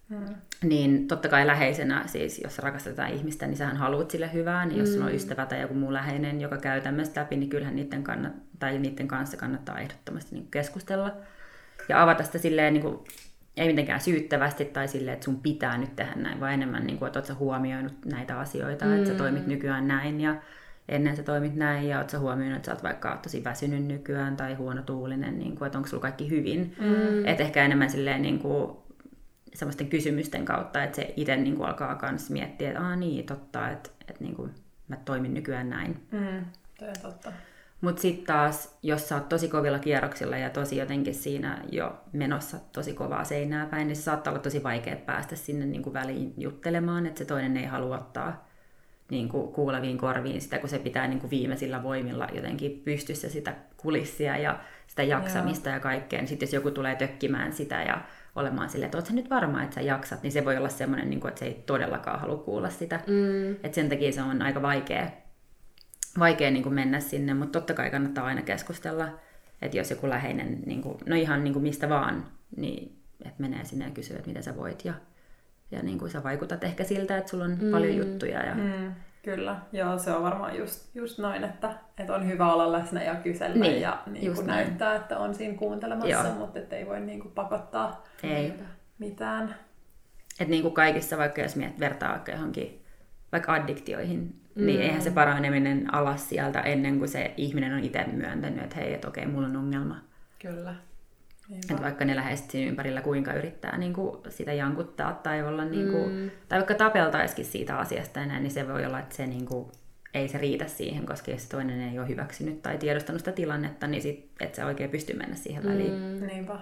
Mm. 0.09 0.35
Niin 0.63 1.07
totta 1.07 1.29
kai 1.29 1.47
läheisenä, 1.47 2.07
siis 2.07 2.41
jos 2.43 2.59
rakastetaan 2.59 3.11
ihmistä, 3.11 3.47
niin 3.47 3.57
sähän 3.57 3.77
haluat 3.77 4.11
sille 4.11 4.33
hyvää, 4.33 4.65
niin 4.65 4.79
jos 4.79 4.93
sulla 4.93 5.05
on 5.05 5.15
ystävä 5.15 5.45
tai 5.45 5.61
joku 5.61 5.73
muu 5.73 5.93
läheinen, 5.93 6.41
joka 6.41 6.57
käy 6.57 6.81
tämmöistä 6.81 7.21
läpi, 7.21 7.35
niin 7.35 7.49
kyllähän 7.49 7.75
niiden, 7.75 8.03
kannat, 8.03 8.33
tai 8.59 8.79
niiden 8.79 9.07
kanssa 9.07 9.37
kannattaa 9.37 9.79
ehdottomasti 9.79 10.35
niin 10.35 10.47
keskustella. 10.51 11.11
Ja 11.89 12.03
avata 12.03 12.23
sitä 12.23 12.37
silleen, 12.37 12.73
niin 12.73 12.81
kuin, 12.83 12.99
ei 13.57 13.67
mitenkään 13.67 14.01
syyttävästi 14.01 14.65
tai 14.65 14.87
silleen, 14.87 15.13
että 15.13 15.25
sun 15.25 15.41
pitää 15.41 15.77
nyt 15.77 15.95
tehdä 15.95 16.15
näin, 16.15 16.39
vaan 16.39 16.53
enemmän, 16.53 16.87
niin 16.87 16.99
kuin, 16.99 17.07
että 17.07 17.19
oot 17.19 17.25
sä 17.25 17.33
huomioinut 17.33 18.05
näitä 18.05 18.39
asioita, 18.39 18.85
mm. 18.85 18.93
että 18.93 19.09
sä 19.09 19.15
toimit 19.15 19.47
nykyään 19.47 19.87
näin 19.87 20.21
ja 20.21 20.35
ennen 20.91 21.15
sä 21.15 21.23
toimit 21.23 21.55
näin 21.55 21.87
ja 21.87 21.97
oot 21.97 22.09
sä 22.09 22.19
huomioinut, 22.19 22.55
että 22.55 22.65
sä 22.65 22.71
oot 22.71 22.83
vaikka 22.83 23.19
tosi 23.23 23.43
väsynyt 23.43 23.85
nykyään 23.85 24.37
tai 24.37 24.53
huonotuulinen, 24.53 25.39
niin 25.39 25.55
kuin, 25.55 25.65
että 25.65 25.77
onko 25.77 25.89
sulla 25.89 26.01
kaikki 26.01 26.29
hyvin. 26.29 26.75
Mm. 26.79 27.25
Että 27.25 27.43
ehkä 27.43 27.63
enemmän 27.63 27.89
silleen 27.89 28.21
niin 28.21 28.39
kuin, 28.39 28.71
semmoisten 29.53 29.87
kysymysten 29.87 30.45
kautta, 30.45 30.83
että 30.83 30.95
se 30.95 31.13
itse 31.15 31.35
niin 31.35 31.55
kuin 31.55 31.67
alkaa 31.67 31.97
myös 32.09 32.29
miettiä, 32.29 32.69
että 32.69 32.81
Aa, 32.81 32.95
niin, 32.95 33.25
totta, 33.25 33.69
että, 33.69 33.89
että 34.07 34.23
niin 34.23 34.35
kuin, 34.35 34.51
mä 34.87 34.95
toimin 35.05 35.33
nykyään 35.33 35.69
näin. 35.69 36.07
Mm. 36.11 36.45
On 36.81 36.93
totta. 37.01 37.31
Mutta 37.81 38.01
sitten 38.01 38.25
taas, 38.25 38.77
jos 38.83 39.09
sä 39.09 39.15
oot 39.15 39.29
tosi 39.29 39.47
kovilla 39.47 39.79
kierroksilla 39.79 40.37
ja 40.37 40.49
tosi 40.49 40.77
jotenkin 40.77 41.15
siinä 41.15 41.63
jo 41.71 42.01
menossa 42.13 42.57
tosi 42.73 42.93
kovaa 42.93 43.23
seinää 43.23 43.65
päin, 43.65 43.87
niin 43.87 43.95
se 43.95 44.01
saattaa 44.01 44.33
olla 44.33 44.43
tosi 44.43 44.63
vaikea 44.63 44.95
päästä 44.95 45.35
sinne 45.35 45.65
niin 45.65 45.83
kuin 45.83 45.93
väliin 45.93 46.33
juttelemaan, 46.37 47.05
että 47.05 47.17
se 47.17 47.25
toinen 47.25 47.57
ei 47.57 47.65
halua 47.65 47.97
ottaa 47.97 48.50
niin 49.11 49.29
kuin 49.29 49.53
kuuleviin 49.53 49.97
korviin 49.97 50.41
sitä, 50.41 50.59
kun 50.59 50.69
se 50.69 50.79
pitää 50.79 51.07
niin 51.07 51.19
kuin 51.19 51.31
viimeisillä 51.31 51.83
voimilla 51.83 52.27
jotenkin 52.33 52.81
pystyssä 52.85 53.29
sitä 53.29 53.55
kulissia 53.77 54.37
ja 54.37 54.59
sitä 54.87 55.03
jaksamista 55.03 55.69
Joo. 55.69 55.75
ja 55.75 55.79
kaikkea. 55.79 56.25
Sitten 56.25 56.45
jos 56.45 56.53
joku 56.53 56.71
tulee 56.71 56.95
tökkimään 56.95 57.53
sitä 57.53 57.83
ja 57.83 58.01
olemaan 58.35 58.69
silleen, 58.69 58.85
että 58.85 58.97
oot 58.97 59.05
sä 59.05 59.13
nyt 59.13 59.29
varma, 59.29 59.63
että 59.63 59.75
sä 59.75 59.81
jaksat, 59.81 60.23
niin 60.23 60.31
se 60.31 60.45
voi 60.45 60.57
olla 60.57 60.69
semmoinen, 60.69 61.09
niin 61.09 61.19
kuin, 61.19 61.29
että 61.29 61.39
se 61.39 61.45
ei 61.45 61.63
todellakaan 61.65 62.19
halua 62.19 62.37
kuulla 62.37 62.69
sitä. 62.69 62.99
Mm. 63.07 63.51
Et 63.63 63.73
sen 63.73 63.89
takia 63.89 64.11
se 64.11 64.21
on 64.21 64.41
aika 64.41 64.61
vaikea, 64.61 65.11
vaikea 66.19 66.51
niin 66.51 66.63
kuin 66.63 66.75
mennä 66.75 66.99
sinne, 66.99 67.33
mutta 67.33 67.59
totta 67.59 67.73
kai 67.73 67.91
kannattaa 67.91 68.25
aina 68.25 68.41
keskustella, 68.41 69.07
että 69.61 69.77
jos 69.77 69.89
joku 69.89 70.09
läheinen, 70.09 70.61
niin 70.65 70.81
kuin, 70.81 70.97
no 71.05 71.15
ihan 71.15 71.43
niin 71.43 71.53
kuin 71.53 71.63
mistä 71.63 71.89
vaan, 71.89 72.25
niin 72.57 72.97
että 73.25 73.41
menee 73.41 73.65
sinne 73.65 73.85
ja 73.85 73.91
kysyy, 73.91 74.15
että 74.15 74.27
miten 74.27 74.43
sä 74.43 74.57
voit 74.57 74.85
ja, 74.85 74.93
ja 75.71 75.83
niin 75.83 75.99
kuin 75.99 76.11
sä 76.11 76.23
vaikutat 76.23 76.63
ehkä 76.63 76.83
siltä, 76.83 77.17
että 77.17 77.29
sulla 77.29 77.43
on 77.43 77.57
mm. 77.61 77.71
paljon 77.71 77.95
juttuja. 77.95 78.45
Ja... 78.45 78.55
Mm, 78.55 78.93
kyllä, 79.23 79.59
joo, 79.71 79.97
se 79.97 80.11
on 80.11 80.23
varmaan 80.23 80.57
just, 80.57 80.95
just 80.95 81.19
noin, 81.19 81.43
että, 81.43 81.73
että 81.97 82.15
on 82.15 82.27
hyvä 82.27 82.53
olla 82.53 82.71
läsnä 82.71 83.03
ja 83.03 83.15
kysellä 83.15 83.55
Niin, 83.55 83.81
ja 83.81 84.03
niin 84.05 84.33
kuin 84.35 84.47
näin. 84.47 84.65
näyttää, 84.65 84.95
että 84.95 85.17
on 85.17 85.35
siinä 85.35 85.57
kuuntelemassa, 85.57 86.09
Joo. 86.09 86.33
mutta 86.33 86.59
että 86.59 86.75
ei 86.75 86.85
voi 86.85 86.99
niin 86.99 87.19
kuin 87.19 87.31
pakottaa 87.31 88.03
Ei. 88.23 88.53
mitään. 88.99 89.55
Että 90.39 90.51
niin 90.51 90.63
kuin 90.63 90.73
kaikissa, 90.73 91.17
vaikka 91.17 91.41
jos 91.41 91.55
miet 91.55 91.79
vertaa 91.79 92.11
vaikka 92.11 92.31
johonkin 92.31 92.81
vaikka 93.31 93.53
addiktioihin, 93.53 94.41
mm. 94.55 94.65
niin 94.65 94.81
eihän 94.81 95.01
se 95.01 95.11
paraneminen 95.11 95.93
alas 95.93 96.29
sieltä 96.29 96.59
ennen 96.59 96.97
kuin 96.97 97.09
se 97.09 97.33
ihminen 97.37 97.73
on 97.73 97.83
itse 97.83 98.05
myöntänyt, 98.11 98.63
että 98.63 98.75
hei, 98.75 98.93
että 98.93 99.07
okei, 99.07 99.25
mulla 99.25 99.47
on 99.47 99.55
ongelma. 99.55 100.01
Kyllä. 100.39 100.75
Niinpä. 101.51 101.73
Että 101.73 101.83
vaikka 101.83 102.05
ne 102.05 102.15
läheiset 102.15 102.51
siinä 102.51 102.69
ympärillä 102.69 103.01
kuinka 103.01 103.33
yrittää 103.33 103.77
niin 103.77 103.93
kuin 103.93 104.17
sitä 104.29 104.53
jankuttaa 104.53 105.13
tai 105.13 105.43
olla 105.43 105.65
niin 105.65 105.91
kuin, 105.91 106.11
mm. 106.11 106.31
tai 106.49 106.59
vaikka 106.59 106.75
tapeltaisikin 106.75 107.45
siitä 107.45 107.77
asiasta 107.77 108.19
ja 108.19 108.25
näin, 108.25 108.43
niin 108.43 108.51
se 108.51 108.67
voi 108.67 108.85
olla, 108.85 108.99
että 108.99 109.15
se 109.15 109.27
niin 109.27 109.45
kuin, 109.45 109.71
ei 110.13 110.27
se 110.27 110.37
riitä 110.37 110.67
siihen, 110.67 111.05
koska 111.05 111.31
jos 111.31 111.45
toinen 111.45 111.81
ei 111.81 111.99
ole 111.99 112.07
hyväksynyt 112.07 112.61
tai 112.61 112.77
tiedostanut 112.77 113.21
sitä 113.21 113.31
tilannetta, 113.31 113.87
niin 113.87 114.01
sit, 114.01 114.29
et 114.39 114.55
sä 114.55 114.65
oikein 114.65 114.89
pysty 114.89 115.13
mennä 115.13 115.35
siihen 115.35 115.63
väliin. 115.63 115.93
Mm. 115.93 116.27
Niinpä. 116.27 116.59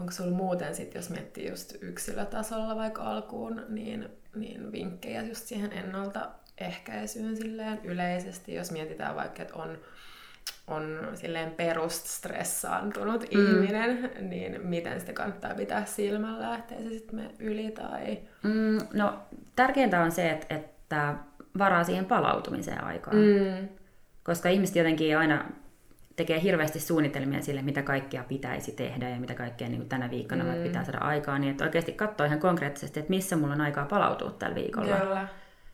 Onko 0.00 0.12
sulla 0.12 0.36
muuten 0.36 0.74
sit, 0.74 0.94
jos 0.94 1.10
miettii 1.10 1.48
just 1.48 1.74
yksilötasolla 1.80 2.76
vaikka 2.76 3.02
alkuun, 3.02 3.62
niin, 3.68 4.08
niin 4.34 4.72
vinkkejä 4.72 5.22
just 5.22 5.46
siihen 5.46 5.72
ennaltaehkäisyyn 5.72 7.36
silleen 7.36 7.80
yleisesti, 7.84 8.54
jos 8.54 8.70
mietitään 8.70 9.16
vaikka, 9.16 9.42
että 9.42 9.54
on, 9.54 9.78
on 10.66 11.10
silleen 11.14 11.50
peruststressaantunut 11.50 13.20
mm. 13.20 13.40
ihminen, 13.40 14.10
niin 14.20 14.66
miten 14.66 15.00
sitä 15.00 15.12
kannattaa 15.12 15.54
pitää 15.54 15.84
silmällä, 15.84 16.56
ettei 16.56 16.82
se 16.82 16.88
sitten 16.88 17.16
mene 17.16 17.30
yli 17.38 17.70
tai... 17.70 18.18
Mm, 18.42 18.78
no, 18.92 19.18
tärkeintä 19.56 20.00
on 20.00 20.12
se, 20.12 20.30
että, 20.30 20.54
että 20.54 21.14
varaa 21.58 21.84
siihen 21.84 22.04
palautumiseen 22.04 22.84
aikaan. 22.84 23.16
Mm. 23.16 23.68
Koska 24.22 24.48
ihmiset 24.48 24.76
jotenkin 24.76 25.18
aina 25.18 25.44
tekee 26.16 26.42
hirveästi 26.42 26.80
suunnitelmia 26.80 27.42
sille, 27.42 27.62
mitä 27.62 27.82
kaikkea 27.82 28.24
pitäisi 28.24 28.72
tehdä 28.72 29.08
ja 29.08 29.20
mitä 29.20 29.34
kaikkea 29.34 29.68
niin 29.68 29.88
tänä 29.88 30.10
viikkona 30.10 30.44
mm. 30.44 30.62
pitää 30.62 30.84
saada 30.84 30.98
aikaan, 30.98 31.40
niin 31.40 31.50
että 31.50 31.64
oikeasti 31.64 31.92
katsoo 31.92 32.26
ihan 32.26 32.40
konkreettisesti, 32.40 33.00
että 33.00 33.10
missä 33.10 33.36
mulla 33.36 33.54
on 33.54 33.60
aikaa 33.60 33.84
palautua 33.84 34.30
tällä 34.30 34.54
viikolla. 34.54 34.96
Kyllä. 34.96 35.28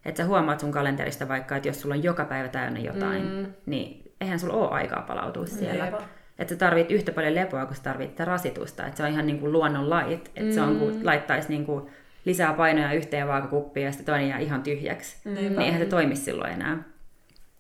Että 0.05 0.23
sä 0.23 0.29
huomaat 0.29 0.61
sun 0.61 0.73
kalenterista 0.73 1.29
vaikka, 1.29 1.57
että 1.57 1.69
jos 1.69 1.81
sulla 1.81 1.95
on 1.95 2.03
joka 2.03 2.25
päivä 2.25 2.49
täynnä 2.49 2.81
jotain, 2.81 3.25
mm. 3.25 3.53
niin 3.67 4.08
eihän 4.21 4.39
sulla 4.39 4.55
ole 4.55 4.69
aikaa 4.71 5.03
palautua 5.03 5.47
siellä. 5.47 5.85
Jep. 5.85 5.95
Että 6.39 6.55
sä 6.55 6.59
tarvit 6.59 6.91
yhtä 6.91 7.13
paljon 7.13 7.35
lepoa, 7.35 7.67
kun 7.67 7.77
sä 7.77 7.83
tarvit 7.83 8.21
rasitusta. 8.21 8.87
Että 8.87 8.97
se 8.97 9.03
on 9.03 9.09
ihan 9.09 9.27
niin 9.27 9.39
kuin 9.39 9.53
luonnon 9.53 9.91
lait. 9.91 10.27
Että 10.29 10.41
mm. 10.43 10.53
se 10.53 10.61
on 10.61 10.79
kuin 10.79 11.07
laittaisi 11.07 11.49
niin 11.49 11.67
kuin 11.67 11.87
lisää 12.25 12.53
painoja 12.53 12.93
yhteen 12.93 13.29
vaakakuppiin 13.29 13.87
ja 13.87 13.93
sitten 13.93 14.07
toinen 14.07 14.29
jää 14.29 14.39
ihan 14.39 14.63
tyhjäksi. 14.63 15.17
Niinpä. 15.25 15.41
Niin 15.41 15.61
eihän 15.61 15.81
se 15.81 15.87
toimi 15.87 16.17
silloin 16.17 16.53
enää. 16.53 16.83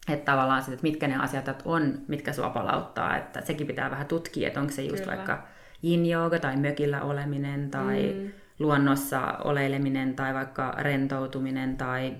Että 0.08 0.32
tavallaan 0.32 0.62
sitten, 0.62 0.74
että 0.74 0.82
mitkä 0.82 1.08
ne 1.08 1.16
asiat 1.16 1.62
on, 1.64 1.98
mitkä 2.08 2.32
sua 2.32 2.50
palauttaa. 2.50 3.16
Että 3.16 3.40
sekin 3.40 3.66
pitää 3.66 3.90
vähän 3.90 4.06
tutkia, 4.06 4.48
että 4.48 4.60
onko 4.60 4.72
se 4.72 4.82
just 4.82 5.04
Kyllä. 5.04 5.16
vaikka 5.16 5.42
yin 5.84 6.02
tai 6.40 6.56
mökillä 6.56 7.02
oleminen 7.02 7.70
tai 7.70 8.14
mm. 8.16 8.30
luonnossa 8.58 9.20
oleileminen 9.44 10.14
tai 10.14 10.34
vaikka 10.34 10.74
rentoutuminen 10.78 11.76
tai 11.76 12.16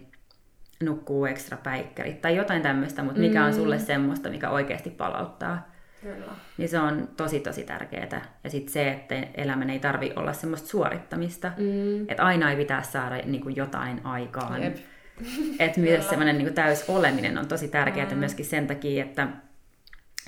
nukkuu 0.83 1.27
ekstra 1.27 1.59
päikkärit 1.63 2.21
tai 2.21 2.37
jotain 2.37 2.63
tämmöistä, 2.63 3.03
mutta 3.03 3.21
mikä 3.21 3.45
on 3.45 3.55
sulle 3.55 3.79
semmoista, 3.79 4.31
mikä 4.31 4.51
oikeasti 4.51 4.91
palauttaa. 4.91 5.69
Kyllä. 6.03 6.33
Niin 6.59 6.69
se 6.69 6.79
on 6.79 7.09
tosi 7.17 7.41
tosi 7.41 7.63
tärkeää. 7.63 8.23
Ja 8.45 8.51
sitten 8.51 8.73
se, 8.73 8.91
että 8.91 9.15
elämän 9.35 9.71
ei 9.71 9.79
tarvi 9.79 10.13
olla 10.17 10.33
semmoista 10.33 10.69
suorittamista. 10.69 11.53
Mm. 11.57 12.01
Että 12.01 12.25
aina 12.25 12.51
ei 12.51 12.57
pitäisi 12.57 12.93
saada 12.93 13.17
niin 13.25 13.43
kuin 13.43 13.57
jotain 13.57 14.01
aikaan. 14.05 14.63
Jep. 14.63 14.77
Että 15.59 15.81
myös 15.81 16.09
semmoinen 16.09 16.39
niin 16.39 16.55
täys 16.55 16.85
oleminen 16.89 17.39
on 17.39 17.49
tosi 17.49 17.69
tärkeää 17.69 18.11
mm. 18.11 18.19
myöskin 18.19 18.45
sen 18.47 18.67
takia, 18.67 19.05
että 19.05 19.29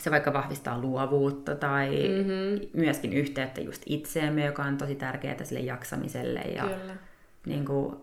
se 0.01 0.11
vaikka 0.11 0.33
vahvistaa 0.33 0.79
luovuutta 0.79 1.55
tai 1.55 1.89
mm-hmm. 1.89 2.69
myöskin 2.73 3.13
yhteyttä 3.13 3.61
just 3.61 3.83
itseemme, 3.87 4.45
joka 4.45 4.63
on 4.63 4.77
tosi 4.77 4.95
tärkeää 4.95 5.45
sille 5.45 5.61
jaksamiselle. 5.61 6.41
Ja 6.41 6.63
Kyllä. 6.63 6.97
Niin 7.47 7.65
kuin, 7.65 7.97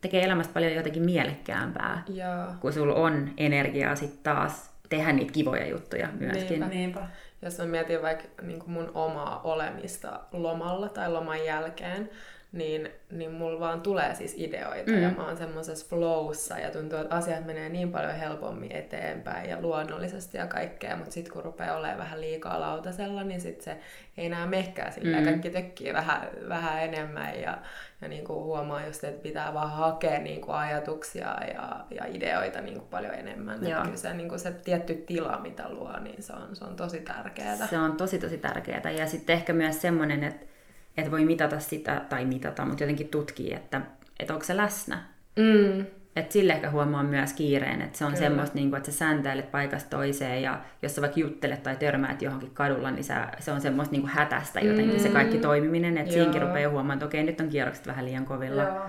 tekee 0.00 0.24
elämästä 0.24 0.54
paljon 0.54 0.74
jotenkin 0.74 1.02
mielekkäämpää, 1.02 2.02
Joo. 2.08 2.54
kun 2.60 2.72
sulla 2.72 2.94
on 2.94 3.30
energiaa 3.36 3.96
sitten 3.96 4.22
taas 4.22 4.70
tehdä 4.88 5.12
niitä 5.12 5.32
kivoja 5.32 5.66
juttuja 5.66 6.08
myöskin. 6.20 6.48
Niinpä. 6.48 6.68
Niinpä. 6.68 7.08
Jos 7.42 7.58
mä 7.58 7.64
mietin 7.66 8.02
vaikka 8.02 8.42
niin 8.42 8.62
mun 8.66 8.90
omaa 8.94 9.40
olemista 9.44 10.20
lomalla 10.32 10.88
tai 10.88 11.12
loman 11.12 11.44
jälkeen, 11.44 12.10
niin, 12.52 12.90
niin 13.10 13.32
mulla 13.32 13.60
vaan 13.60 13.80
tulee 13.80 14.14
siis 14.14 14.34
ideoita 14.38 14.90
mm. 14.90 15.02
ja 15.02 15.10
mä 15.10 15.26
oon 15.26 15.36
semmoisessa 15.36 15.86
flowssa 15.88 16.58
ja 16.58 16.70
tuntuu, 16.70 16.98
että 16.98 17.14
asiat 17.14 17.46
menee 17.46 17.68
niin 17.68 17.92
paljon 17.92 18.14
helpommin 18.14 18.72
eteenpäin 18.72 19.50
ja 19.50 19.60
luonnollisesti 19.60 20.38
ja 20.38 20.46
kaikkea, 20.46 20.96
mutta 20.96 21.12
sitten 21.12 21.32
kun 21.32 21.44
rupeaa 21.44 21.76
olemaan 21.76 21.98
vähän 21.98 22.20
liikaa 22.20 22.60
lautasella, 22.60 23.24
niin 23.24 23.40
sitten 23.40 23.64
se 23.64 23.80
ei 24.16 24.26
enää 24.26 24.46
mehkää 24.46 24.90
sillä 24.90 25.18
mm. 25.18 25.24
kaikki 25.24 25.50
tökkii 25.50 25.92
vähän, 25.92 26.28
vähän 26.48 26.82
enemmän 26.82 27.40
ja, 27.40 27.58
ja 28.00 28.08
niin 28.08 28.24
kuin 28.24 28.44
huomaa 28.44 28.86
just, 28.86 29.04
että 29.04 29.22
pitää 29.22 29.54
vaan 29.54 29.70
hakea 29.70 30.20
niin 30.20 30.40
kuin 30.40 30.56
ajatuksia 30.56 31.36
ja, 31.54 31.84
ja 31.90 32.04
ideoita 32.06 32.60
niin 32.60 32.74
kuin 32.74 32.88
paljon 32.90 33.14
enemmän. 33.14 33.64
Että 33.64 33.82
kyllä 33.82 33.96
se, 33.96 34.14
niin 34.14 34.28
kuin 34.28 34.38
se 34.38 34.52
tietty 34.52 34.94
tila, 34.94 35.38
mitä 35.42 35.68
luo, 35.68 35.98
niin 35.98 36.22
se 36.22 36.32
on, 36.32 36.56
se 36.56 36.64
on 36.64 36.76
tosi 36.76 37.00
tärkeää. 37.00 37.56
Se 37.56 37.78
on 37.78 37.96
tosi 37.96 38.18
tosi 38.18 38.38
tärkeää 38.38 38.90
ja 38.90 39.06
sitten 39.06 39.36
ehkä 39.36 39.52
myös 39.52 39.80
semmoinen, 39.80 40.24
että 40.24 40.57
että 40.98 41.10
voi 41.10 41.24
mitata 41.24 41.60
sitä, 41.60 42.02
tai 42.08 42.24
mitata, 42.24 42.64
mutta 42.64 42.82
jotenkin 42.82 43.08
tutkii, 43.08 43.54
että, 43.54 43.80
että 44.20 44.32
onko 44.34 44.44
se 44.44 44.56
läsnä. 44.56 45.02
Mm. 45.36 45.86
Että 46.16 46.32
sille 46.32 46.52
ehkä 46.52 46.70
huomaa 46.70 47.02
myös 47.02 47.32
kiireen, 47.32 47.82
että 47.82 47.98
se 47.98 48.04
on 48.04 48.12
Kyllä. 48.12 48.24
semmoista, 48.24 48.54
niin 48.54 48.70
kuin, 48.70 48.78
että 48.78 48.90
sä 48.90 48.98
säntäilet 48.98 49.50
paikasta 49.50 49.90
toiseen 49.90 50.42
ja 50.42 50.60
jos 50.82 50.94
sä 50.94 51.00
vaikka 51.00 51.20
juttelet 51.20 51.62
tai 51.62 51.76
törmäät 51.76 52.22
johonkin 52.22 52.50
kadulla, 52.54 52.90
niin 52.90 53.04
sä, 53.04 53.28
se 53.38 53.52
on 53.52 53.60
semmoista 53.60 53.92
niin 53.92 54.02
kuin 54.02 54.10
hätästä 54.10 54.60
jotenkin 54.60 54.96
mm. 54.96 55.02
se 55.02 55.08
kaikki 55.08 55.38
toimiminen, 55.38 55.98
että 55.98 56.12
siinkin 56.12 56.42
rupeaa 56.42 56.70
huomaamaan, 56.70 56.96
että 56.96 57.06
okei, 57.06 57.22
nyt 57.22 57.40
on 57.40 57.48
kierrokset 57.48 57.86
vähän 57.86 58.04
liian 58.04 58.24
kovilla. 58.24 58.62
Joo. 58.62 58.86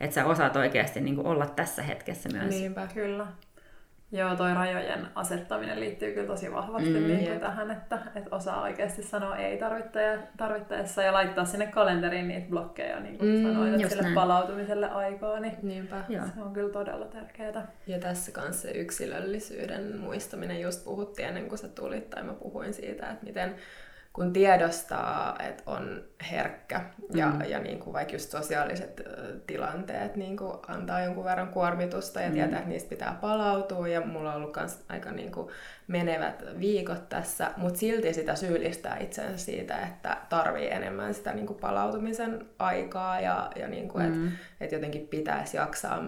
Että 0.00 0.14
sä 0.14 0.24
osaat 0.24 0.56
oikeasti 0.56 1.00
niin 1.00 1.14
kuin 1.14 1.26
olla 1.26 1.46
tässä 1.46 1.82
hetkessä 1.82 2.28
myös. 2.32 2.50
Niinpä, 2.50 2.86
kyllä. 2.94 3.26
Joo, 4.12 4.36
toi 4.36 4.54
rajojen 4.54 5.06
asettaminen 5.14 5.80
liittyy 5.80 6.12
kyllä 6.12 6.26
tosi 6.26 6.52
vahvasti 6.52 6.90
mm, 6.90 7.06
niin 7.06 7.26
kuin 7.26 7.40
tähän, 7.40 7.70
että, 7.70 7.98
että 8.14 8.36
osaa 8.36 8.62
oikeasti 8.62 9.02
sanoa 9.02 9.36
ei 9.36 9.58
tarvittaessa 10.36 11.02
ja 11.02 11.12
laittaa 11.12 11.44
sinne 11.44 11.66
kalenteriin 11.66 12.28
niitä 12.28 12.48
blokkeja, 12.50 13.00
niin 13.00 13.18
kuin 13.18 13.30
mm, 13.30 13.42
sanoin, 13.42 13.74
että 13.74 13.88
sille 13.88 14.02
näin. 14.02 14.14
palautumiselle 14.14 14.90
aikaa, 14.90 15.40
niin 15.40 15.56
Niinpä. 15.62 16.04
se 16.08 16.42
on 16.42 16.52
kyllä 16.52 16.72
todella 16.72 17.06
tärkeää. 17.06 17.66
Ja 17.86 17.98
tässä 17.98 18.32
kanssa 18.32 18.62
se 18.62 18.70
yksilöllisyyden 18.70 20.00
muistaminen, 20.00 20.60
just 20.60 20.84
puhuttiin 20.84 21.28
ennen 21.28 21.48
kuin 21.48 21.58
sä 21.58 21.68
tulit, 21.68 22.10
tai 22.10 22.22
mä 22.22 22.32
puhuin 22.32 22.74
siitä, 22.74 23.10
että 23.10 23.24
miten 23.24 23.54
kun 24.12 24.32
tiedostaa, 24.32 25.36
että 25.48 25.62
on 25.66 26.04
herkkä 26.30 26.80
ja, 27.14 27.26
mm. 27.30 27.40
ja 27.40 27.58
niin 27.58 27.78
kuin 27.78 27.94
vaikka 27.94 28.14
just 28.14 28.30
sosiaaliset 28.30 29.02
tilanteet 29.46 30.16
niin 30.16 30.36
kuin 30.36 30.52
antaa 30.68 31.00
jonkun 31.00 31.24
verran 31.24 31.48
kuormitusta 31.48 32.20
ja 32.20 32.28
mm. 32.28 32.34
tietää, 32.34 32.58
että 32.58 32.68
niistä 32.68 32.88
pitää 32.88 33.18
palautua 33.20 33.88
ja 33.88 34.00
mulla 34.00 34.30
on 34.30 34.36
ollut 34.36 34.56
myös 34.56 34.84
aika 34.88 35.10
niin 35.10 35.32
kuin 35.32 35.48
menevät 35.86 36.44
viikot 36.60 37.08
tässä, 37.08 37.50
mutta 37.56 37.78
silti 37.78 38.14
sitä 38.14 38.34
syyllistää 38.34 38.98
itsensä 38.98 39.44
siitä, 39.44 39.76
että 39.76 40.16
tarvii 40.28 40.70
enemmän 40.70 41.14
sitä 41.14 41.32
niin 41.32 41.46
kuin 41.46 41.58
palautumisen 41.58 42.46
aikaa 42.58 43.20
ja, 43.20 43.50
ja 43.56 43.68
niin 43.68 43.88
kuin, 43.88 44.04
mm. 44.04 44.26
että 44.26 44.38
et 44.60 44.72
jotenkin 44.72 45.08
pitäisi 45.08 45.56
jaksaa, 45.56 46.04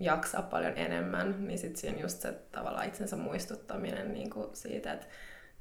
jaksaa 0.00 0.42
paljon 0.42 0.72
enemmän, 0.76 1.34
niin 1.46 1.58
sitten 1.58 1.80
siinä 1.80 2.00
just 2.00 2.20
se 2.20 2.32
tavallaan 2.52 2.88
itsensä 2.88 3.16
muistuttaminen 3.16 4.12
niin 4.12 4.30
kuin 4.30 4.46
siitä, 4.52 4.92
että 4.92 5.06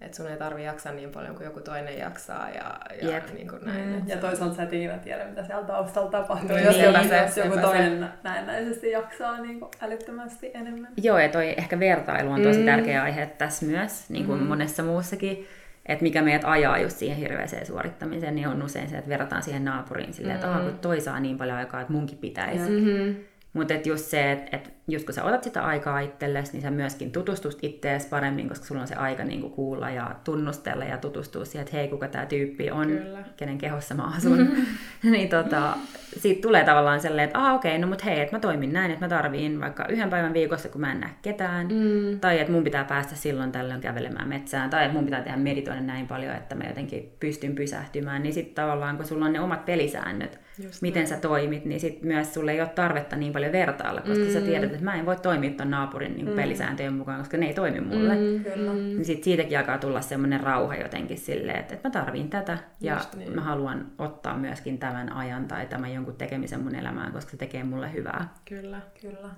että 0.02 0.18
sun 0.18 0.28
ei 0.28 0.38
tarvi 0.38 0.64
jaksaa 0.64 0.94
niin 0.94 1.12
paljon 1.12 1.36
kuin 1.36 1.46
joku 1.46 1.60
toinen 1.60 1.98
jaksaa 1.98 2.50
ja, 2.50 2.80
ja 3.02 3.10
yep. 3.10 3.34
niin 3.34 3.48
kuin 3.48 3.66
näin. 3.66 3.90
Mm. 3.90 4.08
Ja 4.08 4.18
toisaalta 4.18 4.56
sä 4.56 4.64
et 4.64 4.74
ikinä 4.74 4.98
tiedä, 4.98 5.26
mitä 5.26 5.44
siellä 5.44 5.68
taustalla 5.68 6.12
tapahtuu, 6.12 6.56
niin, 6.56 6.66
jos, 6.66 6.76
niin, 6.76 6.94
joku, 6.94 7.08
se, 7.08 7.18
jos 7.18 7.38
joku 7.38 7.58
toinen 7.58 8.00
se. 8.00 8.08
näennäisesti 8.24 8.92
jaksaa 8.92 9.42
niin 9.42 9.60
kuin 9.60 9.72
älyttömästi 9.82 10.52
enemmän. 10.54 10.92
Joo, 10.98 11.20
ja 11.20 11.30
toi 11.30 11.54
ehkä 11.58 11.80
vertailu 11.80 12.32
on 12.32 12.42
tosi 12.42 12.60
mm. 12.60 12.66
tärkeä 12.66 13.04
aihe 13.04 13.26
tässä 13.26 13.66
myös, 13.66 14.10
niin 14.10 14.26
kuin 14.26 14.40
mm. 14.40 14.46
monessa 14.46 14.84
muussakin. 14.84 15.48
Että 15.86 16.04
mikä 16.04 16.22
meidät 16.22 16.46
ajaa 16.46 16.78
just 16.78 16.98
siihen 16.98 17.18
hirveäseen 17.18 17.66
suorittamiseen, 17.66 18.36
niin 18.36 18.48
on 18.48 18.64
usein 18.64 18.90
se, 18.90 18.98
että 18.98 19.10
verrataan 19.10 19.44
siihen 19.44 19.66
naapuriin 19.66 20.14
silleen, 20.14 20.36
että 20.36 20.48
mm. 20.48 20.64
kun 20.64 20.80
toi 20.80 21.02
saa 21.02 21.20
niin 21.20 21.38
paljon 21.38 21.58
aikaa, 21.58 21.82
että 21.82 21.94
munkin 21.94 22.18
pitäisi. 22.18 22.70
Mm-hmm. 22.70 23.16
Mutta 23.54 23.74
just 23.86 24.06
se, 24.06 24.32
että 24.32 24.58
et 24.58 24.74
just 24.88 25.06
kun 25.06 25.14
sä 25.14 25.24
otat 25.24 25.44
sitä 25.44 25.64
aikaa 25.64 26.00
itsellesi, 26.00 26.52
niin 26.52 26.62
sä 26.62 26.72
myöskin 26.72 27.12
tutustut 27.12 27.58
ittees 27.62 28.06
paremmin, 28.06 28.50
koska 28.50 28.66
sulla 28.66 28.82
on 28.82 28.88
se 28.88 28.96
aika 28.96 29.24
niinku 29.24 29.50
kuulla 29.50 29.90
ja 29.90 30.16
tunnustella 30.24 30.86
ja 30.86 30.98
tutustua 30.98 31.46
siihen, 31.46 31.66
että 31.66 31.78
hei, 31.78 31.88
kuka 31.88 32.08
tämä 32.08 32.26
tyyppi 32.26 32.72
on, 32.72 32.88
Kyllä. 32.88 33.24
kenen 33.38 33.58
kehossa 33.58 33.96
mä 33.96 34.04
asun. 34.04 34.50
niin 35.12 35.30
tota, 35.30 35.78
siitä 36.18 36.42
tulee 36.42 36.64
tavallaan 36.64 37.02
sellainen, 37.02 37.26
että 37.26 37.40
ah 37.40 37.56
okei, 37.56 37.72
okay, 37.72 37.82
no 37.82 37.88
mut 37.88 38.06
hei, 38.06 38.20
että 38.20 38.36
mä 38.36 38.40
toimin 38.40 38.74
näin, 38.74 38.92
että 38.92 39.06
mä 39.06 39.10
tarviin 39.10 39.62
vaikka 39.62 39.88
yhden 39.88 40.10
päivän 40.10 40.34
viikossa, 40.34 40.70
kun 40.70 40.82
mä 40.82 40.92
en 40.92 41.00
näe 41.00 41.12
ketään, 41.22 41.68
mm. 41.68 42.20
tai 42.20 42.40
että 42.40 42.54
mun 42.54 42.64
pitää 42.64 42.84
päästä 42.84 43.16
silloin 43.16 43.52
tällöin 43.52 43.82
kävelemään 43.82 44.30
metsään, 44.30 44.70
tai 44.70 44.84
että 44.84 44.94
mun 44.94 45.06
pitää 45.06 45.22
tehdä 45.22 45.38
meditoida 45.38 45.82
näin 45.82 46.08
paljon, 46.08 46.36
että 46.36 46.56
mä 46.56 46.64
jotenkin 46.64 47.14
pystyn 47.20 47.56
pysähtymään, 47.56 48.24
niin 48.24 48.34
sitten 48.34 48.56
tavallaan 48.56 48.98
kun 48.98 49.06
sulla 49.06 49.26
on 49.26 49.34
ne 49.34 49.40
omat 49.40 49.66
pelisäännöt, 49.66 50.40
Just 50.64 50.82
miten 50.82 51.00
näin. 51.00 51.08
sä 51.08 51.18
toimit, 51.18 51.66
niin 51.66 51.80
sit 51.80 52.04
myös 52.04 52.34
sulle 52.34 52.52
ei 52.52 52.62
ole 52.62 52.70
tarvetta 52.70 53.16
niin 53.16 53.34
paljon 53.34 53.52
vertailla, 53.52 54.02
koska 54.02 54.26
mm. 54.26 54.32
sä 54.32 54.42
tiedät, 54.42 54.72
että 54.72 54.86
mä 54.86 54.96
en 54.96 55.06
voi 55.06 55.16
toimia 55.16 55.52
ton 55.52 55.72
naapurin 55.72 56.16
niin 56.16 56.30
mm. 56.30 56.36
pelisääntöjen 56.36 56.94
mukaan, 56.94 57.20
koska 57.20 57.38
ne 57.38 57.46
ei 57.46 57.54
toimi 57.54 57.80
mulle. 57.80 58.16
Mm, 58.16 58.44
kyllä. 58.44 58.74
Niin 58.74 59.06
sit 59.06 59.24
siitäkin 59.24 59.60
alkaa 59.60 59.78
tulla 59.78 60.02
semmoinen 60.02 60.40
rauha 60.40 60.76
jotenkin 60.76 61.18
silleen, 61.18 61.60
että, 61.60 61.74
että 61.74 61.90
mä 61.90 61.94
tarviin 61.94 62.30
tätä 62.30 62.58
ja 62.82 63.02
niin. 63.18 63.36
mä 63.36 63.42
haluan 63.42 63.86
ottaa 63.98 64.38
myöskin 64.38 64.78
tämän 64.78 65.14
ajan 65.14 65.48
tai 65.48 65.66
tämän 65.66 65.94
jonkun 65.94 66.16
tekemisen 66.16 66.64
mun 66.64 66.76
elämään, 66.76 67.12
koska 67.12 67.32
se 67.32 67.38
tekee 67.38 67.64
mulle 67.64 67.94
hyvää. 67.94 68.34
Kyllä, 68.46 68.82
kyllä. 69.02 69.30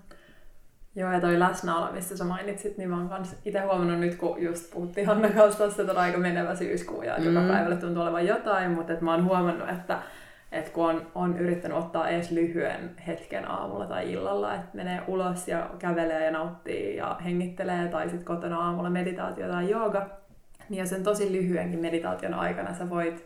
Joo, 0.95 1.11
ja 1.11 1.21
toi 1.21 1.39
läsnäolo, 1.39 1.91
mistä 1.91 2.17
sä 2.17 2.23
mainitsit, 2.23 2.77
niin 2.77 2.89
mä 2.89 2.97
oon 2.97 3.09
kans 3.09 3.35
itse 3.45 3.59
huomannut 3.59 3.99
nyt, 3.99 4.15
kun 4.15 4.41
just 4.43 4.71
puhuttiin 4.71 5.07
Hanna 5.07 5.29
kanssa 5.29 5.65
että 5.65 5.91
on 5.91 5.97
aika 5.97 6.17
menevä 6.17 6.55
syyskuu 6.55 7.01
ja 7.01 7.17
mm. 7.17 7.23
joka 7.23 7.47
päivälle 7.47 7.75
tuntuu 7.75 8.03
olevan 8.03 8.27
jotain, 8.27 8.71
mutta 8.71 8.93
et 8.93 9.01
mä 9.01 9.11
oon 9.11 9.23
huomannut, 9.23 9.69
että 9.69 9.99
että 10.53 10.71
kun 10.71 10.89
on, 10.89 11.07
on 11.15 11.37
yrittänyt 11.39 11.77
ottaa 11.77 12.09
edes 12.09 12.31
lyhyen 12.31 12.91
hetken 13.07 13.51
aamulla 13.51 13.85
tai 13.85 14.11
illalla, 14.11 14.55
että 14.55 14.69
menee 14.73 15.01
ulos 15.07 15.47
ja 15.47 15.69
kävelee 15.79 16.25
ja 16.25 16.31
nauttii 16.31 16.95
ja 16.95 17.17
hengittelee, 17.25 17.87
tai 17.87 18.09
sitten 18.09 18.25
kotona 18.25 18.59
aamulla 18.59 18.89
meditaatio 18.89 19.47
tai 19.47 19.69
jooga, 19.69 20.09
niin 20.69 20.79
jos 20.79 20.89
sen 20.89 21.03
tosi 21.03 21.31
lyhyenkin 21.31 21.79
meditaation 21.79 22.33
aikana 22.33 22.73
sä 22.73 22.89
voit, 22.89 23.25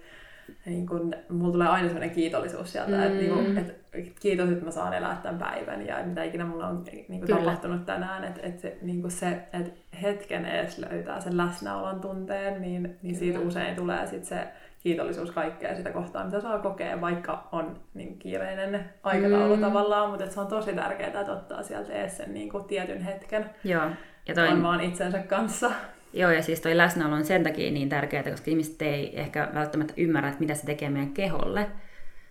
niin 0.65 0.87
kun, 0.87 1.13
mulla 1.29 1.51
tulee 1.51 1.67
aina 1.67 1.87
sellainen 1.87 2.15
kiitollisuus 2.15 2.71
sieltä, 2.71 2.91
mm. 2.91 3.03
että, 3.03 3.17
niin 3.17 3.57
että 3.57 3.73
kiitos, 4.19 4.49
että 4.49 4.65
mä 4.65 4.71
saan 4.71 4.93
elää 4.93 5.19
tämän 5.23 5.39
päivän 5.39 5.87
ja 5.87 6.05
mitä 6.05 6.23
ikinä 6.23 6.45
mulla 6.45 6.67
on 6.67 6.83
niin 7.07 7.19
kun, 7.19 7.37
tapahtunut 7.37 7.85
tänään, 7.85 8.23
että, 8.23 8.41
että 8.43 8.61
se, 8.61 8.77
niin 8.81 9.11
se 9.11 9.27
että 9.53 9.71
hetken 10.01 10.45
edes 10.45 10.77
löytää 10.77 11.21
sen 11.21 11.37
läsnäolon 11.37 12.01
tunteen, 12.01 12.61
niin, 12.61 12.97
niin 13.01 13.15
siitä 13.15 13.39
usein 13.39 13.75
tulee 13.75 14.07
sitten 14.07 14.25
se 14.25 14.47
kiitollisuus 14.87 15.31
kaikkea 15.31 15.75
sitä 15.75 15.91
kohtaa, 15.91 16.25
mitä 16.25 16.41
saa 16.41 16.59
kokea, 16.59 17.01
vaikka 17.01 17.47
on 17.51 17.79
niin 17.93 18.19
kiireinen 18.19 18.89
aikataulu 19.03 19.55
mm. 19.55 19.61
tavallaan, 19.61 20.09
mutta 20.09 20.29
se 20.29 20.39
on 20.39 20.47
tosi 20.47 20.73
tärkeää, 20.73 21.21
että 21.21 21.33
ottaa 21.33 21.63
sieltä 21.63 21.93
ees 21.93 22.17
sen 22.17 22.33
niin 22.33 22.49
kuin 22.49 22.63
tietyn 22.63 23.01
hetken. 23.01 23.49
Joo. 23.63 23.89
Ja 24.27 24.33
toi... 24.33 24.47
On 24.47 24.63
vaan 24.63 24.81
itsensä 24.81 25.19
kanssa. 25.19 25.71
Joo, 26.13 26.31
ja 26.31 26.41
siis 26.41 26.61
toi 26.61 26.77
läsnäolo 26.77 27.15
on 27.15 27.25
sen 27.25 27.43
takia 27.43 27.71
niin 27.71 27.89
tärkeää, 27.89 28.23
koska 28.23 28.51
ihmiset 28.51 28.81
ei 28.81 29.19
ehkä 29.19 29.49
välttämättä 29.53 29.93
ymmärrä, 29.97 30.29
että 30.29 30.39
mitä 30.39 30.55
se 30.55 30.65
tekee 30.65 30.89
meidän 30.89 31.13
keholle. 31.13 31.67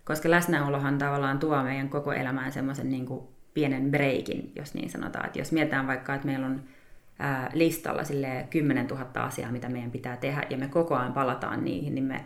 Koska 0.04 0.30
läsnäolohan 0.30 0.98
tavallaan 0.98 1.38
tuo 1.38 1.62
meidän 1.62 1.88
koko 1.88 2.12
elämään 2.12 2.52
semmoisen 2.52 2.90
niin 2.90 3.06
pienen 3.54 3.90
breikin, 3.90 4.52
jos 4.54 4.74
niin 4.74 4.90
sanotaan. 4.90 5.26
Että 5.26 5.38
jos 5.38 5.52
mietitään 5.52 5.86
vaikka, 5.86 6.14
että 6.14 6.26
meillä 6.26 6.46
on 6.46 6.62
ää, 7.18 7.50
listalla 7.54 8.04
sille 8.04 8.46
10 8.50 8.86
000 8.86 9.06
asiaa, 9.14 9.52
mitä 9.52 9.68
meidän 9.68 9.90
pitää 9.90 10.16
tehdä, 10.16 10.42
ja 10.50 10.56
me 10.56 10.68
koko 10.68 10.96
ajan 10.96 11.12
palataan 11.12 11.64
niihin, 11.64 11.94
niin 11.94 12.04
me 12.04 12.24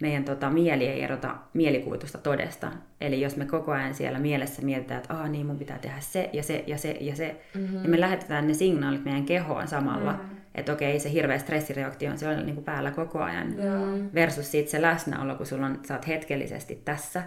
meidän 0.00 0.24
tota, 0.24 0.50
mieli 0.50 0.86
ei 0.86 1.02
erota 1.02 1.36
mielikuvitusta 1.54 2.18
todesta. 2.18 2.72
Eli 3.00 3.20
jos 3.20 3.36
me 3.36 3.44
koko 3.44 3.72
ajan 3.72 3.94
siellä 3.94 4.18
mielessä 4.18 4.62
mietitään, 4.62 5.00
että 5.00 5.14
Aa, 5.14 5.28
niin 5.28 5.46
mun 5.46 5.58
pitää 5.58 5.78
tehdä 5.78 6.00
se 6.00 6.30
ja 6.32 6.42
se 6.42 6.64
ja 6.66 6.78
se 6.78 6.96
ja 7.00 7.16
se, 7.16 7.40
mm-hmm. 7.54 7.78
niin 7.78 7.90
me 7.90 8.00
lähetetään 8.00 8.48
ne 8.48 8.54
signaalit 8.54 9.04
meidän 9.04 9.24
kehoon 9.24 9.68
samalla, 9.68 10.12
mm-hmm. 10.12 10.36
että 10.54 10.72
okei, 10.72 11.00
se 11.00 11.12
hirveä 11.12 11.38
stressireaktio 11.38 12.10
on 12.10 12.18
siellä 12.18 12.42
niin 12.42 12.54
kuin 12.54 12.64
päällä 12.64 12.90
koko 12.90 13.18
ajan. 13.18 13.46
Mm-hmm. 13.46 14.10
Versus 14.14 14.50
siitä 14.50 14.70
se 14.70 14.82
läsnäolo, 14.82 15.34
kun 15.34 15.46
sulla 15.46 15.66
on, 15.66 15.80
sä 15.88 15.94
oot 15.94 16.06
hetkellisesti 16.06 16.82
tässä, 16.84 17.22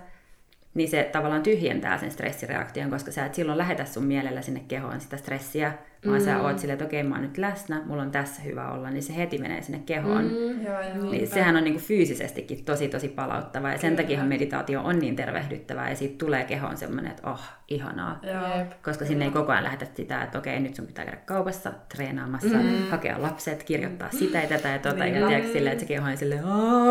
niin 0.73 0.89
se 0.89 1.09
tavallaan 1.11 1.43
tyhjentää 1.43 1.97
sen 1.97 2.11
stressireaktion, 2.11 2.89
koska 2.89 3.11
sä 3.11 3.25
et 3.25 3.35
silloin 3.35 3.57
lähetä 3.57 3.85
sun 3.85 4.03
mielellä 4.03 4.41
sinne 4.41 4.63
kehoon 4.67 5.01
sitä 5.01 5.17
stressiä, 5.17 5.73
vaan 6.05 6.19
mm. 6.19 6.25
sä 6.25 6.41
oot 6.41 6.59
silleen, 6.59 6.73
että 6.73 6.85
okei, 6.85 7.03
mä 7.03 7.15
oon 7.15 7.21
nyt 7.21 7.37
läsnä, 7.37 7.81
mulla 7.85 8.01
on 8.01 8.11
tässä 8.11 8.41
hyvä 8.41 8.71
olla, 8.71 8.89
niin 8.89 9.03
se 9.03 9.15
heti 9.15 9.37
menee 9.37 9.61
sinne 9.61 9.81
kehoon. 9.85 10.23
Mm. 10.23 10.65
Joo, 10.65 10.81
joo. 10.81 11.11
Niin 11.11 11.27
sehän 11.27 11.55
on 11.55 11.63
niin 11.63 11.73
kuin 11.73 11.83
fyysisestikin 11.83 12.65
tosi 12.65 12.87
tosi 12.87 13.07
palauttavaa 13.07 13.71
ja 13.71 13.77
sen 13.77 13.95
takia 13.95 14.23
meditaatio 14.23 14.81
on 14.81 14.99
niin 14.99 15.15
tervehdyttävää 15.15 15.89
ja 15.89 15.95
siitä 15.95 16.17
tulee 16.17 16.43
kehoon 16.43 16.77
semmoinen, 16.77 17.11
että 17.11 17.29
oh, 17.29 17.41
ihanaa. 17.67 18.19
Joo. 18.23 18.65
Koska 18.83 19.05
sinne 19.05 19.25
ei 19.25 19.31
koko 19.31 19.51
ajan 19.51 19.63
lähetä 19.63 19.85
sitä, 19.95 20.23
että 20.23 20.37
okei, 20.37 20.59
nyt 20.59 20.75
sun 20.75 20.87
pitää 20.87 21.05
käydä 21.05 21.19
kaupassa 21.25 21.73
treenaamassa, 21.95 22.57
mm. 22.57 22.89
hakea 22.89 23.21
lapset, 23.21 23.63
kirjoittaa 23.63 24.09
sitä 24.11 24.37
ja 24.37 24.47
tätä 24.47 24.69
ja 24.69 24.79
tota. 24.79 25.05
Ja 25.05 25.27
tiedätkö, 25.27 25.51
silleen, 25.53 25.73
että 25.73 25.85
se 25.85 25.87
keho 25.87 26.09
on 26.09 26.17
silleen, 26.17 26.43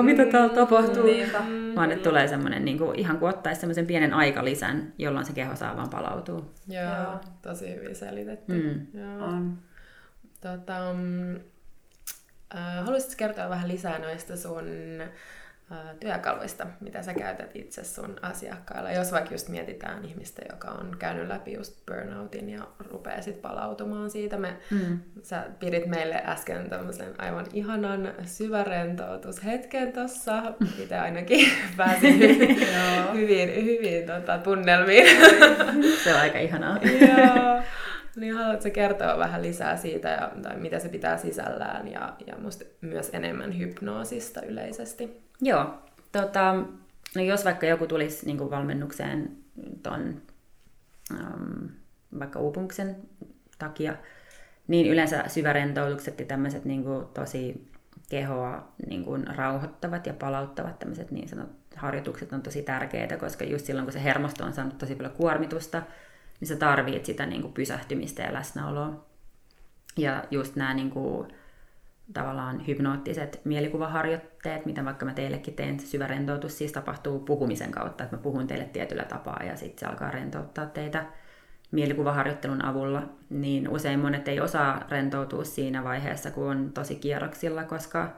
mitä 0.03 0.27
täällä 0.27 0.55
tapahtuu. 0.55 1.03
Niinpä. 1.03 1.39
Vaan 1.77 1.93
että 1.93 2.09
tulee 2.09 2.29
semmoinen, 2.29 2.65
niin 2.65 2.79
kuin, 2.79 2.99
ihan 2.99 3.19
kuin 3.19 3.29
ottaisi 3.29 3.61
semmoisen 3.61 3.87
pienen 3.87 4.15
aikalisän, 4.15 4.93
jolloin 4.99 5.27
se 5.27 5.33
keho 5.33 5.57
saa 5.57 5.77
vaan 5.77 5.91
palautua. 5.91 6.45
Joo, 6.69 6.85
Joo. 6.85 7.21
tosi 7.43 7.75
hyvin 7.75 7.97
selitetty. 7.97 8.53
Mm. 8.53 9.01
Joo. 9.03 9.25
On. 9.29 9.59
Tota, 10.41 10.93
mm, 10.95 11.35
äh, 11.37 12.85
haluaisitko 12.85 13.15
kertoa 13.19 13.49
vähän 13.49 13.69
lisää 13.69 13.99
noista 13.99 14.37
sun 14.37 14.69
äh, 15.01 15.79
työkaluista, 16.01 16.67
mitä 16.81 17.03
sä 17.03 17.15
käytät 17.15 17.51
itse 17.57 17.85
sun 17.85 18.17
asiakkailla? 18.23 18.93
Jos 18.93 19.13
vaikka 19.13 19.35
just 19.35 19.49
mietitään 19.49 20.05
ihmistä, 20.05 20.43
joka 20.51 20.69
on 20.69 20.97
käynyt 20.99 21.29
läpi 21.29 21.53
just 21.53 21.87
burnoutin 21.87 22.51
ja 22.51 22.61
rupeaa 22.91 23.23
sit 23.23 23.43
palautumaan 23.43 24.11
siitä. 24.11 24.39
Me, 24.39 24.57
Mm. 24.71 25.01
sä 25.23 25.45
pidit 25.59 25.87
meille 25.87 26.23
äsken 26.27 26.71
tämmöisen 26.71 27.15
aivan 27.19 27.47
ihanan 27.53 28.15
syvärentoutushetken 28.25 29.93
tossa. 29.93 30.43
Itse 30.79 30.99
ainakin 30.99 31.51
pääsin 31.77 32.19
hyvin, 32.19 32.59
hyvin, 33.15 33.65
hyvin 33.65 34.07
tota, 34.07 34.39
tunnelmiin. 34.39 35.07
Se 36.05 36.15
on 36.15 36.21
aika 36.21 36.39
ihanaa. 36.39 36.79
Joo. 36.83 37.63
Niin 38.17 38.35
haluatko 38.35 38.71
kertoa 38.73 39.19
vähän 39.19 39.43
lisää 39.43 39.77
siitä, 39.77 40.09
ja, 40.09 40.33
tai 40.43 40.57
mitä 40.57 40.79
se 40.79 40.89
pitää 40.89 41.17
sisällään, 41.17 41.89
ja, 41.89 42.17
ja 42.27 42.39
musta 42.39 42.65
myös 42.81 43.11
enemmän 43.13 43.59
hypnoosista 43.59 44.43
yleisesti? 44.43 45.23
Joo. 45.41 45.75
Tota, 46.13 46.55
no 47.17 47.23
jos 47.23 47.45
vaikka 47.45 47.67
joku 47.67 47.87
tulisi 47.87 48.27
niin 48.27 48.51
valmennukseen 48.51 49.37
ton, 49.83 50.23
um, 51.11 51.69
vaikka 52.19 52.39
uupumuksen 52.39 52.97
takia, 53.59 53.97
niin 54.69 54.87
yleensä 54.87 55.25
syvärentoutukset 55.27 56.21
ja 56.21 56.27
tämmöiset 56.27 56.65
niin 56.65 56.85
tosi 57.15 57.73
kehoa 58.11 58.73
niin 58.87 59.05
kuin 59.05 59.27
rauhoittavat 59.27 60.07
ja 60.07 60.15
palauttavat 60.15 60.79
tämmöiset 60.79 61.11
niin 61.11 61.29
sanot 61.29 61.51
harjoitukset 61.77 62.33
on 62.33 62.43
tosi 62.43 62.63
tärkeitä, 62.63 63.17
koska 63.17 63.45
just 63.45 63.67
silloin 63.67 63.87
kun 63.87 63.93
se 63.93 64.05
hermosto 64.05 64.45
on 64.45 64.53
saanut 64.53 64.79
tosi 64.79 64.95
paljon 64.95 65.15
kuormitusta, 65.15 65.83
niin 66.43 66.49
sä 66.49 66.57
tarvitset 66.57 67.05
sitä 67.05 67.27
niin 67.27 67.43
kuin 67.43 67.55
pysähtymistä 67.55 68.23
ja 68.23 68.33
läsnäoloa. 68.33 69.05
Ja 69.97 70.25
just 70.31 70.57
nämä 70.57 70.75
niin 70.75 70.91
kuin, 70.91 71.29
tavallaan 72.13 72.67
hypnoottiset 72.67 73.41
mielikuvaharjoitteet, 73.45 74.67
mitä 74.67 74.85
vaikka 74.85 75.05
mä 75.05 75.15
teillekin 75.15 75.55
teen, 75.55 75.81
se 75.81 75.87
syvä 75.87 76.07
rentoutus 76.07 76.59
siis 76.59 76.73
tapahtuu 76.73 77.21
puhumisen 77.21 77.71
kautta, 77.71 78.05
että 78.05 78.17
mä 78.17 78.23
puhun 78.23 78.47
teille 78.47 78.65
tietyllä 78.65 79.05
tapaa 79.05 79.43
ja 79.43 79.57
sitten 79.57 79.79
se 79.81 79.87
alkaa 79.87 80.11
rentouttaa 80.11 80.67
teitä 80.67 81.07
mielikuvaharjoittelun 81.71 82.65
avulla, 82.65 83.03
niin 83.31 83.69
usein 83.69 84.01
monet 84.01 84.29
ei 84.29 84.41
osaa 84.41 84.87
rentoutua 84.89 85.45
siinä 85.45 85.85
vaiheessa, 85.85 86.31
kun 86.31 86.51
on 86.51 86.73
tosi 86.73 86.95
kierroksilla, 86.95 87.65
koska 87.65 88.17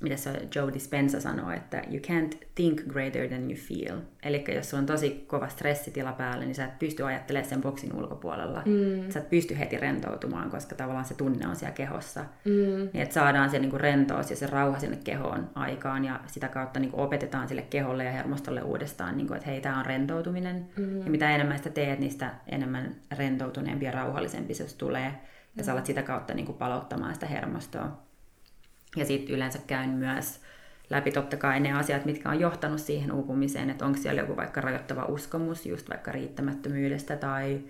mitä 0.00 0.16
se 0.16 0.48
Joe 0.54 0.72
Dispenza 0.74 1.20
sanoo, 1.20 1.50
että 1.50 1.82
you 1.90 1.98
can't 1.98 2.36
think 2.54 2.82
greater 2.82 3.28
than 3.28 3.42
you 3.42 3.58
feel. 3.68 3.98
Eli 4.22 4.44
jos 4.54 4.70
sulla 4.70 4.80
on 4.80 4.86
tosi 4.86 5.24
kova 5.26 5.48
stressitila 5.48 6.12
päällä, 6.12 6.44
niin 6.44 6.54
sä 6.54 6.64
et 6.64 6.78
pysty 6.78 7.04
ajattelemaan 7.04 7.48
sen 7.48 7.62
boksin 7.62 7.96
ulkopuolella. 7.96 8.62
Mm. 8.66 9.10
Sä 9.10 9.18
et 9.18 9.30
pysty 9.30 9.58
heti 9.58 9.76
rentoutumaan, 9.76 10.50
koska 10.50 10.74
tavallaan 10.74 11.04
se 11.04 11.14
tunne 11.14 11.48
on 11.48 11.56
siellä 11.56 11.74
kehossa. 11.74 12.20
Mm. 12.44 12.52
Niin 12.92 13.02
että 13.02 13.14
saadaan 13.14 13.50
se 13.50 13.58
niinku 13.58 13.78
rentous 13.78 14.30
ja 14.30 14.36
se 14.36 14.46
rauha 14.46 14.78
sinne 14.78 14.98
kehoon 15.04 15.50
aikaan 15.54 16.04
ja 16.04 16.20
sitä 16.26 16.48
kautta 16.48 16.80
niinku 16.80 17.00
opetetaan 17.00 17.48
sille 17.48 17.62
keholle 17.62 18.04
ja 18.04 18.12
hermostolle 18.12 18.62
uudestaan, 18.62 19.16
niinku, 19.16 19.34
että 19.34 19.50
hei, 19.50 19.60
tämä 19.60 19.78
on 19.78 19.86
rentoutuminen. 19.86 20.66
Mm. 20.76 21.04
Ja 21.04 21.10
mitä 21.10 21.30
enemmän 21.30 21.58
sitä 21.58 21.70
teet, 21.70 21.98
niin 21.98 22.12
sitä 22.12 22.30
enemmän 22.46 22.94
rentoutuneempi 23.16 23.84
ja 23.84 23.92
rauhallisempi 23.92 24.54
se 24.54 24.76
tulee. 24.76 25.12
Ja 25.56 25.64
sä 25.64 25.72
alat 25.72 25.86
sitä 25.86 26.02
kautta 26.02 26.34
niinku 26.34 26.52
palauttamaan 26.52 27.14
sitä 27.14 27.26
hermostoa. 27.26 28.07
Ja 28.98 29.04
sitten 29.04 29.34
yleensä 29.34 29.58
käyn 29.66 29.90
myös 29.90 30.40
läpi 30.90 31.10
totta 31.10 31.36
kai 31.36 31.60
ne 31.60 31.72
asiat, 31.72 32.04
mitkä 32.04 32.28
on 32.28 32.40
johtanut 32.40 32.80
siihen 32.80 33.12
uupumiseen, 33.12 33.70
että 33.70 33.86
onko 33.86 33.98
siellä 33.98 34.20
joku 34.20 34.36
vaikka 34.36 34.60
rajoittava 34.60 35.04
uskomus 35.04 35.66
just 35.66 35.90
vaikka 35.90 36.12
riittämättömyydestä 36.12 37.16
tai 37.16 37.60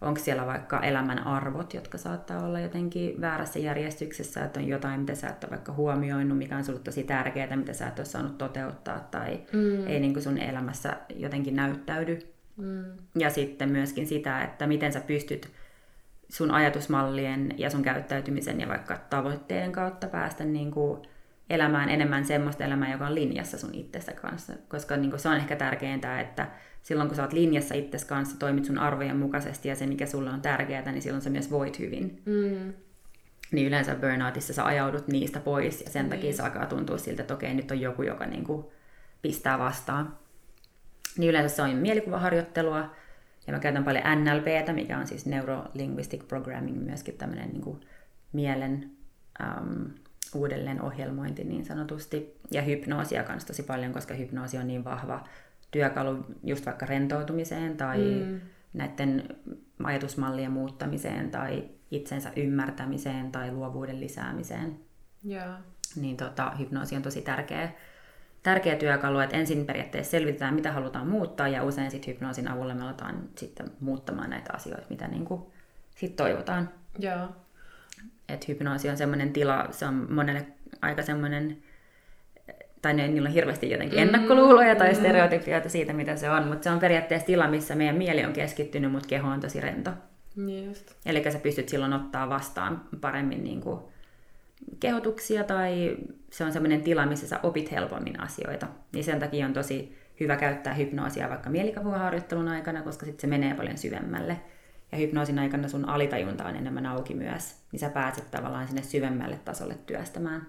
onko 0.00 0.20
siellä 0.20 0.46
vaikka 0.46 0.80
elämän 0.80 1.26
arvot, 1.26 1.74
jotka 1.74 1.98
saattaa 1.98 2.44
olla 2.44 2.60
jotenkin 2.60 3.20
väärässä 3.20 3.58
järjestyksessä, 3.58 4.44
että 4.44 4.60
on 4.60 4.68
jotain, 4.68 5.00
mitä 5.00 5.14
sä 5.14 5.28
et 5.28 5.44
ole 5.44 5.50
vaikka 5.50 5.72
huomioinut, 5.72 6.38
mikä 6.38 6.56
on 6.56 6.64
sulle 6.64 6.80
tosi 6.80 7.02
tärkeää, 7.02 7.56
mitä 7.56 7.72
sä 7.72 7.88
et 7.88 7.98
ole 7.98 8.06
saanut 8.06 8.38
toteuttaa 8.38 9.00
tai 9.10 9.40
mm. 9.52 9.86
ei 9.86 10.00
niin 10.00 10.12
kuin 10.12 10.22
sun 10.22 10.38
elämässä 10.38 10.96
jotenkin 11.16 11.56
näyttäydy. 11.56 12.18
Mm. 12.56 12.84
Ja 13.18 13.30
sitten 13.30 13.68
myöskin 13.68 14.06
sitä, 14.06 14.42
että 14.42 14.66
miten 14.66 14.92
sä 14.92 15.00
pystyt 15.00 15.50
sun 16.34 16.50
ajatusmallien 16.50 17.54
ja 17.58 17.70
sun 17.70 17.82
käyttäytymisen 17.82 18.60
ja 18.60 18.68
vaikka 18.68 18.98
tavoitteiden 19.10 19.72
kautta 19.72 20.06
päästä 20.06 20.44
niin 20.44 20.70
kuin 20.70 21.02
elämään 21.50 21.88
enemmän 21.88 22.24
semmoista 22.24 22.64
elämää, 22.64 22.92
joka 22.92 23.06
on 23.06 23.14
linjassa 23.14 23.58
sun 23.58 23.74
itsessä 23.74 24.12
kanssa. 24.12 24.52
Koska 24.68 24.96
niin 24.96 25.10
kuin 25.10 25.20
se 25.20 25.28
on 25.28 25.36
ehkä 25.36 25.56
tärkeintä, 25.56 26.20
että 26.20 26.48
silloin 26.82 27.08
kun 27.08 27.16
sä 27.16 27.22
oot 27.22 27.32
linjassa 27.32 27.74
itsesi 27.74 28.06
kanssa, 28.06 28.38
toimit 28.38 28.64
sun 28.64 28.78
arvojen 28.78 29.16
mukaisesti 29.16 29.68
ja 29.68 29.76
se, 29.76 29.86
mikä 29.86 30.06
sulle 30.06 30.30
on 30.30 30.40
tärkeää, 30.40 30.92
niin 30.92 31.02
silloin 31.02 31.22
sä 31.22 31.30
myös 31.30 31.50
voit 31.50 31.78
hyvin. 31.78 32.22
Mm. 32.24 32.72
Niin 33.52 33.66
yleensä 33.66 33.94
burnoutissa 33.94 34.52
sä 34.52 34.64
ajaudut 34.64 35.08
niistä 35.08 35.40
pois 35.40 35.80
ja 35.80 35.90
sen 35.90 36.02
niin. 36.02 36.10
takia 36.10 36.32
se 36.32 36.42
alkaa 36.42 36.66
tuntua 36.66 36.98
siltä, 36.98 37.22
että 37.22 37.34
okei, 37.34 37.54
nyt 37.54 37.70
on 37.70 37.80
joku, 37.80 38.02
joka 38.02 38.26
niin 38.26 38.44
kuin 38.44 38.66
pistää 39.22 39.58
vastaan. 39.58 40.16
Niin 41.18 41.30
yleensä 41.30 41.56
se 41.56 41.62
on 41.62 41.70
mielikuvaharjoittelua, 41.70 42.90
ja 43.46 43.52
mä 43.52 43.58
käytän 43.58 43.84
paljon 43.84 44.04
NLPtä, 44.24 44.72
mikä 44.72 44.98
on 44.98 45.06
siis 45.06 45.26
Neuro-Linguistic 45.26 46.28
Programming, 46.28 46.84
myöskin 46.84 47.16
tämmöinen 47.16 47.50
niin 47.50 47.62
kuin 47.62 47.80
mielen 48.32 48.90
um, 49.42 49.90
uudelleen 50.34 50.82
ohjelmointi 50.82 51.44
niin 51.44 51.64
sanotusti. 51.64 52.36
Ja 52.50 52.62
hypnoosia 52.62 53.24
kanssa 53.24 53.46
tosi 53.46 53.62
paljon, 53.62 53.92
koska 53.92 54.14
hypnoosi 54.14 54.58
on 54.58 54.66
niin 54.66 54.84
vahva 54.84 55.24
työkalu 55.70 56.24
just 56.42 56.66
vaikka 56.66 56.86
rentoutumiseen 56.86 57.76
tai 57.76 57.98
mm. 57.98 58.40
näiden 58.72 59.28
ajatusmallien 59.84 60.52
muuttamiseen 60.52 61.30
tai 61.30 61.64
itsensä 61.90 62.32
ymmärtämiseen 62.36 63.32
tai 63.32 63.52
luovuuden 63.52 64.00
lisäämiseen. 64.00 64.80
Yeah. 65.28 65.58
Niin 65.96 66.16
tota, 66.16 66.50
hypnoosi 66.50 66.96
on 66.96 67.02
tosi 67.02 67.22
tärkeä 67.22 67.72
tärkeä 68.44 68.76
työkalu, 68.76 69.18
että 69.18 69.36
ensin 69.36 69.66
periaatteessa 69.66 70.10
selvitetään, 70.10 70.54
mitä 70.54 70.72
halutaan 70.72 71.06
muuttaa, 71.06 71.48
ja 71.48 71.64
usein 71.64 71.90
sitten 71.90 72.14
hypnoosin 72.14 72.48
avulla 72.48 72.74
me 72.74 72.82
aletaan 72.82 73.22
sitten 73.36 73.66
muuttamaan 73.80 74.30
näitä 74.30 74.52
asioita, 74.52 74.86
mitä 74.90 75.08
niin 75.08 75.24
kuin 75.24 75.42
sit 75.96 76.16
toivotaan. 76.16 76.70
Joo. 76.98 77.28
Et 78.28 78.48
hypnoosi 78.48 78.90
on 78.90 78.96
semmoinen 78.96 79.32
tila, 79.32 79.68
se 79.70 79.86
on 79.86 80.06
monelle 80.12 80.46
aika 80.82 81.02
semmoinen, 81.02 81.58
tai 82.82 82.94
ne, 82.94 83.08
niillä 83.08 83.28
on 83.28 83.34
hirveästi 83.34 83.70
jotenkin 83.70 83.98
mm-hmm. 83.98 84.14
ennakkoluuloja 84.14 84.76
tai 84.76 84.94
stereotypioita 84.94 85.68
siitä, 85.68 85.92
mitä 85.92 86.16
se 86.16 86.30
on, 86.30 86.48
mutta 86.48 86.64
se 86.64 86.70
on 86.70 86.78
periaatteessa 86.78 87.26
tila, 87.26 87.48
missä 87.48 87.74
meidän 87.74 87.96
mieli 87.96 88.24
on 88.24 88.32
keskittynyt, 88.32 88.92
mutta 88.92 89.08
keho 89.08 89.28
on 89.28 89.40
tosi 89.40 89.60
rento. 89.60 89.90
Niin 90.36 90.66
just. 90.68 90.94
Eli 91.06 91.32
sä 91.32 91.38
pystyt 91.38 91.68
silloin 91.68 91.92
ottaa 91.92 92.28
vastaan 92.28 92.80
paremmin 93.00 93.44
niin 93.44 93.60
kuin 93.60 93.80
kehotuksia 94.80 95.44
tai 95.44 95.96
se 96.30 96.44
on 96.44 96.52
semmoinen 96.52 96.82
tila, 96.82 97.06
missä 97.06 97.28
sä 97.28 97.40
opit 97.42 97.70
helpommin 97.70 98.20
asioita. 98.20 98.66
Niin 98.92 99.04
sen 99.04 99.20
takia 99.20 99.46
on 99.46 99.52
tosi 99.52 99.96
hyvä 100.20 100.36
käyttää 100.36 100.74
hypnoosia 100.74 101.28
vaikka 101.28 101.50
mielikavuharjoittelun 101.50 102.48
aikana, 102.48 102.82
koska 102.82 103.06
sitten 103.06 103.20
se 103.20 103.26
menee 103.26 103.54
paljon 103.54 103.78
syvemmälle. 103.78 104.40
Ja 104.92 104.98
hypnoosin 104.98 105.38
aikana 105.38 105.68
sun 105.68 105.88
alitajunta 105.88 106.44
on 106.44 106.56
enemmän 106.56 106.86
auki 106.86 107.14
myös, 107.14 107.56
niin 107.72 107.80
sä 107.80 107.90
pääset 107.90 108.30
tavallaan 108.30 108.66
sinne 108.66 108.82
syvemmälle 108.82 109.36
tasolle 109.44 109.74
työstämään, 109.86 110.46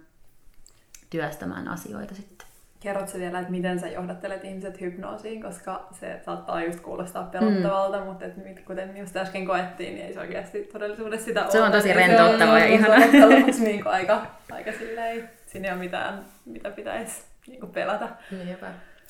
työstämään 1.10 1.68
asioita 1.68 2.16
sitten. 2.16 2.48
Kerrotko 2.80 3.18
vielä, 3.18 3.40
että 3.40 3.52
miten 3.52 3.80
sä 3.80 3.88
johdattelet 3.88 4.44
ihmiset 4.44 4.82
hypnoosiin, 4.82 5.42
koska 5.42 5.88
se 5.92 6.20
saattaa 6.26 6.64
just 6.64 6.80
kuulostaa 6.80 7.24
pelottavalta, 7.24 8.00
mm. 8.00 8.06
mutta 8.06 8.26
et, 8.26 8.34
kuten 8.66 8.98
just 8.98 9.16
äsken 9.16 9.46
koettiin, 9.46 9.96
niin 9.96 10.06
ei 10.06 10.14
se 10.14 10.20
oikeasti 10.20 10.70
todellisuudessa 10.74 11.26
sitä 11.26 11.46
Se 11.50 11.58
ole. 11.58 11.66
on 11.66 11.72
tosi 11.72 11.94
rentouttava 11.94 12.60
ja 12.60 12.66
ihana. 12.66 12.96
Se 13.12 13.26
on 13.26 13.44
niin 13.60 13.88
aika, 13.88 14.26
aika 14.52 14.72
silleen, 14.72 15.30
siinä 15.46 15.68
ei 15.68 15.74
ole 15.74 15.84
mitään, 15.84 16.26
mitä 16.46 16.70
pitäisi 16.70 17.22
niin 17.48 17.68
pelätä. 17.68 18.10
Niinpä. 18.46 18.68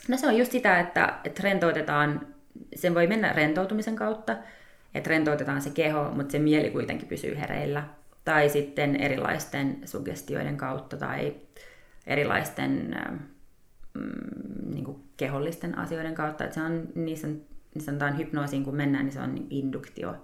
No 0.07 0.17
se 0.17 0.27
on 0.27 0.37
just 0.37 0.51
sitä, 0.51 0.79
että, 0.79 1.13
että 1.23 1.43
rentoutetaan, 1.43 2.27
sen 2.75 2.95
voi 2.95 3.07
mennä 3.07 3.33
rentoutumisen 3.33 3.95
kautta, 3.95 4.35
että 4.95 5.09
rentoutetaan 5.09 5.61
se 5.61 5.69
keho, 5.69 6.11
mutta 6.11 6.31
se 6.31 6.39
mieli 6.39 6.69
kuitenkin 6.69 7.07
pysyy 7.07 7.39
hereillä. 7.39 7.83
Tai 8.25 8.49
sitten 8.49 8.95
erilaisten 8.95 9.77
sugestioiden 9.85 10.57
kautta 10.57 10.97
tai 10.97 11.35
erilaisten 12.07 12.97
mm, 13.95 14.71
niin 14.71 14.85
kuin 14.85 15.03
kehollisten 15.17 15.77
asioiden 15.77 16.15
kautta. 16.15 16.43
Että 16.43 16.53
se 16.53 16.61
on, 16.61 16.87
niissä, 16.95 17.27
niissä 17.27 17.85
sanotaan 17.85 18.17
hypnoosiin, 18.17 18.63
kun 18.63 18.75
mennään, 18.75 19.05
niin 19.05 19.13
se 19.13 19.21
on 19.21 19.47
induktio 19.49 20.15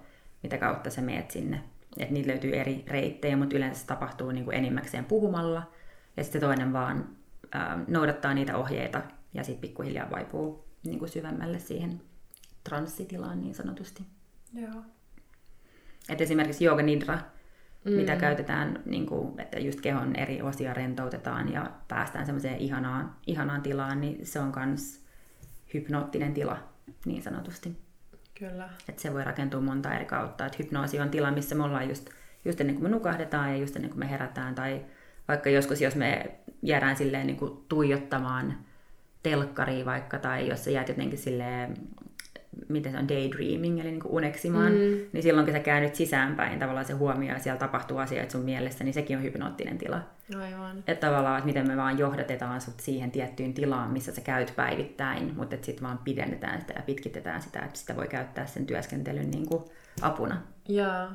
mitä 0.42 0.58
kautta 0.58 0.90
sä 0.90 1.02
meet 1.02 1.30
sinne. 1.30 1.62
Et 1.98 2.10
niitä 2.10 2.28
löytyy 2.28 2.56
eri 2.56 2.84
reittejä, 2.86 3.36
mutta 3.36 3.56
yleensä 3.56 3.80
se 3.80 3.86
tapahtuu 3.86 4.30
niin 4.30 4.44
kuin 4.44 4.56
enimmäkseen 4.56 5.04
puhumalla. 5.04 5.72
Ja 6.16 6.24
sitten 6.24 6.40
toinen 6.40 6.72
vaan 6.72 7.08
ää, 7.52 7.84
noudattaa 7.88 8.34
niitä 8.34 8.56
ohjeita 8.56 9.02
ja 9.34 9.44
sitten 9.44 9.60
pikkuhiljaa 9.60 10.10
vaipuu 10.10 10.64
niin 10.84 10.98
kuin 10.98 11.08
syvemmälle 11.08 11.58
siihen 11.58 12.00
transsitilaan 12.64 13.40
niin 13.40 13.54
sanotusti. 13.54 14.06
Joo. 14.54 14.82
Et 16.08 16.20
esimerkiksi 16.20 16.64
Yoga 16.64 16.82
Nidra, 16.82 17.18
mm. 17.84 17.92
mitä 17.92 18.16
käytetään, 18.16 18.82
niin 18.84 19.06
kuin, 19.06 19.40
että 19.40 19.58
just 19.58 19.80
kehon 19.80 20.16
eri 20.16 20.42
osia 20.42 20.74
rentoutetaan 20.74 21.52
ja 21.52 21.70
päästään 21.88 22.26
semmoiseen 22.26 22.58
ihanaan, 22.58 23.14
ihanaan 23.26 23.62
tilaan, 23.62 24.00
niin 24.00 24.26
se 24.26 24.40
on 24.40 24.52
myös 24.66 25.04
hypnoottinen 25.74 26.34
tila 26.34 26.58
niin 27.06 27.22
sanotusti. 27.22 27.78
Kyllä. 28.38 28.68
Et 28.88 28.98
se 28.98 29.12
voi 29.12 29.24
rakentua 29.24 29.60
monta 29.60 29.94
eri 29.94 30.04
kautta. 30.04 30.46
Et 30.46 30.58
hypnoosi 30.58 31.00
on 31.00 31.10
tila, 31.10 31.30
missä 31.30 31.54
me 31.54 31.62
ollaan 31.62 31.88
just, 31.88 32.10
just 32.44 32.60
ennen 32.60 32.76
kuin 32.76 32.82
me 32.82 32.88
nukahdetaan 32.88 33.50
ja 33.50 33.56
just 33.56 33.76
ennen 33.76 33.90
kuin 33.90 33.98
me 33.98 34.10
herätään. 34.10 34.54
Tai 34.54 34.84
vaikka 35.28 35.50
joskus, 35.50 35.80
jos 35.80 35.96
me 35.96 36.30
jäädään 36.62 36.96
silleen 36.96 37.26
niin 37.26 37.36
kuin 37.36 37.64
tuijottamaan 37.68 38.58
telkkariin 39.22 39.86
vaikka, 39.86 40.18
tai 40.18 40.48
jos 40.48 40.64
sä 40.64 40.70
jäät 40.70 40.88
jotenkin 40.88 41.18
silleen 41.18 41.76
miten 42.68 42.92
se 42.92 42.98
on 42.98 43.08
daydreaming, 43.08 43.80
eli 43.80 43.90
niin 43.90 44.02
uneksimaan, 44.06 44.72
mm. 44.72 44.78
niin 45.12 45.22
silloin 45.22 45.46
kun 45.46 45.54
sä 45.54 45.60
käännyt 45.60 45.94
sisäänpäin, 45.94 46.58
tavallaan 46.58 46.86
se 46.86 46.92
huomio 46.92 47.32
ja 47.32 47.38
siellä 47.38 47.58
tapahtuu 47.58 47.98
asioita 47.98 48.32
sun 48.32 48.44
mielessä, 48.44 48.84
niin 48.84 48.94
sekin 48.94 49.16
on 49.16 49.22
hypnoottinen 49.22 49.78
tila. 49.78 50.00
Aivan. 50.42 50.84
Että 50.86 51.06
tavallaan, 51.06 51.38
että 51.38 51.46
miten 51.46 51.68
me 51.68 51.76
vaan 51.76 51.98
johdatetaan 51.98 52.60
sut 52.60 52.80
siihen 52.80 53.10
tiettyyn 53.10 53.54
tilaan, 53.54 53.90
missä 53.90 54.14
sä 54.14 54.20
käyt 54.20 54.52
päivittäin, 54.56 55.32
mutta 55.36 55.54
että 55.54 55.66
sitten 55.66 55.86
vaan 55.86 55.98
pidennetään 55.98 56.60
sitä 56.60 56.72
ja 56.76 56.82
pitkitetään 56.82 57.42
sitä, 57.42 57.60
että 57.60 57.78
sitä 57.78 57.96
voi 57.96 58.08
käyttää 58.08 58.46
sen 58.46 58.66
työskentelyn 58.66 59.30
niin 59.30 59.46
kuin 59.46 59.64
apuna. 60.02 60.42
Joo. 60.68 61.08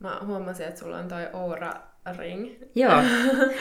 Mä 0.00 0.18
huomasin, 0.26 0.66
että 0.66 0.80
sulla 0.80 0.98
on 0.98 1.08
toi 1.08 1.28
Oura 1.32 1.72
ring. 2.12 2.50
Joo. 2.74 3.02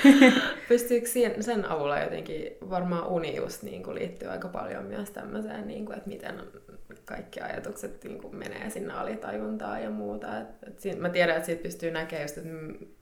Pystyykö 0.69 1.07
sen 1.39 1.65
avulla 1.65 1.99
jotenkin, 1.99 2.51
varmaan 2.69 3.07
uni 3.07 3.35
just 3.35 3.63
niin 3.63 3.83
kuin 3.83 3.95
liittyy 3.95 4.27
aika 4.27 4.47
paljon 4.47 4.85
myös 4.85 5.09
tämmöiseen, 5.09 5.67
niin 5.67 5.85
kuin, 5.85 5.97
että 5.97 6.09
miten 6.09 6.35
kaikki 7.05 7.41
ajatukset 7.41 8.03
niin 8.03 8.21
kuin 8.21 8.35
menee 8.35 8.69
sinne 8.69 8.93
alitajuntaan 8.93 9.83
ja 9.83 9.89
muuta. 9.89 10.39
Et, 10.39 10.47
et 10.67 10.79
siinä, 10.79 11.01
mä 11.01 11.09
tiedän, 11.09 11.35
että 11.35 11.45
siitä 11.45 11.63
pystyy 11.63 11.91
näkemään 11.91 12.23
just, 12.23 12.37
että 12.37 12.49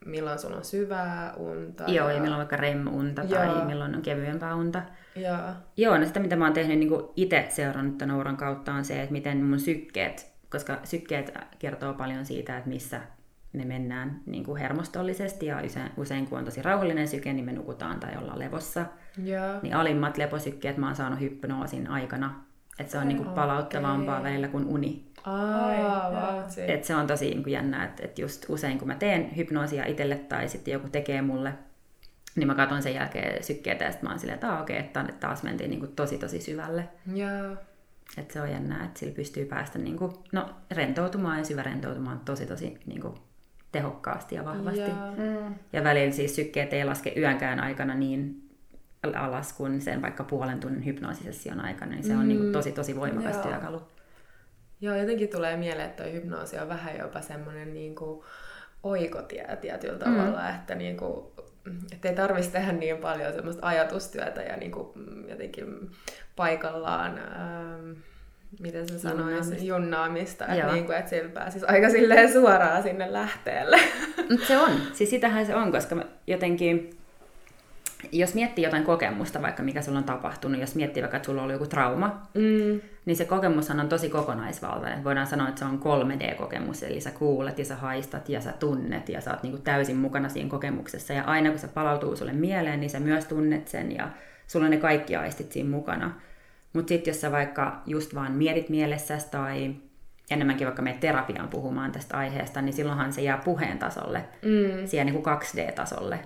milloin 0.05 0.39
sulla 0.39 0.55
on 0.55 0.65
syvää 0.65 1.33
unta. 1.37 1.83
Joo, 1.87 2.09
ja, 2.09 2.15
ja 2.15 2.21
milloin 2.21 2.37
vaikka 2.37 2.55
REM-unta 2.55 3.21
Joo. 3.21 3.31
tai 3.31 3.65
milloin 3.65 3.95
on 3.95 4.01
kevyempää 4.01 4.55
unta. 4.55 4.81
Joo. 5.15 5.37
Joo, 5.77 5.97
no 5.97 6.05
sitä 6.05 6.19
mitä 6.19 6.35
mä 6.35 6.45
oon 6.45 6.53
tehnyt 6.53 6.79
niin 6.79 6.91
itse 7.15 7.45
seurannut 7.49 7.97
tämän 7.97 8.37
kautta 8.37 8.73
on 8.73 8.85
se, 8.85 9.01
että 9.01 9.13
miten 9.13 9.43
mun 9.43 9.59
sykkeet, 9.59 10.31
koska 10.49 10.79
sykkeet 10.83 11.33
kertoo 11.59 11.93
paljon 11.93 12.25
siitä, 12.25 12.57
että 12.57 12.69
missä 12.69 13.01
me 13.57 13.65
mennään 13.65 14.21
niin 14.25 14.43
kuin 14.43 14.57
hermostollisesti 14.57 15.45
ja 15.45 15.61
usein, 15.65 15.91
usein 15.97 16.27
kun 16.27 16.37
on 16.37 16.45
tosi 16.45 16.61
rauhallinen 16.61 17.07
syke, 17.07 17.33
niin 17.33 17.45
me 17.45 17.51
nukutaan 17.51 17.99
tai 17.99 18.17
ollaan 18.17 18.39
levossa. 18.39 18.85
Yeah. 19.25 19.61
Niin 19.61 19.75
alimmat 19.75 20.17
leposykkeet 20.17 20.77
mä 20.77 20.85
oon 20.85 20.95
saanut 20.95 21.19
hypnoosin 21.19 21.87
aikana. 21.87 22.45
Että 22.79 22.91
se 22.91 22.97
on 22.97 23.07
niin 23.07 23.17
kuin 23.17 23.29
palauttavampaa 23.29 24.19
okay. 24.19 24.31
välillä 24.31 24.47
kuin 24.47 24.65
uni. 24.65 25.05
Aa, 25.23 26.43
Et 26.67 26.83
se 26.83 26.95
on 26.95 27.07
tosi 27.07 27.25
niin 27.25 27.43
kuin 27.43 27.53
jännä, 27.53 27.83
että 27.83 28.05
et 28.05 28.19
just 28.19 28.45
usein 28.49 28.79
kun 28.79 28.87
mä 28.87 28.95
teen 28.95 29.35
hypnoosia 29.35 29.85
itselle 29.85 30.15
tai 30.15 30.47
sitten 30.47 30.71
joku 30.71 30.89
tekee 30.89 31.21
mulle, 31.21 31.53
niin 32.35 32.47
mä 32.47 32.55
katson 32.55 32.81
sen 32.81 32.93
jälkeen 32.93 33.43
sykkeitä 33.43 33.85
ja 33.85 33.91
sitten 33.91 34.07
mä 34.07 34.11
oon 34.11 34.19
silleen, 34.19 34.35
että 34.35 34.59
okei, 34.59 34.79
okay, 34.79 34.89
että 34.89 35.13
taas 35.19 35.43
mentiin 35.43 35.69
niin 35.69 35.79
kuin 35.79 35.95
tosi 35.95 36.17
tosi 36.17 36.41
syvälle. 36.41 36.89
Yeah. 37.17 37.57
Että 38.17 38.33
se 38.33 38.41
on 38.41 38.51
jännää, 38.51 38.85
että 38.85 38.99
sillä 38.99 39.15
pystyy 39.15 39.45
päästä 39.45 39.79
niin 39.79 39.97
kuin, 39.97 40.13
no, 40.31 40.49
rentoutumaan 40.71 41.37
ja 41.37 41.45
syvärentoutumaan 41.45 42.19
tosi 42.19 42.45
tosi 42.45 42.77
niin 42.85 43.01
kuin, 43.01 43.13
tehokkaasti 43.75 44.35
ja 44.35 44.45
vahvasti. 44.45 44.79
Ja, 44.79 45.13
mm. 45.17 45.55
ja 45.73 45.83
välillä 45.83 46.11
siis 46.11 46.35
sykkeet 46.35 46.73
ei 46.73 46.85
laske 46.85 47.13
yönkään 47.17 47.59
aikana 47.59 47.95
niin 47.95 48.49
alas 49.15 49.53
kuin 49.53 49.81
sen 49.81 50.01
vaikka 50.01 50.23
puolen 50.23 50.59
tunnin 50.59 50.85
hypnoosisession 50.85 51.59
aikana, 51.59 51.91
niin 51.91 52.03
se 52.03 52.15
on 52.15 52.27
niin 52.27 52.39
kuin 52.39 52.51
tosi 52.51 52.71
tosi 52.71 52.95
voimakas 52.95 53.35
Joo. 53.35 53.43
työkalu. 53.43 53.81
Joo, 54.81 54.95
jotenkin 54.95 55.29
tulee 55.29 55.57
mieleen, 55.57 55.89
että 55.89 56.03
hypnoosi 56.03 56.57
on 56.57 56.69
vähän 56.69 56.97
jopa 56.97 57.21
semmoinen 57.21 57.73
niin 57.73 57.95
kuin 57.95 58.25
oikotie 58.83 59.57
tietyllä 59.61 59.99
tavalla, 59.99 60.41
mm. 60.41 60.55
että 60.55 60.75
niin 60.75 60.97
kuin, 60.97 61.25
että 61.93 62.09
ei 62.09 62.15
tarvitsisi 62.15 62.51
tehdä 62.51 62.71
niin 62.71 62.97
paljon 62.97 63.33
semmoista 63.33 63.67
ajatustyötä 63.67 64.41
ja 64.41 64.57
niin 64.57 64.71
kuin 64.71 64.89
jotenkin 65.29 65.91
paikallaan 66.35 67.17
ähm, 67.17 67.91
miten 68.59 68.89
se 68.89 68.99
sanoisi, 68.99 69.27
junnaamista, 69.27 69.65
junnaamista 69.65 70.47
että, 70.47 70.73
niin 70.73 70.85
kuin, 70.85 70.97
että 70.97 71.09
sillä 71.09 71.29
pääsisi 71.29 71.65
aika 71.65 71.89
silleen 71.89 72.33
suoraan 72.33 72.83
sinne 72.83 73.13
lähteelle. 73.13 73.79
Se 74.47 74.57
on, 74.57 74.71
siis 74.93 75.09
sitähän 75.09 75.45
se 75.45 75.55
on, 75.55 75.71
koska 75.71 75.95
jotenkin, 76.27 76.89
jos 78.11 78.33
miettii 78.33 78.65
jotain 78.65 78.83
kokemusta, 78.83 79.41
vaikka 79.41 79.63
mikä 79.63 79.81
sulla 79.81 79.97
on 79.97 80.03
tapahtunut, 80.03 80.61
jos 80.61 80.75
miettii 80.75 81.03
vaikka, 81.03 81.17
että 81.17 81.25
sulla 81.25 81.43
oli 81.43 81.53
joku 81.53 81.65
trauma, 81.65 82.27
mm. 82.33 82.81
niin 83.05 83.15
se 83.15 83.25
kokemushan 83.25 83.79
on 83.79 83.89
tosi 83.89 84.09
kokonaisvaltainen. 84.09 85.03
Voidaan 85.03 85.27
sanoa, 85.27 85.47
että 85.47 85.59
se 85.59 85.65
on 85.65 85.79
3D-kokemus, 85.79 86.83
eli 86.83 87.01
sä 87.01 87.11
kuulet 87.11 87.59
ja 87.59 87.65
sä 87.65 87.75
haistat 87.75 88.29
ja 88.29 88.41
sä 88.41 88.53
tunnet 88.59 89.09
ja 89.09 89.21
sä 89.21 89.31
oot 89.31 89.43
niinku 89.43 89.59
täysin 89.59 89.97
mukana 89.97 90.29
siinä 90.29 90.49
kokemuksessa. 90.49 91.13
Ja 91.13 91.23
aina 91.23 91.49
kun 91.49 91.59
se 91.59 91.67
palautuu 91.67 92.15
sulle 92.15 92.33
mieleen, 92.33 92.79
niin 92.79 92.89
sä 92.89 92.99
myös 92.99 93.25
tunnet 93.25 93.67
sen 93.67 93.95
ja 93.95 94.09
sulla 94.47 94.65
on 94.65 94.71
ne 94.71 94.77
kaikki 94.77 95.15
aistit 95.15 95.51
siinä 95.51 95.69
mukana. 95.69 96.21
Mutta 96.75 96.89
sitten 96.89 97.11
jos 97.11 97.21
sä 97.21 97.31
vaikka 97.31 97.81
just 97.85 98.15
vaan 98.15 98.31
mietit 98.31 98.69
mielessäsi 98.69 99.31
tai 99.31 99.75
enemmänkin 100.31 100.67
vaikka 100.67 100.81
menet 100.81 100.99
terapiaan 100.99 101.47
puhumaan 101.47 101.91
tästä 101.91 102.17
aiheesta, 102.17 102.61
niin 102.61 102.73
silloinhan 102.73 103.13
se 103.13 103.21
jää 103.21 103.37
puheen 103.37 103.79
tasolle, 103.79 104.25
mm. 104.41 104.87
siihen 104.87 105.05
niin 105.05 105.23
kuin 105.23 105.37
2D-tasolle. 105.37 106.19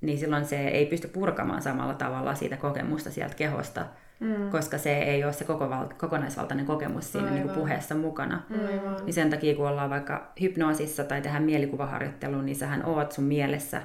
Niin 0.00 0.18
silloin 0.18 0.44
se 0.44 0.68
ei 0.68 0.86
pysty 0.86 1.08
purkamaan 1.08 1.62
samalla 1.62 1.94
tavalla 1.94 2.34
siitä 2.34 2.56
kokemusta 2.56 3.10
sieltä 3.10 3.34
kehosta, 3.34 3.86
mm. 4.20 4.50
koska 4.50 4.78
se 4.78 4.98
ei 4.98 5.24
ole 5.24 5.32
se 5.32 5.44
koko 5.44 5.70
val- 5.70 5.92
kokonaisvaltainen 5.98 6.66
kokemus 6.66 7.12
siinä 7.12 7.30
niin 7.30 7.42
kuin 7.42 7.54
puheessa 7.54 7.94
mukana. 7.94 8.42
Aivan. 8.68 9.04
Niin 9.04 9.14
sen 9.14 9.30
takia, 9.30 9.54
kun 9.54 9.68
ollaan 9.68 9.90
vaikka 9.90 10.32
hypnoosissa 10.40 11.04
tai 11.04 11.22
tehdään 11.22 11.42
mielikuvaharjoittelua, 11.42 12.42
niin 12.42 12.56
sähän 12.56 12.86
oot 12.86 13.12
sun 13.12 13.24
mielessä 13.24 13.82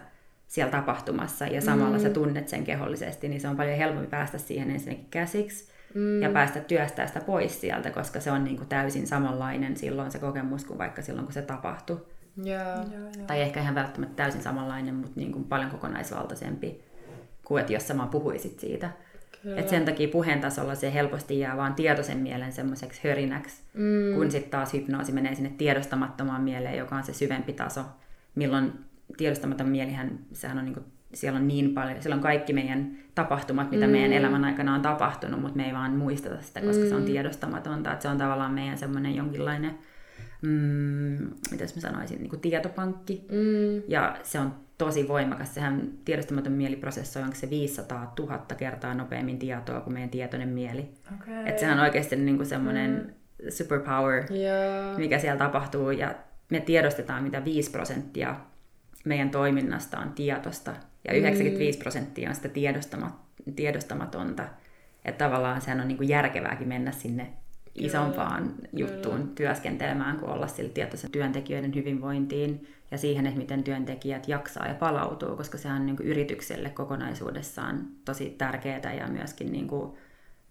siellä 0.47 0.71
tapahtumassa 0.71 1.47
ja 1.47 1.61
samalla 1.61 1.97
mm. 1.97 2.03
sä 2.03 2.09
tunnet 2.09 2.47
sen 2.47 2.63
kehollisesti, 2.63 3.29
niin 3.29 3.41
se 3.41 3.47
on 3.47 3.57
paljon 3.57 3.77
helpompi 3.77 4.07
päästä 4.07 4.37
siihen 4.37 4.71
ensinnäkin 4.71 5.07
käsiksi 5.09 5.74
mm. 5.95 6.21
ja 6.21 6.29
päästä 6.29 6.59
työstää 6.59 7.07
sitä 7.07 7.19
pois 7.19 7.61
sieltä, 7.61 7.91
koska 7.91 8.19
se 8.19 8.31
on 8.31 8.43
niin 8.43 8.57
kuin 8.57 8.69
täysin 8.69 9.07
samanlainen 9.07 9.77
silloin 9.77 10.11
se 10.11 10.19
kokemus 10.19 10.65
kuin 10.65 10.77
vaikka 10.77 11.01
silloin, 11.01 11.25
kun 11.25 11.33
se 11.33 11.41
tapahtui. 11.41 12.05
Yeah. 12.45 12.85
Tai 13.27 13.41
ehkä 13.41 13.61
ihan 13.61 13.75
välttämättä 13.75 14.15
täysin 14.15 14.41
samanlainen, 14.41 14.95
mutta 14.95 15.19
niin 15.19 15.31
kuin 15.31 15.43
paljon 15.43 15.71
kokonaisvaltaisempi 15.71 16.81
kuin 17.45 17.61
että 17.61 17.73
jos 17.73 17.87
sä 17.87 17.97
vaan 17.97 18.09
puhuisit 18.09 18.59
siitä. 18.59 18.89
Et 19.55 19.69
sen 19.69 19.85
takia 19.85 20.07
puheen 20.07 20.41
tasolla 20.41 20.75
se 20.75 20.93
helposti 20.93 21.39
jää 21.39 21.57
vaan 21.57 21.75
tietoisen 21.75 22.17
mielen 22.17 22.51
semmoiseksi 22.51 23.01
hörinäksi, 23.03 23.61
mm. 23.73 24.15
kun 24.15 24.31
sitten 24.31 24.51
taas 24.51 24.73
hypnoosi 24.73 25.11
menee 25.11 25.35
sinne 25.35 25.49
tiedostamattomaan 25.57 26.41
mieleen, 26.41 26.77
joka 26.77 26.95
on 26.95 27.03
se 27.03 27.13
syvempi 27.13 27.53
taso, 27.53 27.81
milloin 28.35 28.73
tiedostamaton 29.17 29.69
mielihän, 29.69 30.19
sehän 30.33 30.57
on 30.57 30.65
niinku 30.65 30.83
siellä 31.15 31.39
on 31.39 31.47
niin 31.47 31.73
paljon, 31.73 32.01
siellä 32.01 32.15
on 32.15 32.21
kaikki 32.21 32.53
meidän 32.53 32.97
tapahtumat, 33.15 33.71
mitä 33.71 33.85
mm. 33.85 33.91
meidän 33.91 34.13
elämän 34.13 34.45
aikana 34.45 34.75
on 34.75 34.81
tapahtunut, 34.81 35.41
mutta 35.41 35.57
me 35.57 35.67
ei 35.67 35.73
vaan 35.73 35.91
muisteta 35.91 36.41
sitä, 36.41 36.61
koska 36.61 36.83
mm. 36.83 36.89
se 36.89 36.95
on 36.95 37.01
mm. 37.01 37.05
tiedostamatonta, 37.05 37.93
että 37.93 38.03
se 38.03 38.09
on 38.09 38.17
tavallaan 38.17 38.53
meidän 38.53 38.77
semmoinen 38.77 39.15
jonkinlainen, 39.15 39.71
mm, 40.41 41.29
mitäs 41.51 41.75
mä 41.75 41.81
sanoisin, 41.81 42.19
niin 42.19 42.29
kuin 42.29 42.39
tietopankki, 42.39 43.25
mm. 43.31 43.83
ja 43.87 44.17
se 44.23 44.39
on 44.39 44.55
tosi 44.77 45.07
voimakas. 45.07 45.53
Sehän 45.53 45.89
tiedostamaton 46.05 46.53
mieli 46.53 46.75
prosessoi, 46.75 47.23
onko 47.23 47.35
se 47.35 47.49
500 47.49 48.13
000 48.19 48.37
kertaa 48.57 48.93
nopeammin 48.93 49.39
tietoa 49.39 49.81
kuin 49.81 49.93
meidän 49.93 50.09
tietoinen 50.09 50.49
mieli. 50.49 50.89
Okay. 51.21 51.45
Että 51.45 51.59
sehän 51.59 51.77
on 51.77 51.83
oikeasti 51.83 52.15
niin 52.15 52.37
kuin 52.37 52.47
semmoinen 52.47 53.15
mm. 53.43 53.49
superpower, 53.49 54.23
yeah. 54.33 54.97
mikä 54.97 55.19
siellä 55.19 55.39
tapahtuu, 55.39 55.91
ja 55.91 56.15
me 56.49 56.59
tiedostetaan 56.59 57.23
mitä 57.23 57.45
5 57.45 57.71
prosenttia 57.71 58.35
meidän 59.05 59.29
toiminnasta 59.29 59.99
on 59.99 60.13
tietosta 60.13 60.75
ja 61.07 61.13
95 61.13 61.77
mm. 61.77 61.81
prosenttia 61.81 62.29
on 62.29 62.35
sitä 62.35 62.49
tiedostamatonta. 63.55 64.43
Että 65.05 65.25
tavallaan 65.25 65.61
sehän 65.61 65.81
on 65.81 65.87
niin 65.87 65.97
kuin 65.97 66.09
järkevääkin 66.09 66.67
mennä 66.67 66.91
sinne 66.91 67.33
isompaan 67.75 68.43
Kyllä. 68.43 68.67
juttuun 68.73 69.21
Kyllä. 69.21 69.35
työskentelemään, 69.35 70.19
kuin 70.19 70.31
olla 70.31 70.47
sillä 70.47 70.69
tietoisen 70.69 71.11
työntekijöiden 71.11 71.75
hyvinvointiin 71.75 72.67
ja 72.91 72.97
siihen, 72.97 73.25
että 73.25 73.39
miten 73.39 73.63
työntekijät 73.63 74.27
jaksaa 74.27 74.67
ja 74.67 74.73
palautuu, 74.73 75.35
koska 75.35 75.57
se 75.57 75.67
on 75.67 75.85
niin 75.85 75.97
kuin 75.97 76.07
yritykselle 76.07 76.69
kokonaisuudessaan 76.69 77.87
tosi 78.05 78.35
tärkeää 78.37 78.93
ja 78.93 79.07
myöskin 79.07 79.51
niin 79.51 79.67
kuin 79.67 79.97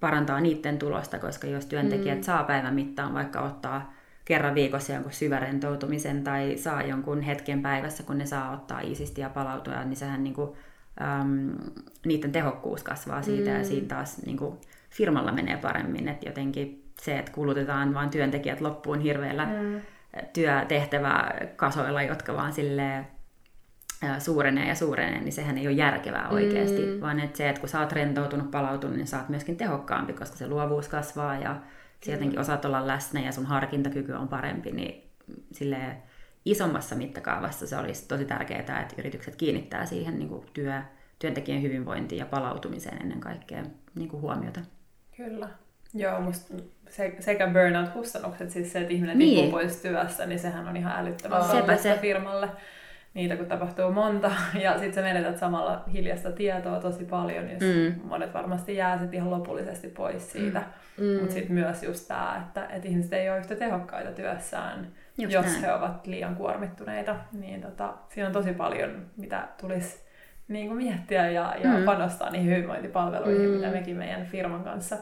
parantaa 0.01 0.41
niiden 0.41 0.79
tulosta, 0.79 1.19
koska 1.19 1.47
jos 1.47 1.67
työntekijät 1.67 2.19
mm. 2.19 2.23
saa 2.23 2.45
päivän 2.45 2.75
mittaan 2.75 3.15
vaikka 3.15 3.41
ottaa 3.41 3.95
kerran 4.25 4.55
viikossa 4.55 4.93
jonkun 4.93 5.13
syvärentoutumisen 5.13 6.25
tai 6.25 6.57
saa 6.57 6.83
jonkun 6.83 7.23
hetken 7.23 7.63
päivässä, 7.63 8.03
kun 8.03 8.19
ne 8.19 8.27
saa 8.27 8.53
ottaa 8.53 8.81
iisisti 8.81 9.21
ja 9.21 9.29
palautua, 9.29 9.85
niin 9.85 9.97
sehän 9.97 10.25
niin 10.25 10.35
kuin, 10.35 10.51
äm, 11.03 11.57
niiden 12.07 12.33
tehokkuus 12.33 12.83
kasvaa 12.83 13.23
siitä 13.23 13.51
mm. 13.51 13.57
ja 13.57 13.65
siitä 13.65 13.95
taas 13.95 14.23
niin 14.27 14.37
kuin, 14.37 14.59
firmalla 14.91 15.33
menee 15.33 15.57
paremmin. 15.57 16.09
Että 16.09 16.29
jotenkin 16.29 16.85
se, 17.01 17.19
että 17.19 17.33
kulutetaan 17.33 17.95
vain 17.95 18.11
työntekijät 18.11 18.61
loppuun 18.61 19.01
hirveällä 19.01 19.47
mm. 19.47 19.81
työtehtäväkasoilla, 20.33 22.03
jotka 22.03 22.35
vaan 22.35 22.53
sille 22.53 23.05
suurenee 24.19 24.69
ja 24.69 24.75
suurenee, 24.75 25.21
niin 25.21 25.33
sehän 25.33 25.59
ei 25.59 25.67
ole 25.67 25.77
järkevää 25.77 26.29
oikeasti, 26.29 26.87
mm. 26.87 27.01
vaan 27.01 27.21
että 27.21 27.37
se, 27.37 27.49
että 27.49 27.61
kun 27.61 27.69
sä 27.69 27.81
oot 27.81 27.93
rentoutunut, 27.93 28.51
palautunut, 28.51 28.97
niin 28.97 29.07
sä 29.07 29.19
oot 29.19 29.29
myöskin 29.29 29.57
tehokkaampi, 29.57 30.13
koska 30.13 30.37
se 30.37 30.49
luovuus 30.49 30.89
kasvaa 30.89 31.39
ja 31.39 31.57
sä 32.05 32.13
jotenkin 32.13 32.41
osaat 32.41 32.65
olla 32.65 32.87
läsnä 32.87 33.21
ja 33.21 33.33
sun 33.33 33.47
harkintakyky 33.47 34.13
on 34.13 34.29
parempi, 34.29 34.73
niin 34.73 35.11
sille 35.53 35.97
isommassa 36.45 36.95
mittakaavassa 36.95 37.67
se 37.67 37.77
olisi 37.77 38.09
tosi 38.09 38.25
tärkeää, 38.25 38.61
että 38.61 38.95
yritykset 38.99 39.37
kiinnittää 39.37 39.87
siihen 39.87 40.19
niin 40.19 40.29
kuin 40.29 40.47
työ, 40.53 40.83
työntekijän 41.19 41.63
hyvinvointiin 41.63 42.19
ja 42.19 42.27
palautumiseen 42.27 43.03
ennen 43.03 43.21
kaikkea 43.21 43.63
niin 43.95 44.09
kuin 44.09 44.23
huomiota. 44.23 44.61
Kyllä. 45.17 45.49
Joo, 45.95 46.21
musta 46.21 46.55
se, 46.91 47.17
sekä 47.21 47.47
burnout-kustannukset, 47.47 48.51
siis 48.51 48.73
se, 48.73 48.81
että 48.81 48.93
ihminen 48.93 49.19
niin. 49.19 49.35
tippuu 49.35 49.61
pois 49.61 49.77
työstä, 49.77 50.27
niin 50.27 50.39
sehän 50.39 50.69
on 50.69 50.77
ihan 50.77 50.99
älyttömän 50.99 51.41
oh. 51.41 51.81
se. 51.83 51.99
firmalle. 52.01 52.49
Niitä 53.15 53.37
kun 53.37 53.47
tapahtuu 53.47 53.93
monta, 53.93 54.31
ja 54.63 54.73
sitten 54.73 54.95
sä 54.95 55.03
menetät 55.03 55.39
samalla 55.39 55.85
hiljasta 55.93 56.33
tietoa 56.33 56.81
tosi 56.81 57.05
paljon, 57.05 57.51
jos 57.51 57.63
mm. 57.63 58.01
monet 58.05 58.35
varmasti 58.35 58.77
jää 58.77 58.99
sitten 58.99 59.17
ihan 59.17 59.31
lopullisesti 59.31 59.89
pois 59.89 60.33
siitä. 60.33 60.63
Mm. 60.99 61.05
mm. 61.05 61.21
Mutta 61.21 61.35
sitten 61.35 61.55
myös 61.55 61.83
just 61.83 62.09
tämä, 62.09 62.43
että, 62.47 62.67
että 62.67 62.89
ihmiset 62.89 63.13
ei 63.13 63.31
ole 63.31 63.39
yhtä 63.39 63.57
tehokkaita 63.57 64.13
työssään, 64.13 64.89
just 65.19 65.33
jos 65.33 65.47
näin. 65.47 65.61
he 65.61 65.73
ovat 65.73 66.07
liian 66.07 66.37
kuormittuneita. 66.37 67.17
Niin 67.33 67.61
tota, 67.63 67.95
siinä 68.09 68.27
on 68.27 68.33
tosi 68.33 68.53
paljon, 68.53 69.07
mitä 69.17 69.49
tulisi 69.61 70.05
niin 70.49 70.67
kuin 70.67 70.77
miettiä 70.77 71.31
ja, 71.31 71.55
ja 71.63 71.71
mm. 71.71 71.85
panostaa 71.85 72.31
niihin 72.31 72.51
hyvinvointipalveluihin, 72.51 73.49
mm. 73.49 73.57
mitä 73.57 73.71
mekin 73.71 73.97
meidän 73.97 74.27
firman 74.27 74.65
kanssa 74.65 74.97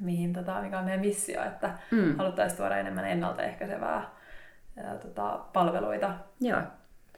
mihin, 0.00 0.32
tota, 0.32 0.62
mikä 0.62 0.78
on 0.78 0.84
meidän 0.84 1.00
missio, 1.00 1.44
että 1.44 1.70
mm. 1.90 2.16
haluttaisiin 2.16 2.56
tuoda 2.56 2.78
enemmän 2.78 3.04
ennaltaehkäisevää 3.04 4.10
ja, 4.76 4.94
tota, 4.94 5.40
palveluita 5.52 6.14
Joo. 6.40 6.60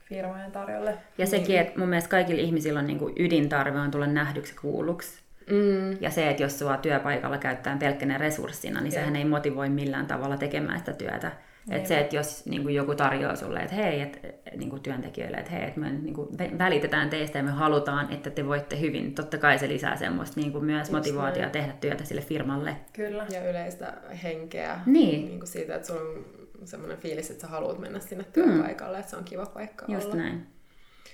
Firmojen 0.08 0.52
tarjolle. 0.52 0.94
Ja 1.18 1.26
sekin, 1.26 1.48
niin. 1.48 1.60
että 1.60 1.78
mun 1.78 1.88
mielestä 1.88 2.10
kaikilla 2.10 2.42
ihmisillä 2.42 2.80
on 2.80 2.86
niin 2.86 2.98
kuin 2.98 3.14
ydintarve 3.18 3.78
on 3.78 3.90
tulla 3.90 4.06
nähdyksi 4.06 4.54
kuulluksi. 4.54 5.26
Mm. 5.50 5.96
Ja 6.00 6.10
se, 6.10 6.30
että 6.30 6.42
jos 6.42 6.58
sua 6.58 6.76
työpaikalla 6.76 7.38
käyttää 7.38 7.76
pelkkänä 7.76 8.18
resurssina, 8.18 8.80
niin 8.80 8.92
yeah. 8.92 9.04
sehän 9.04 9.16
ei 9.16 9.24
motivoi 9.24 9.68
millään 9.68 10.06
tavalla 10.06 10.36
tekemään 10.36 10.78
sitä 10.78 10.92
työtä. 10.92 11.32
Että 11.70 11.88
se, 11.88 12.00
että 12.00 12.16
jos 12.16 12.46
niin 12.46 12.62
kuin 12.62 12.74
joku 12.74 12.94
tarjoaa 12.94 13.36
sulle, 13.36 13.60
että 13.60 13.74
hei, 13.74 14.00
et, 14.00 14.20
niin 14.56 14.70
kuin 14.70 14.82
työntekijöille, 14.82 15.36
että 15.36 15.50
hei, 15.50 15.64
että 15.64 15.80
me 15.80 15.90
niin 15.90 16.14
kuin 16.14 16.28
välitetään 16.58 17.10
teistä 17.10 17.38
ja 17.38 17.44
me 17.44 17.50
halutaan, 17.50 18.12
että 18.12 18.30
te 18.30 18.46
voitte 18.46 18.80
hyvin, 18.80 19.14
totta 19.14 19.38
kai 19.38 19.58
se 19.58 19.68
lisää 19.68 19.96
semmoista 19.96 20.40
niin 20.40 20.52
kuin 20.52 20.64
myös 20.64 20.90
motivaatiota 20.90 21.50
tehdä 21.50 21.72
työtä 21.80 22.04
sille 22.04 22.20
firmalle. 22.20 22.76
Kyllä. 22.92 23.26
Ja 23.32 23.50
yleistä 23.50 23.92
henkeä. 24.22 24.80
Niin. 24.86 25.26
niin 25.26 25.38
kuin 25.38 25.48
siitä, 25.48 25.74
että 25.74 25.92
on 25.92 26.24
semmoinen 26.64 26.98
fiilis, 26.98 27.30
että 27.30 27.40
sä 27.40 27.46
haluat 27.48 27.78
mennä 27.78 28.00
sinne 28.00 28.24
työpaikalle, 28.32 28.96
mm. 28.96 29.00
että 29.00 29.10
se 29.10 29.16
on 29.16 29.24
kiva 29.24 29.46
paikka 29.46 29.84
Just 29.88 30.06
olla. 30.06 30.16
näin. 30.16 30.46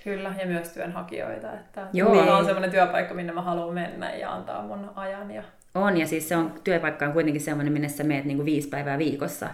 Kyllä, 0.03 0.35
ja 0.39 0.45
myös 0.45 0.69
työnhakijoita, 0.69 1.53
että 1.53 1.87
Joo. 1.93 2.13
Niin. 2.13 2.29
on 2.29 2.45
semmoinen 2.45 2.71
työpaikka, 2.71 3.13
minne 3.13 3.33
mä 3.33 3.41
haluan 3.41 3.73
mennä 3.73 4.15
ja 4.15 4.33
antaa 4.33 4.61
mun 4.61 4.91
ajan. 4.95 5.31
Ja... 5.31 5.43
On, 5.75 5.97
ja 5.97 6.07
siis 6.07 6.29
se 6.29 6.35
on, 6.35 6.53
työpaikka 6.63 7.05
on 7.05 7.13
kuitenkin 7.13 7.41
semmoinen, 7.41 7.73
minne 7.73 7.89
sä 7.89 8.03
meet 8.03 8.25
niin 8.25 8.37
kuin 8.37 8.45
viisi 8.45 8.69
päivää 8.69 8.97
viikossa. 8.97 9.49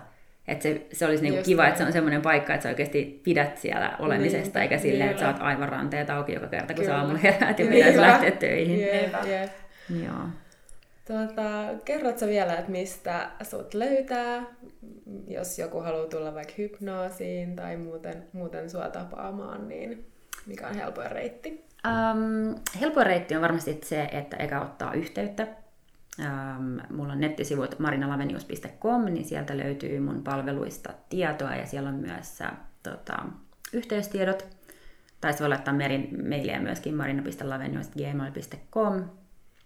Että 0.48 0.64
se, 0.64 0.88
se 0.94 1.06
olisi 1.06 1.24
niinku 1.24 1.44
kiva, 1.44 1.62
näin. 1.62 1.70
että 1.70 1.78
se 1.78 1.88
on 1.88 1.94
semmoinen 1.94 2.22
paikka, 2.22 2.54
että 2.54 2.64
sä 2.64 2.70
oikeasti 2.70 3.22
pidät 3.24 3.58
siellä 3.58 3.96
olemisesta, 4.00 4.60
niin, 4.60 4.64
eikä 4.64 4.78
silleen, 4.78 5.10
että 5.10 5.20
sä 5.20 5.28
oot 5.28 5.42
aivan 5.42 5.70
ranteet 5.70 6.10
auki 6.10 6.34
joka 6.34 6.48
kerta, 6.48 6.74
kun 6.74 6.76
Kyllä. 6.76 6.88
sä 6.88 6.98
aamulla 6.98 7.20
heräät 7.20 7.60
ja 7.60 7.66
pitäisi 7.66 8.02
lähteä 8.02 8.32
töihin. 8.32 8.80
Jep, 8.80 9.14
jep. 9.26 9.52
Joo. 10.06 10.24
Tuota, 11.10 11.80
kerrotko 11.86 12.26
vielä, 12.26 12.56
että 12.56 12.72
mistä 12.72 13.32
sut 13.44 13.74
löytää, 13.74 14.44
jos 15.28 15.60
joku 15.60 15.80
haluaa 15.80 16.08
tulla 16.08 16.34
vaikka 16.34 16.54
hypnoosiin 16.58 17.56
tai 17.56 17.78
muuten, 17.78 18.28
muuten 18.34 18.70
sua 18.70 18.90
tapaamaan, 18.90 19.68
niin 19.68 20.08
mikä 20.46 20.68
on 20.68 20.76
helpoin 20.76 21.12
reitti? 21.12 21.66
Um, 21.88 22.56
helpoin 22.82 23.06
reitti 23.06 23.36
on 23.36 23.42
varmasti 23.42 23.80
se, 23.84 24.10
että 24.12 24.38
eka 24.38 24.62
ottaa 24.62 24.94
yhteyttä 24.94 25.48
Ähm, 26.20 26.78
mulla 26.90 27.14
on 27.14 27.20
nettisivut 27.20 27.80
marinalavenius.com, 27.80 29.06
niin 29.06 29.26
sieltä 29.26 29.58
löytyy 29.58 30.00
mun 30.00 30.24
palveluista 30.24 30.94
tietoa 31.10 31.56
ja 31.56 31.66
siellä 31.66 31.90
on 31.90 31.96
myös 31.96 32.42
äh, 32.42 32.52
tota, 32.84 33.26
yhteystiedot. 33.74 34.48
Tai 35.22 35.34
voi 35.40 35.50
laittaa 35.50 35.74
mailia 36.30 36.62
myöskin 36.62 36.96
marina.lavenius.gmail.com. 36.96 39.04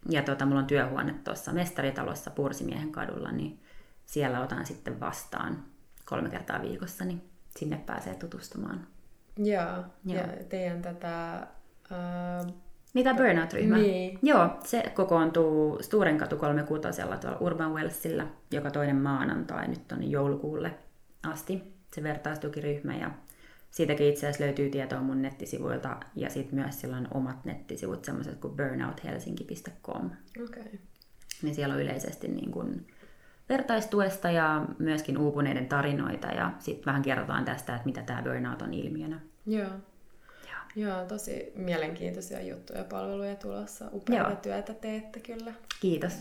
Ja 0.09 0.23
tota, 0.23 0.45
mulla 0.45 0.59
on 0.59 0.67
työhuone 0.67 1.15
tuossa 1.23 1.53
mestaritalossa 1.53 2.31
Pursimiehen 2.31 2.91
kadulla, 2.91 3.31
niin 3.31 3.59
siellä 4.05 4.41
otan 4.41 4.65
sitten 4.65 4.99
vastaan 4.99 5.63
kolme 6.05 6.29
kertaa 6.29 6.61
viikossa, 6.61 7.05
niin 7.05 7.21
sinne 7.57 7.77
pääsee 7.85 8.15
tutustumaan. 8.15 8.87
Joo, 9.37 9.83
Joo. 10.05 10.21
ja 10.21 10.27
teidän 10.49 10.81
tätä 10.81 11.33
äh, 11.91 12.53
mitä 12.93 13.13
burnout-ryhmä? 13.13 13.77
Niin. 13.77 14.19
Joo, 14.21 14.49
se 14.63 14.91
kokoontuu 14.95 15.77
Sturenkatu 15.81 16.37
36 16.37 17.01
tuolla 17.21 17.37
Urban 17.39 17.73
Wellsillä 17.73 18.27
joka 18.51 18.71
toinen 18.71 18.95
maanantai 18.95 19.67
nyt 19.67 19.91
on 19.91 20.11
joulukuulle 20.11 20.73
asti 21.23 21.73
se 21.93 22.03
vertaistukiryhmä 22.03 22.95
ja 22.95 23.11
siitäkin 23.73 24.07
itse 24.07 24.27
asiassa 24.27 24.43
löytyy 24.43 24.69
tietoa 24.69 25.01
mun 25.01 25.21
nettisivuilta 25.21 25.97
ja 26.15 26.29
sitten 26.29 26.55
myös 26.55 26.81
sillä 26.81 26.97
on 26.97 27.07
omat 27.13 27.45
nettisivut 27.45 28.05
semmoiset 28.05 28.35
kuin 28.39 28.57
burnouthelsinki.com. 28.57 30.09
Okay. 30.43 30.79
Niin 31.41 31.55
siellä 31.55 31.75
on 31.75 31.81
yleisesti 31.81 32.27
niin 32.27 32.51
kuin 32.51 32.87
vertaistuesta 33.49 34.31
ja 34.31 34.65
myöskin 34.79 35.17
uupuneiden 35.17 35.67
tarinoita 35.67 36.27
ja 36.27 36.51
sitten 36.59 36.85
vähän 36.85 37.01
kerrotaan 37.01 37.45
tästä, 37.45 37.75
että 37.75 37.85
mitä 37.85 38.01
tämä 38.01 38.21
burnout 38.21 38.61
on 38.61 38.73
ilmiönä. 38.73 39.19
Joo. 39.45 39.69
Joo, 40.75 41.05
tosi 41.05 41.51
mielenkiintoisia 41.55 42.41
juttuja 42.41 42.79
ja 42.79 42.85
palveluja 42.85 43.35
tulossa. 43.35 43.85
Upeaa 43.91 44.29
Joo. 44.29 44.35
työtä 44.35 44.73
teette 44.73 45.19
kyllä. 45.19 45.53
Kiitos. 45.81 46.13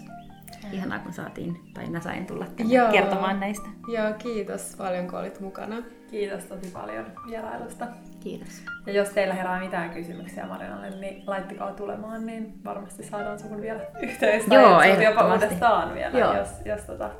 Ihanaa, 0.72 0.98
kun 0.98 1.12
saatiin, 1.12 1.60
tai 1.74 1.90
mä 1.90 2.00
sain 2.00 2.26
tulla 2.26 2.46
Joo. 2.68 2.92
kertomaan 2.92 3.40
näistä. 3.40 3.68
Joo, 3.88 4.12
kiitos 4.18 4.74
paljon, 4.78 5.06
kun 5.06 5.18
olit 5.18 5.40
mukana. 5.40 5.82
Kiitos 6.10 6.44
tosi 6.44 6.70
paljon 6.72 7.06
vierailusta. 7.26 7.86
Kiitos. 8.20 8.62
Ja 8.86 8.92
jos 8.92 9.08
teillä 9.08 9.34
herää 9.34 9.60
mitään 9.60 9.90
kysymyksiä 9.90 10.46
Marinalle, 10.46 10.90
niin 10.90 11.22
laittakaa 11.26 11.72
tulemaan, 11.72 12.26
niin 12.26 12.54
varmasti 12.64 13.02
saadaan 13.02 13.38
sun 13.38 13.60
vielä 13.60 13.80
yhteistä. 14.02 14.54
Joo, 14.54 14.82
jopa 14.82 15.32
uudestaan 15.32 15.94
vielä, 15.94 16.18
Joo. 16.18 16.36
jos, 16.36 16.48
jos 16.64 16.80
tota... 16.80 17.10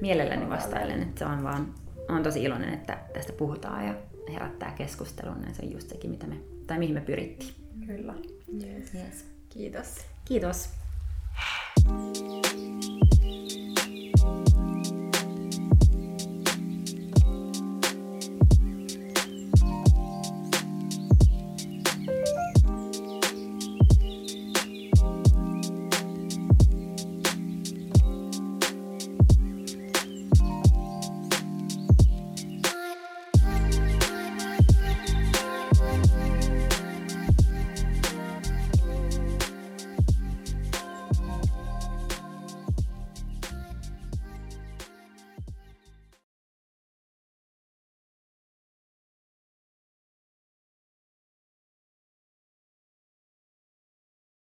Mielelläni 0.00 0.50
vastailen, 0.50 1.02
että 1.02 1.18
se 1.18 1.24
on 1.24 1.44
vaan, 1.44 1.74
on 2.08 2.22
tosi 2.22 2.42
iloinen, 2.42 2.74
että 2.74 2.98
tästä 3.12 3.32
puhutaan 3.32 3.86
ja 3.86 3.94
herättää 4.32 4.72
keskustelun, 4.76 5.40
niin 5.40 5.54
se 5.54 5.62
on 5.62 5.72
just 5.72 5.88
sekin, 5.88 6.10
mitä 6.10 6.26
me, 6.26 6.36
tai 6.68 6.78
mihin 6.78 6.94
me 6.94 7.00
pyrittiin. 7.00 7.54
Kyllä. 7.86 8.14
Yes. 8.62 8.94
Yes. 8.94 9.26
Kiitos. 9.48 9.96
Kiitos. 10.24 10.68